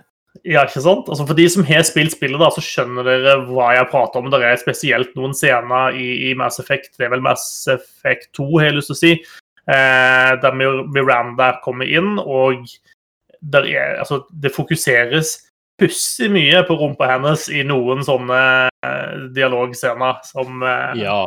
Ja, 0.45 0.63
ikke 0.63 0.81
sant? 0.83 1.09
Altså 1.09 1.25
For 1.27 1.37
de 1.37 1.45
som 1.51 1.65
har 1.67 1.83
spilt 1.87 2.13
spillet, 2.13 2.39
da, 2.39 2.49
så 2.53 2.63
skjønner 2.63 3.07
dere 3.07 3.35
hva 3.49 3.73
jeg 3.75 3.89
prater 3.91 4.21
om. 4.21 4.29
Det 4.31 4.39
er 4.45 4.61
spesielt 4.61 5.11
noen 5.17 5.33
scener 5.35 5.97
i, 5.97 6.07
i, 6.29 6.35
Mass 6.37 6.61
Effect, 6.61 6.93
det 6.97 7.07
er 7.07 7.13
vel 7.15 7.25
Mass 7.25 7.43
Effect 7.71 8.29
2, 8.37 8.47
har 8.59 8.69
jeg 8.69 8.77
lyst 8.77 8.91
til 8.91 8.97
å 8.97 9.01
si, 9.01 9.11
eh, 9.73 10.31
der 10.43 10.57
Miranda 10.59 11.51
kommer 11.65 11.89
inn, 11.89 12.15
og 12.21 12.61
er, 13.39 13.99
altså, 13.99 14.23
det 14.29 14.53
fokuseres 14.55 15.37
pussig 15.79 16.27
mye 16.31 16.61
på 16.67 16.75
rumpa 16.75 17.07
hennes 17.07 17.47
i 17.55 17.63
noen 17.67 18.03
sånne 18.05 18.39
eh, 18.85 19.13
dialogscener 19.35 20.19
som 20.27 20.63
eh... 20.63 21.03
Ja. 21.05 21.21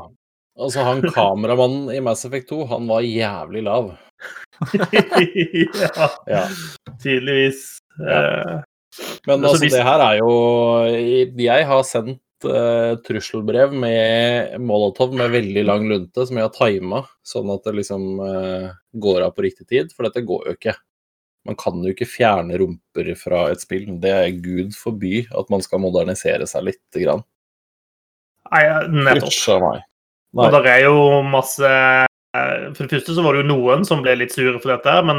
Altså, 0.60 0.84
han 0.84 1.00
kameramannen 1.16 1.88
i 1.96 2.00
Mass 2.04 2.26
Effect 2.28 2.52
2, 2.52 2.64
han 2.74 2.90
var 2.90 3.04
jævlig 3.06 3.64
lav. 3.66 3.94
ja, 4.78 6.10
ja, 6.28 6.42
tydeligvis. 7.02 7.64
Ja. 7.98 8.60
Eh, 9.00 9.16
men 9.26 9.44
altså, 9.44 9.64
det 9.64 9.82
her 9.86 10.02
er 10.04 10.18
jo 10.20 10.32
Jeg 11.40 11.66
har 11.68 11.82
sendt 11.88 12.20
uh, 12.44 12.98
trusselbrev 13.06 13.72
med 13.72 14.58
Molotov 14.60 15.14
med 15.16 15.32
veldig 15.32 15.64
lang 15.64 15.86
lunte, 15.88 16.26
som 16.26 16.38
jeg 16.38 16.48
har 16.48 16.54
tima, 16.56 17.02
sånn 17.24 17.52
at 17.54 17.64
det 17.68 17.76
liksom 17.80 18.08
uh, 18.20 18.72
går 18.92 19.26
av 19.26 19.36
på 19.36 19.46
riktig 19.46 19.68
tid. 19.70 19.94
For 19.94 20.08
dette 20.08 20.24
går 20.26 20.50
jo 20.50 20.56
ikke. 20.58 20.76
Man 21.48 21.58
kan 21.58 21.80
jo 21.82 21.90
ikke 21.94 22.06
fjerne 22.06 22.58
rumper 22.60 23.14
fra 23.18 23.46
et 23.50 23.62
spill. 23.62 23.88
Det 24.02 24.12
er 24.14 24.42
gud 24.42 24.76
forby 24.78 25.24
at 25.26 25.48
man 25.50 25.64
skal 25.64 25.82
modernisere 25.82 26.46
seg 26.50 26.68
lite 26.68 27.02
grann. 27.02 27.24
Nei, 28.52 28.66
nettopp. 29.08 29.62
Nei. 29.62 29.80
Og 30.42 30.54
det 30.54 30.70
er 30.70 30.86
jo 30.86 31.20
masse 31.28 31.68
For 32.32 32.80
det 32.80 32.94
første 32.94 33.14
så 33.16 33.24
var 33.24 33.36
det 33.36 33.42
jo 33.42 33.50
noen 33.50 33.82
som 33.84 34.00
ble 34.04 34.14
litt 34.16 34.32
sure 34.32 34.56
for 34.60 34.72
dette, 34.72 34.92
men 35.04 35.18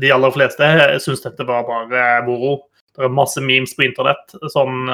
de 0.00 0.12
aller 0.12 0.32
fleste 0.32 0.68
syns 1.04 1.24
dette 1.24 1.46
var 1.48 1.66
bare 1.68 2.04
moro. 2.28 2.54
Det 2.94 3.04
er 3.06 3.12
masse 3.12 3.42
memes 3.42 3.74
på 3.76 3.86
internett. 3.88 4.36
Sånn 4.52 4.88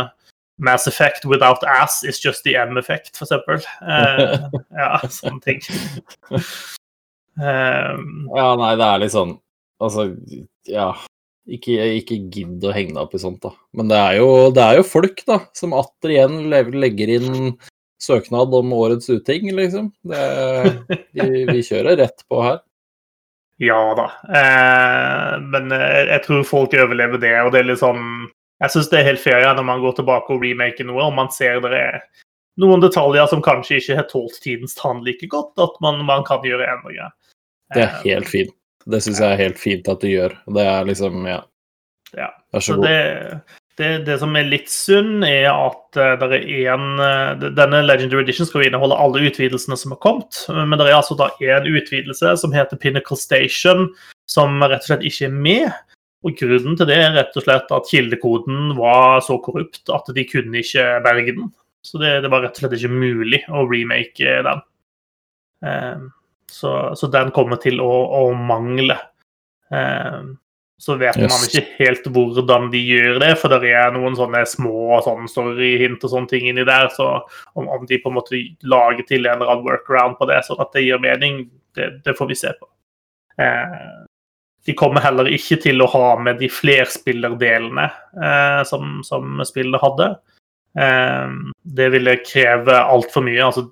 Mass 0.60 0.86
Effect 0.86 1.24
without 1.24 1.62
ass 1.64 2.02
is 2.04 2.20
just 2.20 2.44
the 2.44 2.56
M-effect, 2.56 3.16
for 3.16 3.24
eksempel. 3.24 3.62
Eh, 3.80 4.48
ja, 4.82 4.90
sånne 5.08 5.40
ting. 5.44 5.62
Um, 7.40 8.28
ja, 8.36 8.50
nei, 8.60 8.74
det 8.76 8.84
er 8.84 8.98
litt 9.00 9.14
sånn 9.14 9.30
Altså, 9.80 10.10
ja. 10.68 10.90
Ikke, 11.48 11.72
ikke 11.96 12.18
gidd 12.28 12.64
å 12.68 12.72
henge 12.74 12.92
deg 12.92 13.00
opp 13.00 13.14
i 13.16 13.20
sånt, 13.22 13.40
da. 13.42 13.54
Men 13.74 13.88
det 13.90 13.96
er 13.96 14.18
jo, 14.18 14.26
det 14.54 14.62
er 14.62 14.76
jo 14.76 14.84
folk, 14.86 15.22
da, 15.26 15.38
som 15.56 15.72
atter 15.74 16.12
igjen 16.12 16.34
legger 16.52 17.14
inn 17.16 17.54
søknad 18.00 18.52
om 18.54 18.74
årets 18.76 19.08
uting, 19.08 19.48
liksom. 19.56 19.88
Det, 20.06 20.20
vi, 21.16 21.46
vi 21.48 21.64
kjører 21.64 21.96
rett 22.02 22.26
på 22.28 22.42
her. 22.44 22.60
Ja 23.60 23.80
da. 23.96 24.06
Eh, 24.24 25.40
men 25.52 25.72
eh, 25.76 26.06
jeg 26.08 26.24
tror 26.24 26.46
folk 26.48 26.74
overlever 26.74 27.20
det. 27.20 27.34
og 27.42 27.52
det 27.52 27.60
er 27.60 27.68
litt 27.68 27.82
sånn 27.82 28.30
Jeg 28.60 28.72
syns 28.72 28.88
det 28.88 29.00
er 29.00 29.08
helt 29.10 29.20
fair 29.20 29.44
når 29.56 29.66
man 29.68 29.82
går 29.84 29.98
tilbake 29.98 30.32
og 30.32 30.44
remaker 30.44 30.88
noe, 30.88 31.04
og 31.04 31.16
man 31.16 31.28
ser 31.32 31.60
det 31.64 31.76
er 31.76 32.00
noen 32.60 32.80
detaljer 32.80 33.28
som 33.28 33.42
kanskje 33.44 33.78
ikke 33.80 33.98
har 34.00 34.08
tålt 34.08 34.40
tidens 34.44 34.76
tann 34.76 35.04
like 35.04 35.28
godt, 35.32 35.52
at 35.60 35.76
man, 35.84 36.02
man, 36.08 36.24
kan 36.28 36.44
gjøre 36.44 36.66
endringer. 36.68 37.12
Det 37.72 37.84
er 37.86 37.94
helt 38.04 38.28
fint. 38.28 38.52
Det 38.90 39.00
syns 39.04 39.20
jeg 39.20 39.32
er 39.32 39.40
helt 39.40 39.60
fint 39.60 39.88
at 39.92 40.02
du 40.02 40.08
gjør. 40.08 40.34
Det 40.56 40.66
er 40.66 40.88
liksom 40.88 41.24
Ja. 41.28 41.40
ja. 42.16 42.30
Vær 42.52 42.64
så, 42.64 42.74
så 42.74 42.78
god. 42.80 42.88
Det, 42.88 43.59
det, 43.80 43.90
det, 44.06 44.16
som 44.20 44.36
er 44.38 44.48
litt 44.48 44.70
synd, 44.70 45.24
er 45.26 45.48
at 45.50 45.98
det 46.20 46.38
er 46.38 46.70
en, 46.74 47.00
uh, 47.00 47.50
denne 47.56 47.82
Legendary 47.82 48.22
Edition 48.26 48.48
skal 48.48 48.68
inneholde 48.68 48.98
alle 49.00 49.24
utvidelsene 49.26 49.78
som 49.80 49.94
har 49.96 50.00
kommet. 50.04 50.42
Men 50.52 50.76
det 50.78 50.86
er 50.86 50.98
altså 50.98 51.16
da 51.18 51.30
én 51.42 51.66
utvidelse 51.66 52.36
som 52.42 52.54
heter 52.54 52.80
Pinnacle 52.80 53.18
Station, 53.18 53.88
som 54.30 54.60
rett 54.62 54.84
og 54.84 54.92
slett 54.92 55.06
ikke 55.08 55.30
er 55.30 55.34
med. 55.48 55.96
Og 56.26 56.36
Grunnen 56.36 56.76
til 56.76 56.88
det 56.90 56.98
er 57.00 57.14
rett 57.16 57.36
og 57.40 57.46
slett 57.46 57.72
at 57.72 57.88
kildekoden 57.88 58.74
var 58.76 59.22
så 59.24 59.38
korrupt 59.40 59.88
at 59.92 60.10
de 60.14 60.26
kunne 60.28 60.60
ikke 60.60 60.86
berge 61.06 61.34
den. 61.38 61.48
Så 61.86 61.98
det, 62.00 62.18
det 62.24 62.30
var 62.32 62.44
rett 62.44 62.58
og 62.58 62.66
slett 62.66 62.76
ikke 62.76 62.92
mulig 62.92 63.40
å 63.48 63.64
remake 63.68 64.36
den. 64.46 64.64
Uh, 65.64 66.10
så, 66.50 66.74
så, 66.98 67.08
den 67.08 67.32
kommer 67.32 67.60
til 67.62 67.80
å, 67.80 67.90
å 68.20 68.22
mangle. 68.36 68.98
Så 70.80 70.94
vet 70.96 71.18
yes. 71.20 71.28
man 71.28 71.42
ikke 71.44 71.62
helt 71.76 72.06
hvordan 72.08 72.70
de 72.72 72.80
gjør 72.80 73.18
det, 73.20 73.34
for 73.36 73.52
det 73.52 73.68
er 73.76 73.90
noen 73.92 74.14
sånne 74.16 74.40
små 74.48 75.02
sånn 75.04 75.26
story-hint 75.28 76.06
og 76.06 76.12
sånne 76.14 76.30
ting 76.30 76.46
inni 76.48 76.64
der. 76.64 76.88
Så 76.94 77.08
om, 77.52 77.66
om, 77.68 77.84
de 77.88 77.98
på 78.00 78.08
en 78.08 78.16
måte 78.16 78.40
lager 78.64 79.04
til 79.04 79.26
en 79.26 79.34
eller 79.36 79.52
annen 79.52 79.66
workaround 79.66 80.16
på 80.16 80.30
det, 80.30 80.40
sånn 80.46 80.62
at 80.64 80.72
det 80.72 80.86
gir 80.86 81.02
mening, 81.02 81.42
det, 81.76 81.90
det 82.06 82.16
får 82.16 82.30
vi 82.32 82.38
se 82.40 82.54
på. 82.56 82.70
Eh, 83.44 83.76
de 84.66 84.76
kommer 84.76 85.04
heller 85.04 85.28
ikke 85.32 85.60
til 85.66 85.84
å 85.84 85.88
ha 85.92 86.08
med 86.20 86.40
de 86.40 86.48
flerspillerdelene 86.52 87.86
eh, 88.16 88.60
som, 88.68 89.00
som 89.04 89.44
spillet 89.48 89.84
hadde. 89.84 90.10
Eh, 90.80 91.38
det 91.76 91.90
ville 91.92 92.20
kreve 92.24 92.80
altfor 92.80 93.28
mye. 93.28 93.50
Altså, 93.50 93.68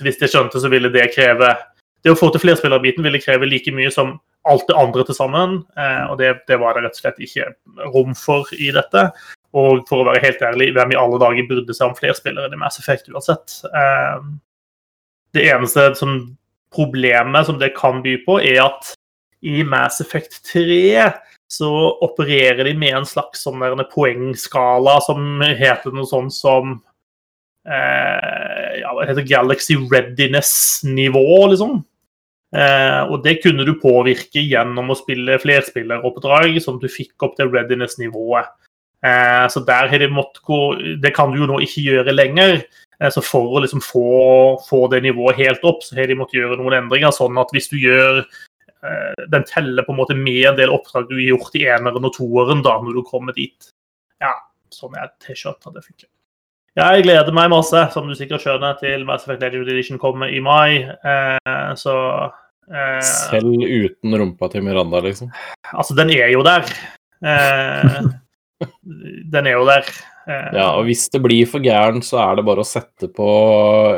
hvis 0.00 0.20
jeg 0.24 0.32
skjønte, 0.32 0.64
så 0.64 0.72
ville 0.72 0.92
det 0.96 1.10
kreve 1.12 1.52
Det 2.04 2.14
å 2.14 2.18
få 2.18 2.30
til 2.32 2.42
flerspillerbiten 2.44 3.04
ville 3.06 3.20
kreve 3.22 3.48
like 3.48 3.72
mye 3.74 3.90
som 3.94 4.16
alt 4.48 4.68
det 4.68 4.76
andre 4.78 5.04
til 5.04 5.16
sammen. 5.16 5.58
Eh, 5.78 6.04
og 6.10 6.18
det, 6.20 6.32
det, 6.48 6.58
var 6.62 6.76
det 6.76 6.86
rett 6.86 6.96
og 6.96 7.02
slett 7.02 7.22
ikke 7.24 7.50
rom 7.94 8.14
for 8.18 8.48
i 8.56 8.70
dette. 8.74 9.08
Og 9.58 9.84
for 9.88 10.02
å 10.02 10.08
være 10.08 10.22
helt 10.24 10.44
ærlig, 10.44 10.72
hvem 10.76 10.94
i 10.94 11.00
alle 11.00 11.20
dager 11.20 11.48
brydde 11.48 11.76
seg 11.76 11.90
om 11.90 11.96
flerspillere 11.98 12.52
i 12.54 12.60
Mass 12.60 12.80
Effect 12.80 13.10
uansett? 13.12 13.60
Eh, 13.68 14.28
det 15.36 15.48
eneste 15.50 15.90
som 15.98 16.20
problemet 16.74 17.48
som 17.48 17.58
det 17.60 17.74
kan 17.76 18.02
by 18.04 18.18
på, 18.26 18.38
er 18.44 18.62
at 18.66 18.92
i 19.44 19.62
Mass 19.66 20.02
Effect 20.04 20.40
3 20.50 21.08
så 21.48 21.70
opererer 22.04 22.66
de 22.66 22.74
med 22.76 22.92
en 22.98 23.08
slags 23.08 23.46
sånn 23.46 23.62
poengskala 23.92 24.98
som 25.06 25.40
heter 25.40 25.94
noe 25.96 26.08
sånt 26.08 26.34
som 26.36 26.74
eh, 27.64 28.80
ja, 28.82 28.92
hva 28.92 29.06
heter 29.08 29.24
Galaxy 29.28 29.78
Readiness-nivå, 29.80 31.24
liksom. 31.54 31.80
Eh, 32.56 33.02
og 33.12 33.20
det 33.24 33.42
kunne 33.42 33.66
du 33.68 33.74
påvirke 33.80 34.40
gjennom 34.40 34.92
å 34.92 34.96
spille 34.96 35.36
flerspilleroppdrag, 35.42 36.56
sånn 36.64 36.78
at 36.78 36.86
du 36.86 36.92
fikk 36.92 37.26
opp 37.26 37.36
det 37.36 37.48
readiness-nivået. 37.50 38.48
Eh, 39.04 39.46
så 39.52 39.62
der 39.62 39.86
har 39.86 40.00
de 40.02 40.08
måttet 40.10 40.42
gå 40.42 40.74
Det 40.98 41.12
kan 41.14 41.30
du 41.30 41.38
jo 41.38 41.46
nå 41.46 41.60
ikke 41.62 41.84
gjøre 41.84 42.14
lenger. 42.16 42.64
Eh, 42.98 43.10
så 43.14 43.22
for 43.22 43.54
å 43.54 43.62
liksom 43.62 43.82
få, 43.84 44.58
få, 44.66 44.86
det 44.90 45.04
nivået 45.04 45.38
helt 45.38 45.64
opp, 45.68 45.84
så 45.86 46.00
har 46.00 46.10
de 46.10 46.18
måttet 46.18 46.40
gjøre 46.40 46.58
noen 46.58 46.80
endringer. 46.80 47.14
Sånn 47.14 47.38
at 47.38 47.52
hvis 47.54 47.70
du 47.70 47.78
gjør 47.78 48.24
eh, 48.24 49.24
Den 49.30 49.46
teller 49.48 49.86
på 49.86 49.94
en 49.94 50.00
måte 50.00 50.18
med 50.18 50.52
en 50.52 50.58
del 50.58 50.74
oppdrag 50.74 51.08
du 51.10 51.18
har 51.18 51.26
gjort 51.34 51.58
i 51.60 51.66
eneren 51.68 52.10
og 52.10 52.14
toeren 52.16 52.64
da, 52.66 52.78
når 52.82 53.00
du 53.00 53.04
kommer 53.06 53.36
dit. 53.36 53.72
Ja, 54.24 54.34
sånn 54.74 54.96
er 54.98 55.12
T-skjorta 55.22 55.74
det 55.74 55.84
funker. 55.84 56.08
Jeg 56.78 57.02
gleder 57.02 57.34
meg 57.34 57.48
masse, 57.50 57.80
som 57.90 58.06
du 58.06 58.14
sikkert 58.14 58.44
skjønner, 58.44 58.76
til 58.78 59.02
Mass 59.08 59.24
Effect 59.26 59.42
Legend 59.42 59.70
Edition 59.72 59.98
kommer 59.98 60.30
i 60.30 60.38
mai. 60.44 60.84
Eh, 60.86 61.72
så 61.80 61.94
eh, 62.70 63.00
Selv 63.02 63.50
uten 63.50 64.14
rumpa 64.20 64.50
til 64.52 64.62
Miranda, 64.62 65.00
liksom? 65.02 65.32
Altså, 65.72 65.96
den 65.98 66.12
er 66.14 66.30
jo 66.30 66.44
der. 66.46 66.68
Eh, 67.26 67.98
den 69.34 69.50
er 69.50 69.56
jo 69.56 69.66
der. 69.66 69.90
Eh, 70.28 70.50
ja, 70.54 70.68
og 70.76 70.86
hvis 70.86 71.08
det 71.10 71.22
blir 71.24 71.50
for 71.50 71.64
gæren, 71.64 71.98
så 72.04 72.20
er 72.28 72.38
det 72.38 72.46
bare 72.46 72.62
å 72.62 72.70
sette 72.70 73.10
på 73.10 73.28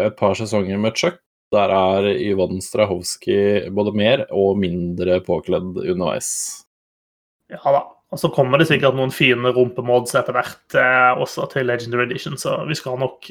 et 0.06 0.16
par 0.16 0.38
sesonger 0.40 0.80
med 0.80 0.96
Chuck. 0.96 1.20
Der 1.52 1.72
er 1.74 2.12
Yvonne 2.14 2.62
Strahovski 2.64 3.68
både 3.74 3.92
mer 3.92 4.24
og 4.30 4.54
mindre 4.62 5.18
påkledd 5.26 5.82
underveis. 5.82 6.30
Ja 7.50 7.60
da. 7.74 7.88
Og 8.10 8.18
så 8.18 8.30
kommer 8.34 8.58
det 8.58 8.66
sikkert 8.66 8.96
noen 8.98 9.12
fine 9.14 9.52
rumpemods 9.54 10.16
etter 10.18 10.34
hvert 10.34 10.78
eh, 10.78 11.20
også 11.22 11.46
til 11.52 11.68
Legendary 11.70 12.08
Edition, 12.08 12.34
så 12.40 12.56
vi 12.66 12.74
skal, 12.74 12.98
nok, 12.98 13.28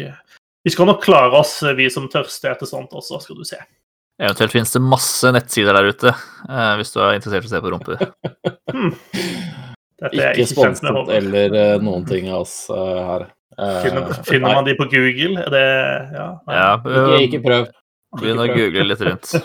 vi 0.64 0.72
skal 0.72 0.88
nok 0.88 1.02
klare 1.04 1.36
oss, 1.42 1.58
eh, 1.68 1.76
vi 1.76 1.90
som 1.92 2.08
tørster 2.12 2.54
etter 2.54 2.70
sånt 2.70 2.96
også, 2.96 3.20
skal 3.24 3.42
du 3.42 3.48
se. 3.48 3.60
Eventuelt 4.20 4.52
finnes 4.56 4.72
det 4.76 4.82
masse 4.84 5.32
nettsider 5.36 5.76
der 5.76 5.90
ute, 5.92 6.14
eh, 6.48 6.72
hvis 6.80 6.94
du 6.96 7.02
er 7.04 7.18
interessert 7.18 7.44
i 7.44 7.50
å 7.50 7.52
se 7.52 7.62
på 7.64 7.74
rumper. 7.76 8.06
hmm. 8.72 8.94
ikke, 10.08 10.30
ikke 10.30 10.48
sponset 10.54 11.12
eller 11.18 11.56
uh, 11.56 11.76
noen 11.84 12.08
ting 12.08 12.32
av 12.32 12.46
oss 12.46 12.56
uh, 12.72 13.00
her. 13.12 13.28
Uh, 13.60 13.82
finner, 13.84 14.16
finner 14.28 14.56
man 14.62 14.68
de 14.68 14.78
på 14.80 14.88
Google? 14.92 15.44
Er 15.44 15.52
det 15.56 15.66
Ja. 16.16 16.30
ja 16.48 16.72
ikke, 16.80 17.22
ikke 17.26 17.44
prøv. 17.48 17.70
Begynn 18.20 18.40
å 18.42 18.48
google 18.50 18.88
litt 18.88 19.04
rundt. 19.06 19.36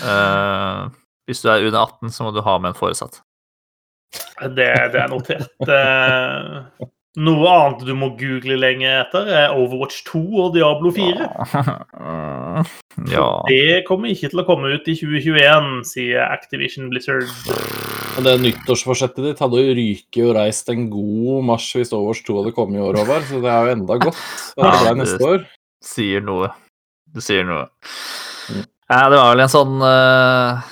hvis 1.26 1.40
du 1.42 1.48
er 1.50 1.64
under 1.64 1.80
18, 1.80 2.12
så 2.12 2.28
må 2.28 2.32
du 2.36 2.44
ha 2.44 2.60
med 2.60 2.74
en 2.74 2.78
foresatt. 2.78 3.22
Det, 4.10 4.70
det 4.94 5.00
er 5.00 5.10
notert. 5.12 5.52
Eh, 5.68 6.88
noe 7.20 7.50
annet 7.50 7.80
du 7.88 7.92
må 7.98 8.12
google 8.18 8.54
lenge 8.60 8.86
etter, 8.86 9.26
er 9.26 9.54
Overwatch 9.58 10.04
2 10.10 10.20
og 10.44 10.54
Diablo 10.56 10.92
4. 10.94 11.30
Ja. 13.08 13.40
Det 13.46 13.84
kommer 13.86 14.10
ikke 14.10 14.28
til 14.32 14.42
å 14.42 14.44
komme 14.44 14.72
ut 14.74 14.88
i 14.90 14.94
2021, 14.98 15.68
sier 15.88 16.26
Activision 16.26 16.90
Blizzard. 16.90 17.30
Det 18.20 18.34
nyttårsforsettet 18.42 19.24
ditt 19.24 19.40
hadde 19.40 19.62
jo 19.62 19.76
ryket 19.78 20.26
og 20.26 20.34
reist 20.36 20.68
en 20.72 20.88
god 20.92 21.46
marsj 21.48 21.78
hvis 21.78 21.94
Overwatch 21.96 22.24
2 22.26 22.36
hadde 22.40 22.52
kommet 22.56 22.76
i 22.76 22.82
år, 22.84 22.98
Håvard, 23.00 23.24
så 23.30 23.40
det 23.40 23.52
er 23.54 23.64
jo 23.64 23.76
enda 23.78 23.96
godt 24.02 24.20
det 24.58 24.72
ble 24.82 24.92
neste 25.00 25.30
år. 25.30 25.46
Sier 25.80 26.26
noe. 26.26 26.50
Du 27.14 27.22
sier 27.24 27.46
noe. 27.48 27.70
Mm. 28.50 28.66
Ja, 28.90 29.00
det 29.06 29.22
var 29.22 29.32
vel 29.32 29.44
en 29.46 29.54
sånn 29.54 29.80
uh, 29.80 30.68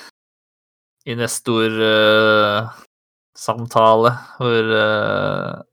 investor-samtale 3.39 4.11
hvor 4.37 4.71
uh, 4.75 5.63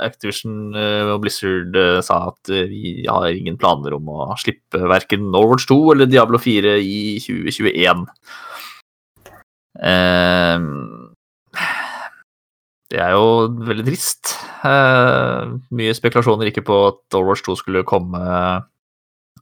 Activision 0.00 0.74
uh, 0.76 1.14
og 1.14 1.22
Blizzard 1.22 1.76
sa 2.04 2.28
at 2.30 2.48
vi 2.68 3.04
har 3.08 3.28
ingen 3.32 3.56
planer 3.58 3.94
om 3.94 4.08
å 4.08 4.36
slippe 4.40 4.78
verken 4.88 5.32
Overwatch 5.34 5.66
2 5.68 5.92
eller 5.94 6.06
Diablo 6.06 6.38
4 6.38 6.78
i 6.80 7.18
2021. 7.20 8.06
Ehm, 9.82 11.14
det 12.92 13.00
er 13.00 13.14
jo 13.16 13.48
veldig 13.64 13.86
trist. 13.86 14.36
mye 15.72 15.94
spekulasjoner 15.96 16.50
ikke 16.50 16.62
på 16.68 16.76
at 16.90 17.16
Overwatch 17.16 17.42
2 17.48 17.56
skulle 17.58 17.86
komme 17.88 18.20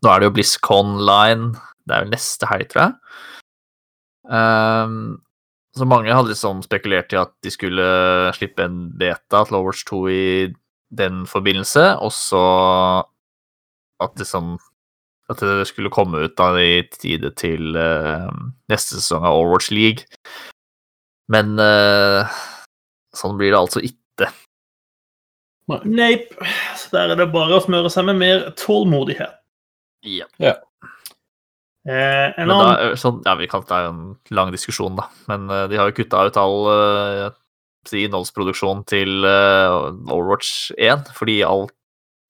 Nå 0.01 0.09
er 0.09 0.21
det 0.21 0.31
jo 0.31 0.33
BlizzCon 0.33 0.95
Line. 1.05 1.51
Det 1.85 1.93
er 1.93 2.07
jo 2.07 2.13
neste 2.15 2.47
helg, 2.49 2.71
tror 2.71 2.87
jeg. 2.87 2.95
Så 5.77 5.87
mange 5.87 6.11
hadde 6.11 6.33
liksom 6.33 6.65
spekulert 6.67 7.13
i 7.15 7.21
at 7.21 7.31
de 7.45 7.53
skulle 7.55 7.85
slippe 8.35 8.65
en 8.67 8.89
beta 8.99 9.45
til 9.47 9.59
Overwatch 9.61 9.85
2 9.87 10.01
i 10.11 10.25
den 10.99 11.23
forbindelse, 11.31 11.85
og 12.03 12.11
så 12.15 12.43
at 14.03 14.19
liksom 14.19 14.57
at 15.31 15.43
det 15.47 15.69
skulle 15.69 15.93
komme 15.95 16.25
ut 16.25 16.35
da 16.39 16.49
i 16.59 16.81
tide 16.91 17.31
til 17.39 17.77
uh, 17.79 18.31
neste 18.71 18.99
sesong 18.99 19.23
av 19.29 19.39
Overwatch 19.39 19.71
League. 19.71 20.09
Men 21.31 21.55
uh, 21.63 22.27
sånn 23.15 23.39
blir 23.39 23.55
det 23.55 23.61
altså 23.61 23.83
ikke. 23.87 24.31
Nape. 25.71 26.49
Så 26.75 26.91
der 26.97 27.13
er 27.13 27.21
det 27.21 27.29
bare 27.31 27.61
å 27.61 27.63
smøre 27.63 27.93
seg 27.95 28.09
med 28.09 28.19
mer 28.19 28.49
tålmodighet. 28.59 29.39
Ja. 30.03 30.27
Ja. 30.43 30.57
Eh, 31.89 32.29
en 32.37 32.51
annen 32.51 32.75
da, 32.77 32.97
sånn, 33.01 33.23
ja, 33.25 33.35
vi 33.41 33.49
kan 33.49 33.65
ta 33.65 33.87
en 33.89 34.01
lang 34.37 34.53
diskusjon, 34.53 34.99
da. 34.99 35.07
Men 35.31 35.49
uh, 35.49 35.65
de 35.71 35.79
har 35.81 35.89
jo 35.89 35.97
kutta 35.97 36.27
ut 36.29 36.39
all 36.41 36.69
uh, 36.69 37.31
innholdsproduksjon 37.97 38.85
til 38.91 39.25
uh, 39.25 39.89
Overwatch 40.13 40.75
1, 40.77 41.09
fordi 41.17 41.41
alt, 41.47 41.73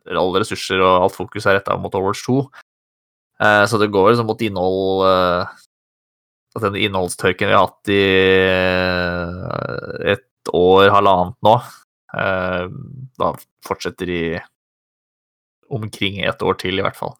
alle 0.06 0.42
ressurser 0.42 0.82
og 0.82 1.08
alt 1.08 1.18
fokus 1.18 1.48
er 1.48 1.58
retta 1.58 1.74
mot 1.80 1.94
Overwatch 1.98 2.22
2. 2.28 2.44
Uh, 3.40 3.64
så 3.66 3.80
det 3.80 3.90
går 3.90 4.12
liksom 4.12 4.28
mot 4.28 4.42
innhold 4.44 5.06
eh, 5.08 5.60
At 6.58 6.64
den 6.66 6.74
innholdstørken 6.76 7.48
vi 7.48 7.54
har 7.56 7.62
hatt 7.70 7.88
i 7.88 8.00
eh, 8.50 10.10
et 10.12 10.50
år, 10.52 10.90
halvannet 10.92 11.38
nå, 11.46 11.54
eh, 12.20 12.66
da 13.22 13.30
fortsetter 13.64 14.12
i 14.12 14.22
omkring 15.70 16.18
et 16.26 16.42
år 16.42 16.58
til, 16.60 16.76
i 16.76 16.84
hvert 16.84 16.98
fall. 16.98 17.14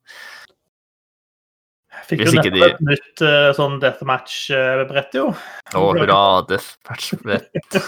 Fikk 2.08 2.22
hvis 2.22 2.32
jo 2.32 2.40
nettopp 2.40 2.56
de- 2.56 2.68
et 2.68 2.80
nytt 2.86 3.22
uh, 3.26 3.50
sånn 3.56 3.76
deathmatch-brett, 3.82 5.16
jo. 5.18 5.26
Å, 5.74 5.84
hurra, 5.96 6.20
deathmatch-brett. 6.48 7.78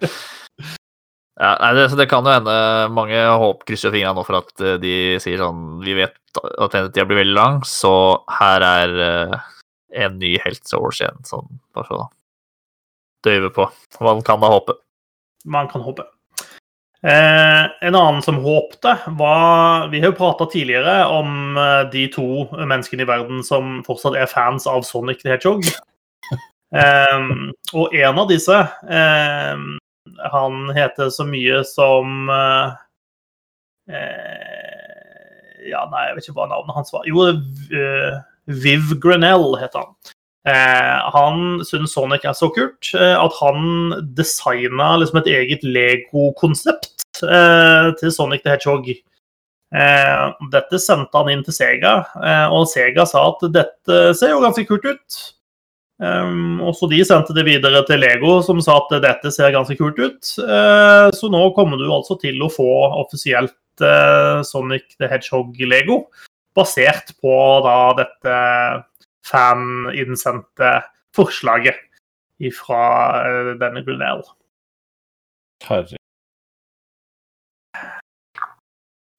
ja, 1.40 1.52
nei, 1.62 1.72
det, 1.78 1.88
så 1.92 1.98
det 2.00 2.08
kan 2.10 2.26
jo 2.26 2.34
hende 2.34 2.56
mange 2.96 3.22
håp 3.42 3.64
krysser 3.68 3.94
fingrene 3.94 4.18
nå 4.18 4.26
for 4.28 4.40
at 4.42 4.64
eh, 4.64 4.76
de 4.82 4.94
sier 5.22 5.40
sånn 5.40 5.80
Vi 5.84 5.96
vet 5.98 6.16
at 6.36 6.76
tida 6.76 7.06
blir 7.08 7.22
veldig 7.22 7.36
lang, 7.36 7.60
så 7.66 7.92
her 8.38 8.64
er 8.66 8.96
uh, 9.00 9.50
en 9.90 10.18
ny 10.20 10.36
helt 10.44 10.74
år 10.76 10.94
igjen. 10.94 11.20
Sånn, 11.26 11.48
bare 11.74 11.88
så 11.90 12.06
døyve 13.26 13.50
på. 13.52 13.66
Man 14.04 14.22
kan 14.26 14.40
da 14.40 14.52
håpe. 14.52 14.78
Man 15.44 15.68
kan 15.72 15.82
håpe. 15.84 16.06
Eh, 17.02 17.64
en 17.80 17.94
annen 17.94 18.22
som 18.22 18.36
håpte, 18.44 18.98
var 19.06 19.88
Vi 19.88 20.00
har 20.00 20.10
jo 20.10 20.16
prata 20.16 20.46
tidligere 20.46 21.06
om 21.06 21.56
eh, 21.56 21.90
de 21.92 22.04
to 22.12 22.44
menneskene 22.52 23.06
i 23.06 23.08
verden 23.08 23.40
som 23.44 23.78
fortsatt 23.86 24.18
er 24.20 24.28
fans 24.28 24.66
av 24.68 24.84
Sonic 24.84 25.22
the 25.22 25.32
Hedgehog. 25.34 25.64
Eh, 26.70 27.22
og 27.74 27.94
en 27.98 28.18
av 28.22 28.28
disse 28.30 28.54
eh, 28.54 29.62
Han 30.30 30.68
heter 30.70 31.08
så 31.10 31.24
mye 31.26 31.64
som 31.66 32.30
eh, 32.30 32.76
eh, 33.90 35.64
Ja, 35.72 35.80
nei, 35.90 36.04
jeg 36.04 36.14
vet 36.14 36.28
ikke 36.28 36.36
hva 36.36 36.46
navnet 36.52 36.78
hans 36.78 36.94
var. 36.94 37.08
Jo, 37.10 37.26
Viv 38.62 38.94
Grenell 39.02 39.58
heter 39.58 39.82
han. 39.82 40.14
Eh, 40.48 41.10
han 41.14 41.60
syntes 41.68 41.92
Sonic 41.92 42.24
er 42.24 42.36
så 42.36 42.48
kult 42.54 42.94
eh, 42.96 43.16
at 43.16 43.34
han 43.42 43.92
designa 44.16 44.94
liksom 44.96 45.20
et 45.20 45.28
eget 45.34 45.66
Lego-konsept 45.66 47.20
eh, 47.26 47.90
til 48.00 48.14
Sonic 48.14 48.46
the 48.46 48.54
Hedgehog. 48.54 48.88
Eh, 49.70 50.22
dette 50.54 50.80
sendte 50.80 51.20
han 51.20 51.28
inn 51.30 51.44
til 51.44 51.54
Sega, 51.54 51.98
eh, 52.24 52.46
og 52.48 52.64
Sega 52.72 53.04
sa 53.06 53.26
at 53.34 53.44
dette 53.52 54.00
ser 54.18 54.32
jo 54.32 54.40
ganske 54.46 54.64
kult 54.70 54.88
ut. 54.88 55.20
Um, 56.00 56.62
og 56.64 56.72
så 56.78 56.88
De 56.88 57.02
sendte 57.04 57.34
det 57.36 57.44
videre 57.44 57.82
til 57.84 58.00
Lego, 58.00 58.38
som 58.40 58.60
sa 58.64 58.78
at 58.80 58.94
dette 59.04 59.28
ser 59.34 59.52
ganske 59.52 59.76
kult 59.76 59.98
ut. 60.00 60.30
Eh, 60.40 61.08
så 61.12 61.28
nå 61.28 61.42
kommer 61.56 61.76
du 61.76 61.90
altså 61.92 62.16
til 62.22 62.40
å 62.40 62.48
få 62.48 62.68
offisielt 63.02 63.84
eh, 63.84 64.40
Sonic 64.48 64.96
the 64.96 65.10
Hedgehog-lego, 65.10 66.06
basert 66.56 67.12
på 67.20 67.34
da 67.66 67.76
dette 68.00 68.38
faninnsendte 69.30 70.74
forslaget 71.16 71.78
fra 72.56 72.82
denne 73.60 73.82
Brunel. 73.86 74.22
Herre. 75.66 75.98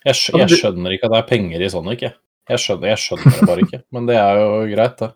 Jeg, 0.02 0.18
skj 0.18 0.40
jeg 0.42 0.58
skjønner 0.58 0.96
ikke 0.96 1.08
at 1.08 1.14
det 1.14 1.20
er 1.20 1.30
penger 1.30 1.62
i 1.62 1.70
Sonic, 1.70 2.06
jeg. 2.08 2.16
Jeg 2.50 2.62
skjønner, 2.64 2.90
jeg 2.90 3.02
skjønner 3.04 3.36
det 3.36 3.48
bare 3.48 3.66
ikke. 3.68 3.80
Men 3.94 4.08
det 4.10 4.18
er 4.18 4.40
jo 4.42 4.48
greit, 4.72 5.04
det. 5.04 5.12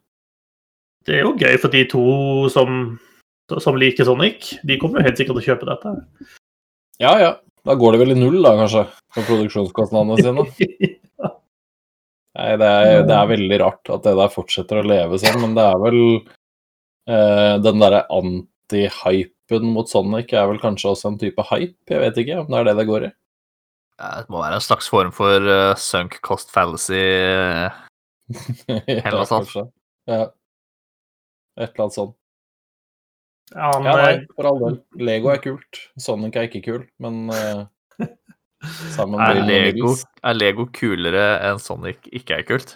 Det 1.06 1.16
er 1.18 1.26
jo 1.26 1.34
gøy 1.38 1.58
for 1.62 1.74
de 1.74 1.82
to 1.90 2.04
som, 2.54 2.84
som 3.62 3.80
liker 3.82 4.06
Sonic. 4.08 4.54
De 4.66 4.78
kommer 4.82 5.02
jo 5.02 5.08
helt 5.10 5.18
sikkert 5.18 5.40
til 5.40 5.42
å 5.42 5.48
kjøpe 5.50 5.70
dette. 5.72 5.96
Ja 7.02 7.16
ja. 7.22 7.34
Da 7.66 7.74
går 7.74 7.96
det 7.96 8.00
vel 8.04 8.14
i 8.14 8.20
null, 8.20 8.38
da, 8.46 8.52
kanskje, 8.60 8.84
på 9.16 9.24
produksjonskostnadene 9.26 10.20
sine. 10.22 10.44
Nei, 12.36 12.56
det 12.60 12.68
er, 12.68 13.04
det 13.08 13.16
er 13.16 13.30
veldig 13.30 13.58
rart 13.62 13.92
at 13.96 14.04
det 14.04 14.16
der 14.20 14.32
fortsetter 14.34 14.82
å 14.82 14.88
leve 14.88 15.20
sånn, 15.22 15.38
men 15.40 15.54
det 15.56 15.64
er 15.64 15.78
vel 15.80 16.00
eh, 17.08 17.54
Den 17.64 17.80
derre 17.80 18.02
anti-hypen 18.12 19.70
mot 19.72 19.88
Sonic 19.88 20.34
er 20.36 20.50
vel 20.50 20.60
kanskje 20.60 20.92
også 20.92 21.14
en 21.14 21.22
type 21.22 21.46
hype? 21.52 21.78
Jeg 21.88 22.02
vet 22.04 22.20
ikke 22.26 22.42
om 22.42 22.50
det 22.52 22.60
er 22.60 22.68
det 22.68 22.76
det 22.82 22.88
går 22.90 23.08
i. 23.08 23.12
Ja, 24.02 24.10
Det 24.20 24.34
må 24.34 24.42
være 24.42 24.60
en 24.60 24.66
slags 24.66 24.92
form 24.92 25.14
for 25.16 25.48
uh, 25.48 25.72
sunk 25.80 26.20
cost 26.26 26.52
fallacy. 26.52 27.00
eller 28.68 29.16
noe 29.16 29.30
sånt. 29.30 29.56
Ja. 30.10 30.26
Et 31.56 31.70
eller 31.70 31.86
annet 31.86 31.96
sånt. 31.96 32.18
Han, 33.56 33.86
Ja, 33.86 33.96
nei, 34.02 34.14
for 34.36 34.50
all 34.50 34.60
del. 34.60 34.82
Lego 35.00 35.32
er 35.32 35.40
kult. 35.40 35.86
Sonic 36.02 36.36
er 36.36 36.50
ikke 36.50 36.66
kul, 36.66 36.84
men 37.00 37.30
sammen 37.32 37.70
Er 39.00 39.40
Lego, 39.46 39.94
er 40.24 40.36
Lego 40.38 40.68
kulere 40.74 41.24
enn 41.46 41.62
Sonic 41.62 42.10
ikke 42.12 42.40
er 42.40 42.46
kult? 42.48 42.76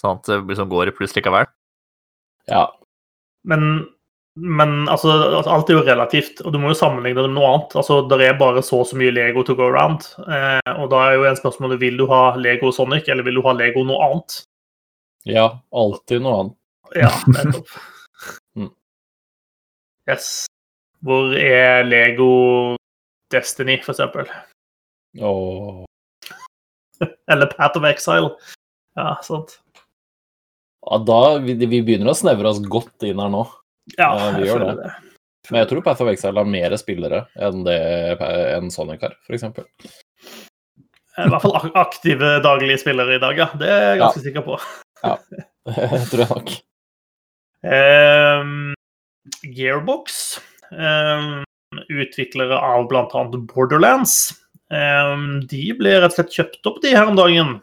Sånn 0.00 0.18
at 0.18 0.30
det 0.30 0.40
liksom 0.50 0.70
går 0.72 0.90
i 0.90 0.94
pluss 0.96 1.14
likevel? 1.16 1.46
Ja. 2.50 2.66
Men, 3.48 3.84
men 4.36 4.88
altså, 4.92 5.12
alt 5.40 5.70
er 5.70 5.78
jo 5.78 5.84
relativt, 5.86 6.42
og 6.44 6.52
du 6.54 6.58
må 6.60 6.72
jo 6.72 6.78
sammenligne 6.78 7.22
det 7.22 7.30
med 7.30 7.38
noe 7.38 7.52
annet. 7.52 7.76
Altså, 7.80 8.00
Det 8.10 8.18
er 8.26 8.40
bare 8.40 8.62
så 8.64 8.82
og 8.82 8.88
så 8.90 8.98
mye 9.00 9.14
Lego 9.14 9.44
to 9.46 9.56
go 9.56 9.68
around. 9.68 10.06
Eh, 10.26 10.72
og 10.74 10.90
da 10.92 11.04
er 11.06 11.18
jo 11.18 11.28
en 11.28 11.38
spørsmål 11.38 11.78
vil 11.80 11.96
du 12.00 12.06
ha 12.10 12.34
Lego 12.40 12.72
Sonic, 12.74 13.08
eller 13.08 13.26
vil 13.26 13.40
du 13.40 13.46
ha 13.46 13.56
Lego 13.56 13.86
noe 13.86 14.02
annet? 14.08 14.42
ja, 15.24 15.46
alltid 15.72 16.20
noe 16.20 16.40
annet. 16.40 16.56
Ja, 17.00 17.12
nettopp. 17.32 17.74
Mm. 18.56 18.70
Yes. 20.08 20.46
Hvor 21.04 21.34
er 21.36 21.82
Lego 21.84 22.76
Destiny, 23.32 23.74
for 23.84 23.92
eksempel? 23.92 24.30
Åh. 25.20 25.84
Eller 27.30 27.46
Path 27.46 27.78
of 27.78 27.84
Exile? 27.88 28.30
Ja, 28.94 29.18
sant. 29.22 29.58
Ja, 30.84 30.98
da, 30.98 31.38
vi, 31.42 31.54
vi 31.54 31.80
begynner 31.82 32.12
å 32.12 32.16
snevre 32.16 32.50
oss 32.50 32.60
godt 32.60 33.06
inn 33.06 33.20
her 33.22 33.32
nå. 33.32 33.44
Ja, 33.98 34.10
Ja, 34.16 34.30
vi 34.36 34.48
gjør 34.48 34.64
det. 34.64 34.74
det. 34.82 34.92
Men 35.50 35.60
jeg 35.60 35.68
tror 35.70 35.84
Path 35.84 36.00
of 36.00 36.08
Exile 36.08 36.40
har 36.40 36.48
mer 36.48 36.72
spillere 36.80 37.24
enn 37.36 37.64
det 37.66 37.76
en 38.24 38.70
Sonic 38.72 39.02
har, 39.04 39.16
f.eks. 39.28 39.44
I 41.14 41.26
hvert 41.30 41.44
fall 41.44 41.58
aktive 41.78 42.38
daglige 42.44 42.78
spillere 42.80 43.18
i 43.18 43.20
dag, 43.22 43.38
ja. 43.38 43.48
Det 43.60 43.68
er 43.68 43.84
jeg 43.90 44.00
ganske 44.00 44.22
sikker 44.24 44.46
på. 44.46 44.56
ja, 45.04 45.18
Det 45.68 46.06
tror 46.10 46.24
jeg 46.24 46.30
nok. 46.32 46.54
Um, 47.64 48.72
Gearbox, 49.56 50.38
um, 50.72 51.44
utviklere 51.88 52.58
av 52.60 52.88
bl.a. 52.90 53.22
Borderlands, 53.52 54.16
de 54.70 55.72
ble 55.78 55.92
rett 56.00 56.12
og 56.12 56.16
slett 56.16 56.34
kjøpt 56.34 56.66
opp 56.66 56.82
de 56.82 56.94
her 56.96 57.06
om 57.10 57.16
dagen. 57.18 57.60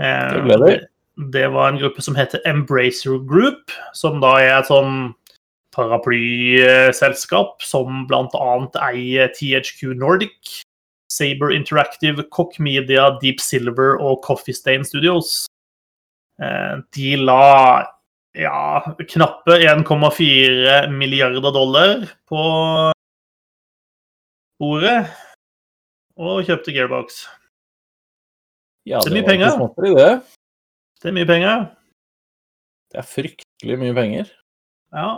Ehm, 0.00 0.34
Det 0.34 0.42
ble 0.46 0.56
de. 0.62 0.86
det 1.32 1.46
var 1.52 1.68
en 1.68 1.78
gruppe 1.78 2.02
som 2.02 2.14
heter 2.14 2.40
Embracer 2.46 3.18
Group, 3.26 3.70
som 3.92 4.20
da 4.20 4.38
er 4.40 4.58
et 4.60 4.70
sånn 4.70 5.14
paraplyselskap 5.74 7.62
som 7.62 8.06
bl.a. 8.08 8.68
eier 8.90 9.28
THQ 9.34 9.94
Nordic, 9.94 10.62
Saber 11.10 11.50
Interactive, 11.52 12.22
Cock 12.30 12.58
Media, 12.58 13.18
Deep 13.20 13.40
Silver 13.40 13.98
og 14.00 14.22
Coffee 14.22 14.54
Stain 14.54 14.84
Studios. 14.84 15.46
Eh, 16.40 16.76
de 16.96 17.16
la 17.16 17.84
ja, 18.38 18.94
knappe 19.10 19.58
1,4 19.58 20.88
milliarder 20.94 21.50
dollar 21.52 22.06
på 22.30 22.44
bordet 24.60 25.08
og 26.20 26.42
kjøpte 26.44 26.74
Gearbox. 26.76 27.22
Ja, 28.88 29.00
Det 29.00 29.10
er 29.10 29.16
mye 29.16 29.26
penger. 29.28 29.56
det. 29.96 30.10
Det 31.00 31.08
er 31.10 31.16
mye 31.16 31.28
penger. 31.28 31.66
Det 32.90 32.98
er 33.00 33.06
fryktelig 33.08 33.76
mye 33.80 33.94
penger. 33.96 34.30
Ja. 34.92 35.08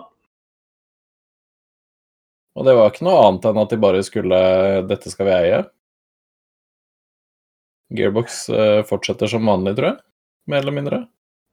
Og 2.52 2.66
det 2.68 2.74
var 2.76 2.90
ikke 2.92 3.06
noe 3.06 3.22
annet 3.26 3.46
enn 3.48 3.60
at 3.62 3.70
de 3.72 3.78
bare 3.80 4.02
skulle 4.04 4.40
Dette 4.90 5.10
skal 5.10 5.26
vi 5.30 5.36
eie. 5.38 5.62
Gearbox 7.96 8.42
eh, 8.52 8.82
fortsetter 8.88 9.28
som 9.28 9.46
vanlig, 9.48 9.74
tror 9.76 9.88
jeg. 9.92 9.98
Mer 10.52 10.62
eller 10.64 10.76
mindre. 10.76 11.00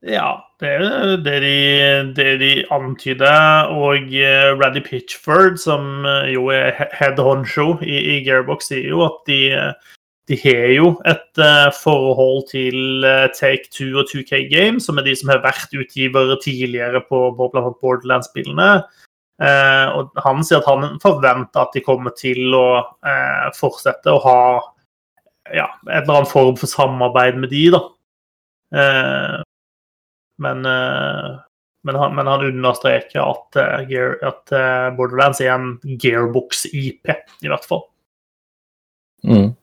Ja, 0.07 0.37
det 0.61 0.69
er 0.79 1.17
det 1.19 1.37
de, 1.43 1.55
det 2.15 2.27
de 2.39 2.51
antyder. 2.71 3.67
Og 3.75 4.13
eh, 4.15 4.51
Raddy 4.55 4.79
Pitchford, 4.85 5.57
som 5.59 6.05
eh, 6.07 6.31
jo 6.33 6.47
er 6.55 6.71
he- 6.77 6.91
head 6.95 7.19
honcho 7.19 7.73
i, 7.83 7.97
i 8.15 8.19
Gearbox, 8.23 8.69
sier 8.71 8.87
jo 8.93 9.01
at 9.03 9.19
de, 9.27 9.39
eh, 9.51 9.97
de 10.31 10.37
har 10.39 10.71
jo 10.71 10.93
et 11.09 11.41
forhold 11.81 12.45
til 12.51 13.03
Take 13.35 13.67
Two 13.75 13.99
og 13.99 14.07
2K 14.13 14.45
Games, 14.47 14.85
som 14.85 14.97
er 15.01 15.07
de 15.09 15.15
som 15.19 15.33
har 15.33 15.43
vært 15.43 15.73
utgivere 15.75 16.37
tidligere 16.43 17.01
på, 17.09 17.21
på 17.35 17.49
bl.a. 17.51 17.65
Borderlands-spillene. 17.81 18.69
Eh, 19.39 19.87
og 19.95 20.15
han 20.23 20.43
sier 20.43 20.61
at 20.61 20.67
han 20.69 20.95
forventer 21.03 21.63
at 21.65 21.75
de 21.75 21.83
kommer 21.83 22.15
til 22.15 22.55
å 22.55 22.65
eh, 23.07 23.51
fortsette 23.55 24.11
å 24.11 24.23
ha 24.23 24.39
ja, 25.55 25.67
en 25.89 26.01
eller 26.03 26.21
annen 26.21 26.29
form 26.29 26.55
for 26.59 26.71
samarbeid 26.71 27.39
med 27.41 27.51
de, 27.51 27.67
da. 27.75 27.83
Eh, 28.79 29.37
men, 30.39 30.65
eh, 30.65 31.37
men, 31.87 31.99
han, 32.01 32.15
men 32.17 32.27
han 32.31 32.47
understreker 32.47 33.21
at, 33.23 33.59
eh, 33.59 33.85
Gear, 33.91 34.17
at 34.25 34.55
eh, 34.55 34.89
Borderlands 34.97 35.41
er 35.43 35.53
en 35.55 35.71
Gearbox-IP, 35.83 37.15
i 37.43 37.51
hvert 37.51 37.67
fall. 37.67 37.85
Mm. 39.27 39.53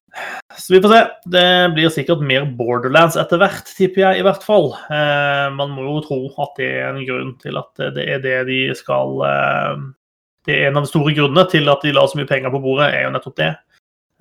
Så 0.57 0.75
vi 0.75 0.81
får 0.81 0.93
se. 0.93 1.03
Det 1.33 1.49
blir 1.75 1.93
sikkert 1.93 2.23
mer 2.25 2.47
Borderlands 2.57 3.19
etter 3.21 3.41
hvert, 3.41 3.69
tipper 3.77 4.03
jeg 4.03 4.21
i 4.21 4.25
hvert 4.25 4.45
fall. 4.45 4.71
Eh, 4.89 5.47
man 5.57 5.75
må 5.75 5.85
jo 5.85 6.01
tro 6.07 6.19
at 6.45 6.57
det 6.61 6.71
er 6.79 6.89
en 6.89 7.05
grunn 7.09 7.35
til 7.43 7.61
at 7.61 7.85
det 7.97 8.07
er 8.15 8.23
det 8.25 8.39
de 8.49 8.61
skal 8.79 9.21
eh, 9.27 9.85
Det 10.47 10.57
er 10.57 10.71
en 10.71 10.81
av 10.81 10.87
de 10.87 10.93
store 10.93 11.13
grunnene 11.17 11.45
til 11.51 11.69
at 11.73 11.85
de 11.85 11.93
la 11.93 12.07
så 12.07 12.21
mye 12.21 12.31
penger 12.31 12.55
på 12.55 12.63
bordet, 12.65 12.93
er 12.95 13.07
jo 13.07 13.13
nettopp 13.17 13.37
det. 13.43 13.53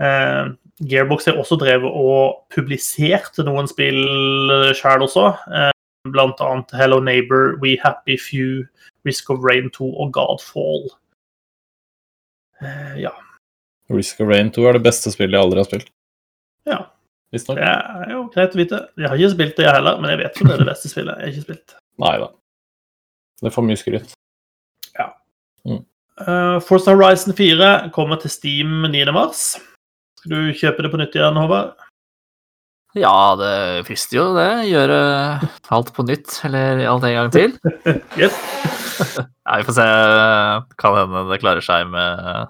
Eh, 0.04 0.44
Gearbox 0.84 1.30
har 1.30 1.40
også 1.40 1.56
drevet 1.62 1.88
og 1.88 2.42
publisert 2.52 3.38
noen 3.48 3.70
spill 3.72 4.02
sjøl 4.76 5.06
også. 5.06 5.30
Annet 6.06 6.72
Hello 6.72 7.00
Neighbor, 7.00 7.58
We 7.62 7.78
Happy 7.84 8.18
Few, 8.18 8.66
Risk 9.06 9.30
of 9.30 9.44
Rain 9.44 9.70
2 9.70 9.90
og 10.00 10.14
Godfall. 10.14 10.90
Uh, 12.62 12.96
ja. 13.00 13.12
Risk 13.90 14.22
of 14.22 14.30
Rain 14.30 14.52
2 14.52 14.68
er 14.70 14.78
det 14.78 14.86
beste 14.86 15.12
spillet 15.14 15.38
jeg 15.38 15.48
aldri 15.48 15.64
har 15.64 15.70
spilt. 15.72 15.90
ja. 16.66 16.84
Visstnok. 17.34 17.58
Det 17.58 17.66
er 17.68 18.12
jo 18.14 18.20
greit 18.32 18.54
å 18.54 18.60
vite. 18.60 18.78
Jeg 19.02 19.10
har 19.10 19.18
ikke 19.18 19.34
spilt 19.34 19.58
det, 19.58 19.66
jeg 19.66 19.76
heller, 19.76 19.98
men 20.00 20.14
jeg 20.14 20.22
vet 20.22 20.38
om 20.40 20.48
det 20.48 20.54
er 20.56 20.62
det 20.62 20.68
beste 20.70 20.92
spillet. 20.92 21.18
Jeg 21.18 21.26
har 21.26 21.34
ikke 21.34 21.48
spilt. 21.50 21.74
Nei 22.00 22.14
da. 22.22 22.30
Det 23.42 23.52
for 23.52 23.68
mye 23.68 23.80
skryt. 23.82 24.14
Uh, 26.16 26.62
Forza 26.64 26.94
Horizon 26.96 27.36
4 27.36 27.90
kommer 27.92 28.16
til 28.22 28.32
Steam 28.32 28.86
9. 28.92 29.12
mars. 29.12 29.58
Skal 30.20 30.32
du 30.32 30.54
kjøpe 30.56 30.86
det 30.86 30.92
på 30.94 31.00
nytt 31.02 31.18
igjen, 31.18 31.40
Håvard? 31.42 31.76
Ja, 32.96 33.36
det 33.36 33.86
frister 33.90 34.18
jo 34.18 34.26
det. 34.38 34.50
Gjøre 34.70 35.00
alt 35.76 35.90
på 35.96 36.06
nytt, 36.08 36.38
eller 36.48 36.86
alt 36.88 37.08
en 37.08 37.18
gang 37.20 37.34
til. 37.36 37.58
Yes. 38.22 38.38
ja, 39.20 39.58
vi 39.60 39.66
får 39.68 39.76
se. 39.76 39.88
Kan 40.80 40.96
hende 41.02 41.26
det 41.28 41.42
klarer 41.44 41.66
seg 41.66 41.90
med 41.92 42.48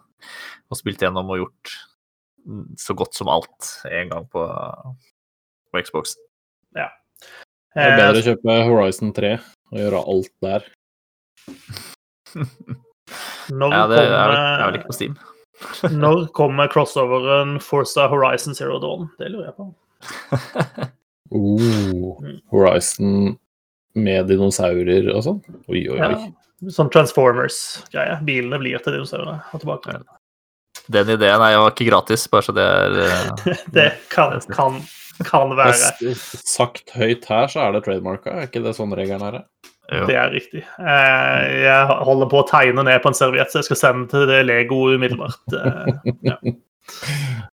å 0.70 0.78
spilt 0.78 1.02
gjennom 1.02 1.32
og 1.34 1.42
gjort 1.42 1.74
så 2.78 2.94
godt 2.94 3.18
som 3.18 3.30
alt 3.34 3.72
en 3.90 4.12
gang 4.12 4.30
på, 4.30 4.46
på 5.74 5.82
Xbox. 5.82 6.14
Det 7.76 7.84
er 7.84 7.98
bedre 8.00 8.16
Eh, 8.16 8.22
å 8.22 8.26
kjøpe 8.30 8.54
Horizon 8.70 9.10
3 9.16 9.30
og 9.36 9.80
gjøre 9.82 10.02
alt 10.14 10.30
der. 10.46 10.68
når, 13.60 13.74
Ja, 13.74 13.82
det 13.92 13.98
er 14.00 14.06
vel, 14.08 14.36
er 14.38 14.64
vel 14.64 14.78
ikke 14.80 14.92
på 14.94 14.96
Steam. 14.96 15.18
når 15.92 16.28
kommer 16.38 16.72
crossoveren 16.72 17.58
Forza 17.64 18.08
Horizon 18.12 18.56
Zero 18.56 18.80
Dawn? 18.80 19.10
Det 19.20 19.28
lurer 19.34 19.50
jeg 19.50 19.58
på. 19.58 19.68
Oh, 21.32 22.20
Mm. 22.22 22.38
Horizon 22.54 23.38
med 23.96 24.28
dinosaurer 24.30 25.08
og 25.16 25.24
sånn. 25.26 25.40
Oi, 25.72 25.82
oi, 25.90 25.98
Ja. 25.98 26.12
Sånn 26.72 26.90
Transformers-greie. 26.94 28.20
Bilene 28.26 28.60
blir 28.62 28.80
til 28.84 28.94
dinosaurene 28.96 29.42
og 29.54 29.60
tilbake. 29.62 29.98
Den 30.92 31.10
ideen 31.16 31.42
er 31.44 31.54
jo 31.58 31.66
ikke 31.72 31.88
gratis, 31.90 32.28
bare 32.32 32.46
så 32.46 32.54
det 32.56 32.64
er 32.64 32.96
eh, 33.06 33.64
Det 33.74 33.88
kan, 34.14 34.38
kan, 34.54 34.78
kan 35.28 35.56
være. 35.58 36.14
Sagt 36.16 36.94
høyt 36.96 37.26
her, 37.30 37.48
så 37.52 37.66
er 37.66 37.76
det 37.76 37.84
trademarka. 37.88 38.32
Er 38.38 38.48
ikke 38.48 38.64
det 38.64 38.76
sånn 38.78 38.94
regelen 38.96 39.26
er? 39.34 39.42
jo. 39.92 40.06
Det 40.10 40.16
er 40.18 40.32
riktig. 40.34 40.64
Eh, 40.80 41.64
Jeg 41.66 41.98
holder 42.08 42.30
på 42.32 42.40
å 42.42 42.48
tegne 42.50 42.84
ned 42.88 43.02
på 43.04 43.12
en 43.12 43.18
serviett, 43.18 43.52
så 43.52 43.60
jeg 43.62 43.68
skal 43.72 43.82
sende 43.82 44.08
til 44.14 44.26
det 44.30 44.44
Lego 44.48 44.86
umiddelbart. 44.96 45.42
Eh, 45.54 46.14
Ja. 46.32 46.38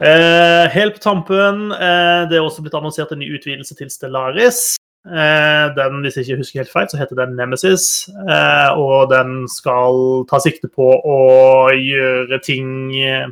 Eh, 0.00 0.68
Helt 0.70 0.94
på 0.94 1.02
tampen, 1.02 1.72
eh, 1.72 2.28
det 2.30 2.38
er 2.38 2.44
også 2.44 2.62
blitt 2.62 2.76
annonsert 2.78 3.10
en 3.12 3.18
ny 3.18 3.32
utvidelse 3.34 3.74
til 3.74 3.88
Stellaris. 3.90 4.76
Eh, 5.08 5.74
Den, 5.74 6.02
hvis 6.02 6.14
jeg 6.16 6.26
ikke 6.26 6.38
husker 6.42 6.60
helt 6.62 6.70
feil, 6.72 6.86
så 6.88 6.98
heter 7.00 7.16
den 7.16 7.34
Nemesis. 7.36 8.08
eh, 8.28 8.70
Og 8.78 9.10
den 9.10 9.48
skal 9.48 10.24
ta 10.30 10.38
sikte 10.38 10.68
på 10.70 11.02
å 11.02 11.70
gjøre 11.74 12.38
ting 12.42 12.94
eh, 12.94 13.26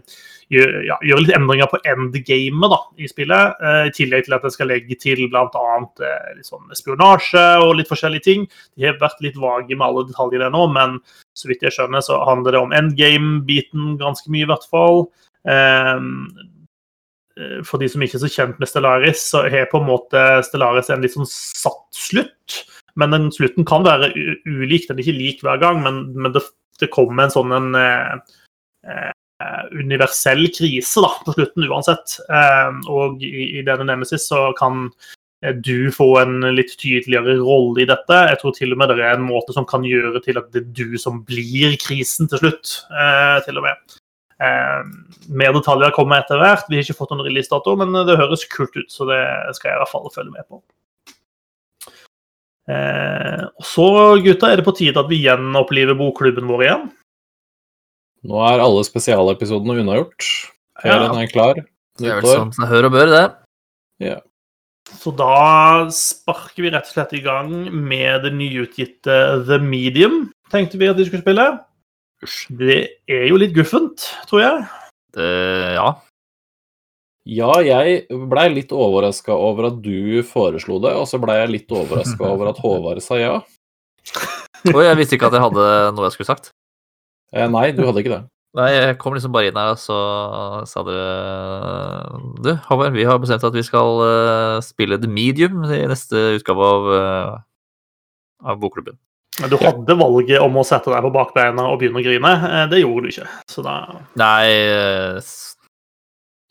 gjøre, 0.51 0.87
ja, 0.87 0.97
gjøre 1.03 1.23
litt 1.27 1.37
endringer 1.37 1.67
på 1.71 1.79
endgamet 1.87 2.71
da, 2.71 2.79
i 2.99 3.07
spillet. 3.07 3.55
eh, 3.63 3.87
I 3.87 3.91
tillegg 3.95 4.25
til 4.25 4.35
at 4.35 4.43
den 4.43 4.51
skal 4.51 4.67
legge 4.67 4.99
til 4.99 5.29
bl.a. 5.29 5.79
litt 6.35 6.47
sånn 6.47 6.67
spionasje 6.75 7.47
og 7.63 7.77
litt 7.77 7.89
forskjellige 7.89 8.23
ting. 8.27 8.49
De 8.77 8.87
har 8.87 8.99
vært 8.99 9.23
litt 9.23 9.37
vage 9.37 9.71
med 9.77 9.87
alle 9.87 10.07
detaljene 10.07 10.51
nå, 10.51 10.67
men 10.73 10.99
så 11.37 11.47
vidt 11.47 11.63
jeg 11.63 11.73
skjønner, 11.79 12.01
så 12.03 12.19
handler 12.27 12.53
det 12.53 12.61
om 12.61 12.73
endgame-biten 12.75 13.99
ganske 13.99 14.31
mye, 14.31 14.47
i 14.47 14.51
hvert 14.51 14.67
fall. 14.71 15.07
Eh, 15.47 15.99
For 17.69 17.77
de 17.77 17.89
som 17.93 18.01
ikke 18.01 18.17
er 18.17 18.23
så 18.23 18.31
kjent 18.33 18.61
med 18.63 18.71
Stellaris, 18.71 19.27
så 19.35 19.43
er 19.45 19.69
på 19.69 19.83
en 19.83 19.91
måte 19.91 20.21
Stellaris 20.47 20.89
en 20.93 21.03
litt 21.05 21.13
sånn 21.13 21.29
satt 21.29 21.85
slutt. 21.93 22.63
Men 22.97 23.13
den 23.13 23.29
slutten 23.33 23.67
kan 23.69 23.85
være 23.85 24.11
ulik. 24.49 24.89
Den 24.89 24.97
er 24.97 25.05
ikke 25.05 25.19
lik 25.19 25.45
hver 25.45 25.61
gang, 25.61 25.83
men, 25.85 26.01
men 26.17 26.33
det, 26.33 26.43
det 26.81 26.93
kommer 26.95 27.27
en 27.27 27.35
sånn 27.35 27.53
en 27.53 27.77
eh, 27.77 28.15
eh, 28.89 29.13
universell 29.77 30.47
krise 30.57 31.05
da, 31.05 31.13
på 31.27 31.37
slutten 31.37 31.69
uansett. 31.69 32.17
Eh, 32.31 32.81
og 32.93 33.23
i, 33.25 33.61
i 33.61 33.67
denne 33.67 33.89
Nemesis 33.91 34.31
så 34.33 34.49
kan 34.59 34.87
eh, 35.45 35.53
du 35.53 35.93
få 35.93 36.09
en 36.23 36.41
litt 36.57 36.73
tydeligere 36.81 37.37
rolle 37.43 37.85
i 37.85 37.91
dette. 37.93 38.23
Jeg 38.33 38.41
tror 38.41 38.57
til 38.57 38.73
og 38.73 38.81
med 38.81 38.95
det 38.95 39.03
er 39.03 39.19
en 39.19 39.29
måte 39.29 39.57
som 39.57 39.69
kan 39.69 39.85
gjøre 39.87 40.25
til 40.25 40.41
at 40.41 40.49
det 40.57 40.65
er 40.65 40.73
du 40.81 40.97
som 41.01 41.21
blir 41.29 41.77
krisen 41.83 42.33
til 42.33 42.47
slutt. 42.47 42.79
Eh, 42.89 43.39
til 43.45 43.61
og 43.61 43.69
med. 43.69 44.01
Eh, 44.37 44.81
mer 45.33 45.55
detaljer 45.57 45.95
kommer 45.97 46.21
etter 46.21 46.41
hvert. 46.41 46.67
Vi 46.69 46.77
har 46.77 46.85
ikke 46.85 46.99
fått 46.99 47.15
noen 47.15 47.25
releasedato, 47.25 47.77
men 47.81 47.95
det 48.09 48.19
høres 48.21 48.45
kult 48.53 48.75
ut, 48.77 48.91
så 48.93 49.09
det 49.09 49.21
skal 49.57 49.71
jeg 49.73 49.79
i 49.79 49.83
hvert 49.85 49.93
fall 49.95 50.11
følge 50.13 50.35
med 50.35 50.45
på. 50.51 50.61
Eh, 52.67 53.43
og 53.47 53.65
så, 53.65 53.89
gutta, 54.25 54.51
er 54.51 54.61
det 54.61 54.67
på 54.67 54.75
tide 54.77 54.99
at 55.01 55.11
vi 55.11 55.23
gjenoppliver 55.23 55.97
bokklubben 55.99 56.49
vår 56.51 56.65
igjen. 56.67 56.87
Nå 58.27 58.41
er 58.43 58.63
alle 58.65 58.83
spesialepisodene 58.87 59.81
unnagjort. 59.85 60.31
Ferien 60.83 61.15
Ja. 61.15 61.23
er 61.23 61.31
klar. 61.31 61.61
Det 61.97 62.09
er 62.11 62.21
vel 62.21 62.51
sånn 62.51 62.69
hør 62.69 62.89
og 62.91 62.93
bør, 62.93 63.07
det. 63.07 63.27
Ja. 64.03 64.21
Så 64.87 65.11
da 65.17 65.89
sparker 65.91 66.63
vi 66.63 66.71
rett 66.71 66.87
og 66.87 66.93
slett 66.93 67.15
i 67.17 67.23
gang 67.23 67.71
med 67.73 68.23
det 68.23 68.33
nyutgitte 68.35 69.47
The 69.47 69.59
Medium, 69.59 70.33
tenkte 70.51 70.79
vi 70.79 70.87
at 70.91 70.97
vi 70.97 71.07
skulle 71.07 71.23
spille. 71.25 71.47
Det 72.59 72.79
er 73.11 73.27
jo 73.29 73.39
litt 73.41 73.55
guffent, 73.57 74.09
tror 74.29 74.43
jeg. 74.43 74.67
det 75.17 75.31
ja. 75.77 75.91
Ja, 77.27 77.51
jeg 77.59 78.07
blei 78.31 78.47
litt 78.55 78.71
overraska 78.71 79.35
over 79.35 79.73
at 79.73 79.81
du 79.83 80.23
foreslo 80.27 80.79
det, 80.83 80.93
og 80.95 81.09
så 81.11 81.19
blei 81.19 81.41
jeg 81.41 81.53
litt 81.53 81.75
overraska 81.75 82.23
over 82.33 82.53
at 82.53 82.61
Håvard 82.63 83.03
sa 83.03 83.19
ja. 83.19 83.35
Og 84.71 84.81
jeg 84.85 84.99
visste 85.01 85.19
ikke 85.19 85.29
at 85.33 85.35
jeg 85.35 85.43
hadde 85.43 85.67
noe 85.97 86.07
jeg 86.07 86.15
skulle 86.15 86.31
sagt. 86.31 86.53
Eh, 87.35 87.49
nei, 87.51 87.73
du 87.75 87.83
hadde 87.83 88.03
ikke 88.03 88.15
det. 88.15 88.23
Nei, 88.57 88.69
jeg 88.73 88.95
kom 89.03 89.13
liksom 89.13 89.35
bare 89.35 89.51
inn 89.51 89.59
her, 89.59 89.75
og 89.75 89.81
så 89.83 89.97
sa 90.71 90.81
dere 90.87 92.21
Du, 92.41 92.55
Håvard, 92.71 92.95
vi 92.95 93.05
har 93.05 93.19
bestemt 93.21 93.45
at 93.45 93.59
vi 93.59 93.65
skal 93.67 94.01
eh, 94.07 94.61
spille 94.65 95.01
The 95.03 95.11
Medium 95.11 95.67
i 95.67 95.83
neste 95.91 96.39
utgave 96.39 96.71
av, 96.71 96.89
eh, 96.95 97.35
av 98.47 98.63
Bokklubben. 98.63 98.97
Du 99.37 99.57
hadde 99.61 99.95
valget 100.01 100.41
om 100.41 100.55
å 100.57 100.65
sette 100.65 100.89
deg 100.93 101.03
på 101.05 101.11
bakbeina 101.13 101.67
og 101.69 101.81
begynne 101.83 102.01
å 102.01 102.05
grine. 102.07 102.31
Eh, 102.49 102.63
det 102.73 102.81
gjorde 102.81 103.03
du 103.05 103.11
ikke. 103.13 103.27
Så 103.53 103.65
da 103.67 103.75
Nei 104.17 104.47
eh, 104.49 105.19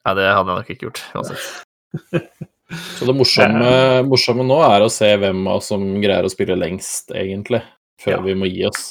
Ja, 0.06 0.14
det 0.14 0.28
hadde 0.30 0.54
jeg 0.54 0.60
nok 0.60 0.70
ikke 0.76 0.88
gjort 0.90 1.02
uansett. 1.18 1.48
Så 3.00 3.06
det 3.06 3.14
morsomme, 3.14 3.72
morsomme 4.10 4.46
nå 4.46 4.56
er 4.66 4.82
å 4.86 4.90
se 4.92 5.10
hvem 5.22 5.44
av 5.48 5.60
oss 5.60 5.68
som 5.70 5.84
greier 6.02 6.26
å 6.26 6.32
spille 6.34 6.56
lengst, 6.58 7.12
egentlig. 7.14 7.60
Før 8.02 8.18
Ja. 8.18 8.22
vi 8.26 8.34
må 8.38 8.48
gi 8.50 8.66
oss. 8.70 8.88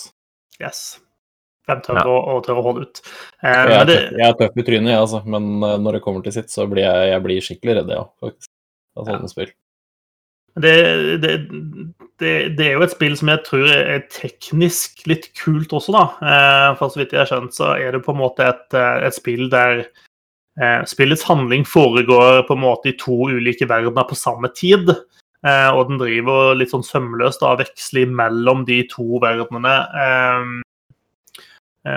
Yes. 0.62 1.00
Hvem 1.66 1.80
tør 1.82 1.98
Ja. 1.98 2.04
å, 2.06 2.14
å 2.36 2.42
tør 2.44 2.60
å 2.60 2.64
holde 2.66 2.86
ut? 2.86 3.00
Eh, 3.42 3.50
Jeg 3.50 3.66
men 3.68 3.74
er, 3.80 3.84
det, 3.90 3.96
tøff, 3.98 4.14
jeg 4.20 4.28
er 4.28 4.38
tøff 4.40 4.56
i 4.62 4.66
trynet, 4.68 4.90
jeg, 4.94 5.00
altså. 5.02 5.20
Men 5.26 5.48
eh, 5.66 5.76
når 5.82 5.98
det 5.98 6.02
kommer 6.06 6.22
til 6.26 6.32
sitt, 6.36 6.50
så 6.54 6.66
blir 6.70 6.84
jeg, 6.86 7.10
jeg 7.10 7.24
blir 7.26 7.46
skikkelig 7.48 7.76
redd, 7.80 7.92
ja, 7.98 8.04
faktisk. 8.22 8.50
Av 8.96 9.08
sånne 9.10 9.30
spill. 9.34 9.50
Det, 10.56 11.18
det, 11.18 11.48
det, 12.18 12.32
det 12.54 12.66
er 12.66 12.76
jo 12.76 12.84
et 12.86 12.92
spill 12.94 13.16
som 13.18 13.30
jeg 13.32 13.42
tror 13.46 13.66
er 13.74 14.04
teknisk 14.12 15.02
litt 15.10 15.32
kult 15.38 15.72
også, 15.74 15.94
da. 15.94 16.04
Eh, 16.22 16.68
For 16.78 16.92
så 16.92 17.00
vidt 17.00 17.14
jeg 17.14 17.24
har 17.24 17.30
skjønt, 17.30 17.56
så 17.56 17.72
er 17.74 17.96
det 17.96 18.04
på 18.06 18.14
en 18.14 18.20
måte 18.20 18.46
et, 18.46 18.66
eh, 18.78 19.06
et 19.08 19.16
spill 19.16 19.48
der 19.50 19.82
eh, 19.82 20.84
spillets 20.86 21.26
handling 21.26 21.66
foregår 21.66 22.44
på 22.46 22.54
en 22.54 22.62
måte 22.62 22.92
i 22.92 22.98
to 23.00 23.16
ulike 23.34 23.66
verdener 23.70 24.06
på 24.06 24.18
samme 24.18 24.52
tid. 24.54 24.94
Og 25.44 25.90
den 25.90 25.98
driver 26.00 26.54
litt 26.56 26.70
sånn 26.72 26.86
sømløst 26.86 27.42
og 27.44 27.58
veksler 27.60 28.08
mellom 28.08 28.62
de 28.64 28.78
to 28.88 29.18
verdenene. 29.20 29.74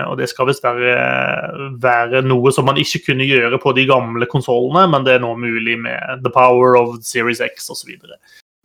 Og 0.04 0.18
det 0.20 0.26
skal 0.28 0.50
visst 0.50 0.66
være, 0.66 0.90
være 1.80 2.20
noe 2.26 2.52
som 2.52 2.68
man 2.68 2.76
ikke 2.76 3.06
kunne 3.06 3.24
gjøre 3.24 3.56
på 3.62 3.72
de 3.72 3.86
gamle 3.88 4.28
konsollene, 4.28 4.84
men 4.92 5.06
det 5.06 5.14
er 5.14 5.24
nå 5.24 5.32
mulig 5.40 5.78
med 5.80 6.20
The 6.26 6.34
Power 6.34 6.76
of 6.76 6.98
Series 7.08 7.40
X 7.40 7.70
osv. 7.72 7.94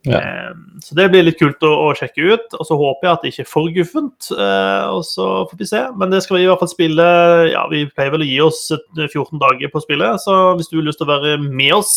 Ja. 0.04 0.18
Eh, 0.20 0.54
Så 0.84 0.94
det 0.98 1.06
blir 1.12 1.24
litt 1.24 1.38
kult 1.40 1.62
å, 1.64 1.70
å 1.88 1.92
sjekke 1.96 2.26
ut. 2.34 2.56
Og 2.58 2.66
så 2.68 2.76
håper 2.76 3.06
jeg 3.08 3.12
at 3.14 3.22
det 3.24 3.30
ikke 3.32 3.44
er 3.46 3.48
for 3.48 3.70
guffent. 3.72 4.30
eh, 4.36 4.86
Og 4.92 5.04
så 5.08 5.28
får 5.48 5.58
vi 5.62 5.68
se. 5.70 5.82
Men 5.96 6.10
det 6.12 6.22
skal 6.24 6.36
vi 6.36 6.42
i 6.44 6.48
hvert 6.50 6.60
fall 6.60 6.72
spille 6.72 7.06
Ja, 7.52 7.62
vi 7.72 7.86
pleier 7.88 8.12
vel 8.12 8.24
å 8.26 8.28
gi 8.28 8.40
oss 8.44 8.66
14 8.96 9.40
dager 9.40 9.72
på 9.72 9.80
spillet, 9.84 10.20
så 10.20 10.54
hvis 10.58 10.68
du 10.68 10.76
har 10.80 10.88
lyst 10.90 11.00
til 11.00 11.08
å 11.08 11.14
være 11.14 11.38
med 11.40 11.72
oss, 11.78 11.94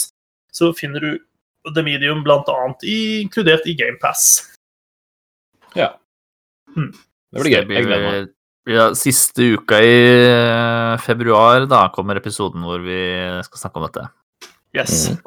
så 0.55 0.71
finner 0.77 1.03
du 1.03 1.17
The 1.75 1.83
Medium 1.83 2.23
bl.a. 2.23 2.41
inkludert 2.87 3.67
i 3.67 3.75
GamePass. 3.75 4.53
Det 7.33 7.41
blir 7.43 7.51
gøy. 7.51 7.59
Det 7.59 7.67
blir 7.67 7.77
Jeg 7.81 7.85
gleder 7.89 8.05
meg. 8.07 8.33
Ja, 8.67 8.85
siste 8.99 9.45
uka 9.55 9.77
i 9.79 9.91
eh, 10.27 10.97
februar, 11.03 11.63
da 11.71 11.85
kommer 11.95 12.19
episoden 12.19 12.63
hvor 12.67 12.81
vi 12.83 12.97
skal 13.47 13.61
snakke 13.61 13.79
om 13.79 13.85
dette. 13.87 14.03
Yes. 14.75 15.09
Mm. 15.11 15.21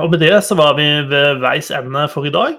Og 0.00 0.10
med 0.12 0.20
det 0.20 0.34
så 0.44 0.54
var 0.58 0.74
vi 0.76 0.84
ved 1.08 1.38
veis 1.40 1.70
ende 1.72 2.08
for 2.12 2.26
i 2.28 2.32
dag. 2.34 2.56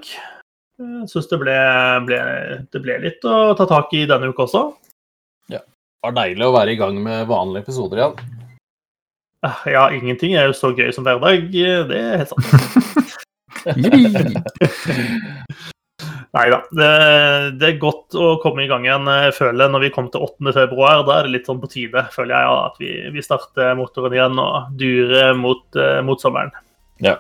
Jeg 0.82 1.10
syns 1.12 1.28
det 1.30 1.38
det 1.46 2.80
ble 2.82 2.96
litt 3.04 3.22
å 3.28 3.54
ta 3.58 3.66
tak 3.70 3.92
i 3.94 4.08
denne 4.10 4.30
uka 4.32 4.44
også. 4.48 4.64
Ja. 5.54 5.60
Det 5.62 6.08
var 6.08 6.16
deilig 6.18 6.46
å 6.48 6.56
være 6.56 6.72
i 6.74 6.80
gang 6.80 6.96
med 7.04 7.28
vanlige 7.30 7.64
episoder 7.68 7.98
igjen. 8.02 8.16
Eh, 9.46 9.60
Ja, 9.74 9.84
ingenting 9.94 10.32
er 10.38 10.46
jo 10.50 10.54
så 10.58 10.68
gøy 10.74 10.90
som 10.94 11.06
hverdag. 11.06 11.52
Det 11.54 11.98
er 11.98 12.18
helt 12.24 12.34
sant. 12.34 12.46
Nei 16.32 16.46
da. 16.48 16.62
Det, 16.72 16.88
det 17.60 17.66
er 17.68 17.82
godt 17.82 18.16
å 18.16 18.38
komme 18.42 18.64
i 18.64 18.70
gang 18.72 18.86
igjen. 18.88 19.06
Jeg 19.28 19.34
føler 19.38 19.70
når 19.70 19.82
vi 19.86 19.90
kom 19.94 20.08
til 20.14 20.24
8. 20.26 20.54
februar, 20.56 21.04
da 21.06 21.12
er 21.20 21.24
det 21.28 21.34
litt 21.36 21.48
sånn 21.50 21.60
på 21.62 21.70
tide, 21.70 22.02
føler 22.16 22.34
jeg, 22.34 22.46
at 22.72 22.76
vi, 22.82 22.92
vi 23.14 23.22
starter 23.26 23.76
motoren 23.78 24.16
igjen 24.16 24.40
og 24.42 24.54
durer 24.80 25.36
mot, 25.38 25.66
eh, 25.76 26.00
mot 26.08 26.20
sommeren. 26.24 26.52
Ja. 27.02 27.18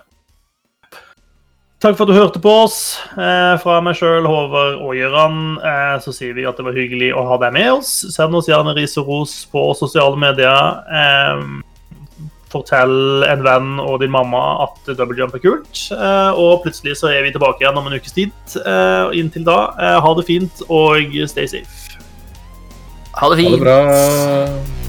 Takk 1.81 1.95
for 1.97 2.05
at 2.05 2.11
du 2.11 2.13
hørte 2.13 2.41
på 2.41 2.51
oss. 2.67 2.99
Eh, 3.17 3.55
fra 3.63 3.79
meg 3.81 3.97
sjøl, 3.97 4.27
Håvard 4.29 4.77
og 4.85 4.93
Gøran, 4.93 5.39
eh, 5.65 5.95
så 6.03 6.13
sier 6.13 6.35
vi 6.37 6.45
at 6.45 6.59
det 6.59 6.65
var 6.67 6.77
hyggelig 6.77 7.09
å 7.17 7.23
ha 7.25 7.39
deg 7.41 7.55
med 7.55 7.71
oss. 7.79 7.89
Send 8.13 8.37
oss 8.37 8.49
gjerne 8.51 8.75
ris 8.77 8.93
og 9.01 9.09
ros 9.09 9.33
på 9.49 9.63
sosiale 9.79 10.19
medier. 10.21 10.77
Eh, 10.85 11.41
fortell 12.51 13.25
en 13.25 13.45
venn 13.45 13.79
og 13.81 14.01
din 14.03 14.13
mamma 14.13 14.43
at 14.67 14.91
double 14.93 15.17
jump 15.17 15.33
er 15.37 15.41
kult. 15.41 15.85
Eh, 15.95 16.37
og 16.37 16.61
plutselig 16.67 16.99
så 17.01 17.09
er 17.09 17.25
vi 17.25 17.33
tilbake 17.33 17.63
igjen 17.63 17.79
om 17.81 17.89
en 17.89 17.97
ukes 17.97 18.13
tid. 18.13 18.35
Eh, 18.61 19.17
inntil 19.17 19.47
da, 19.47 19.59
eh, 19.79 19.97
ha 20.05 20.13
det 20.19 20.27
fint 20.29 20.61
og 20.69 21.17
stay 21.31 21.49
safe. 21.49 21.97
Ha 23.17 23.33
det 23.33 23.41
fint. 23.41 23.57
Ha 23.57 23.57
det 23.57 23.65
bra. 23.65 24.80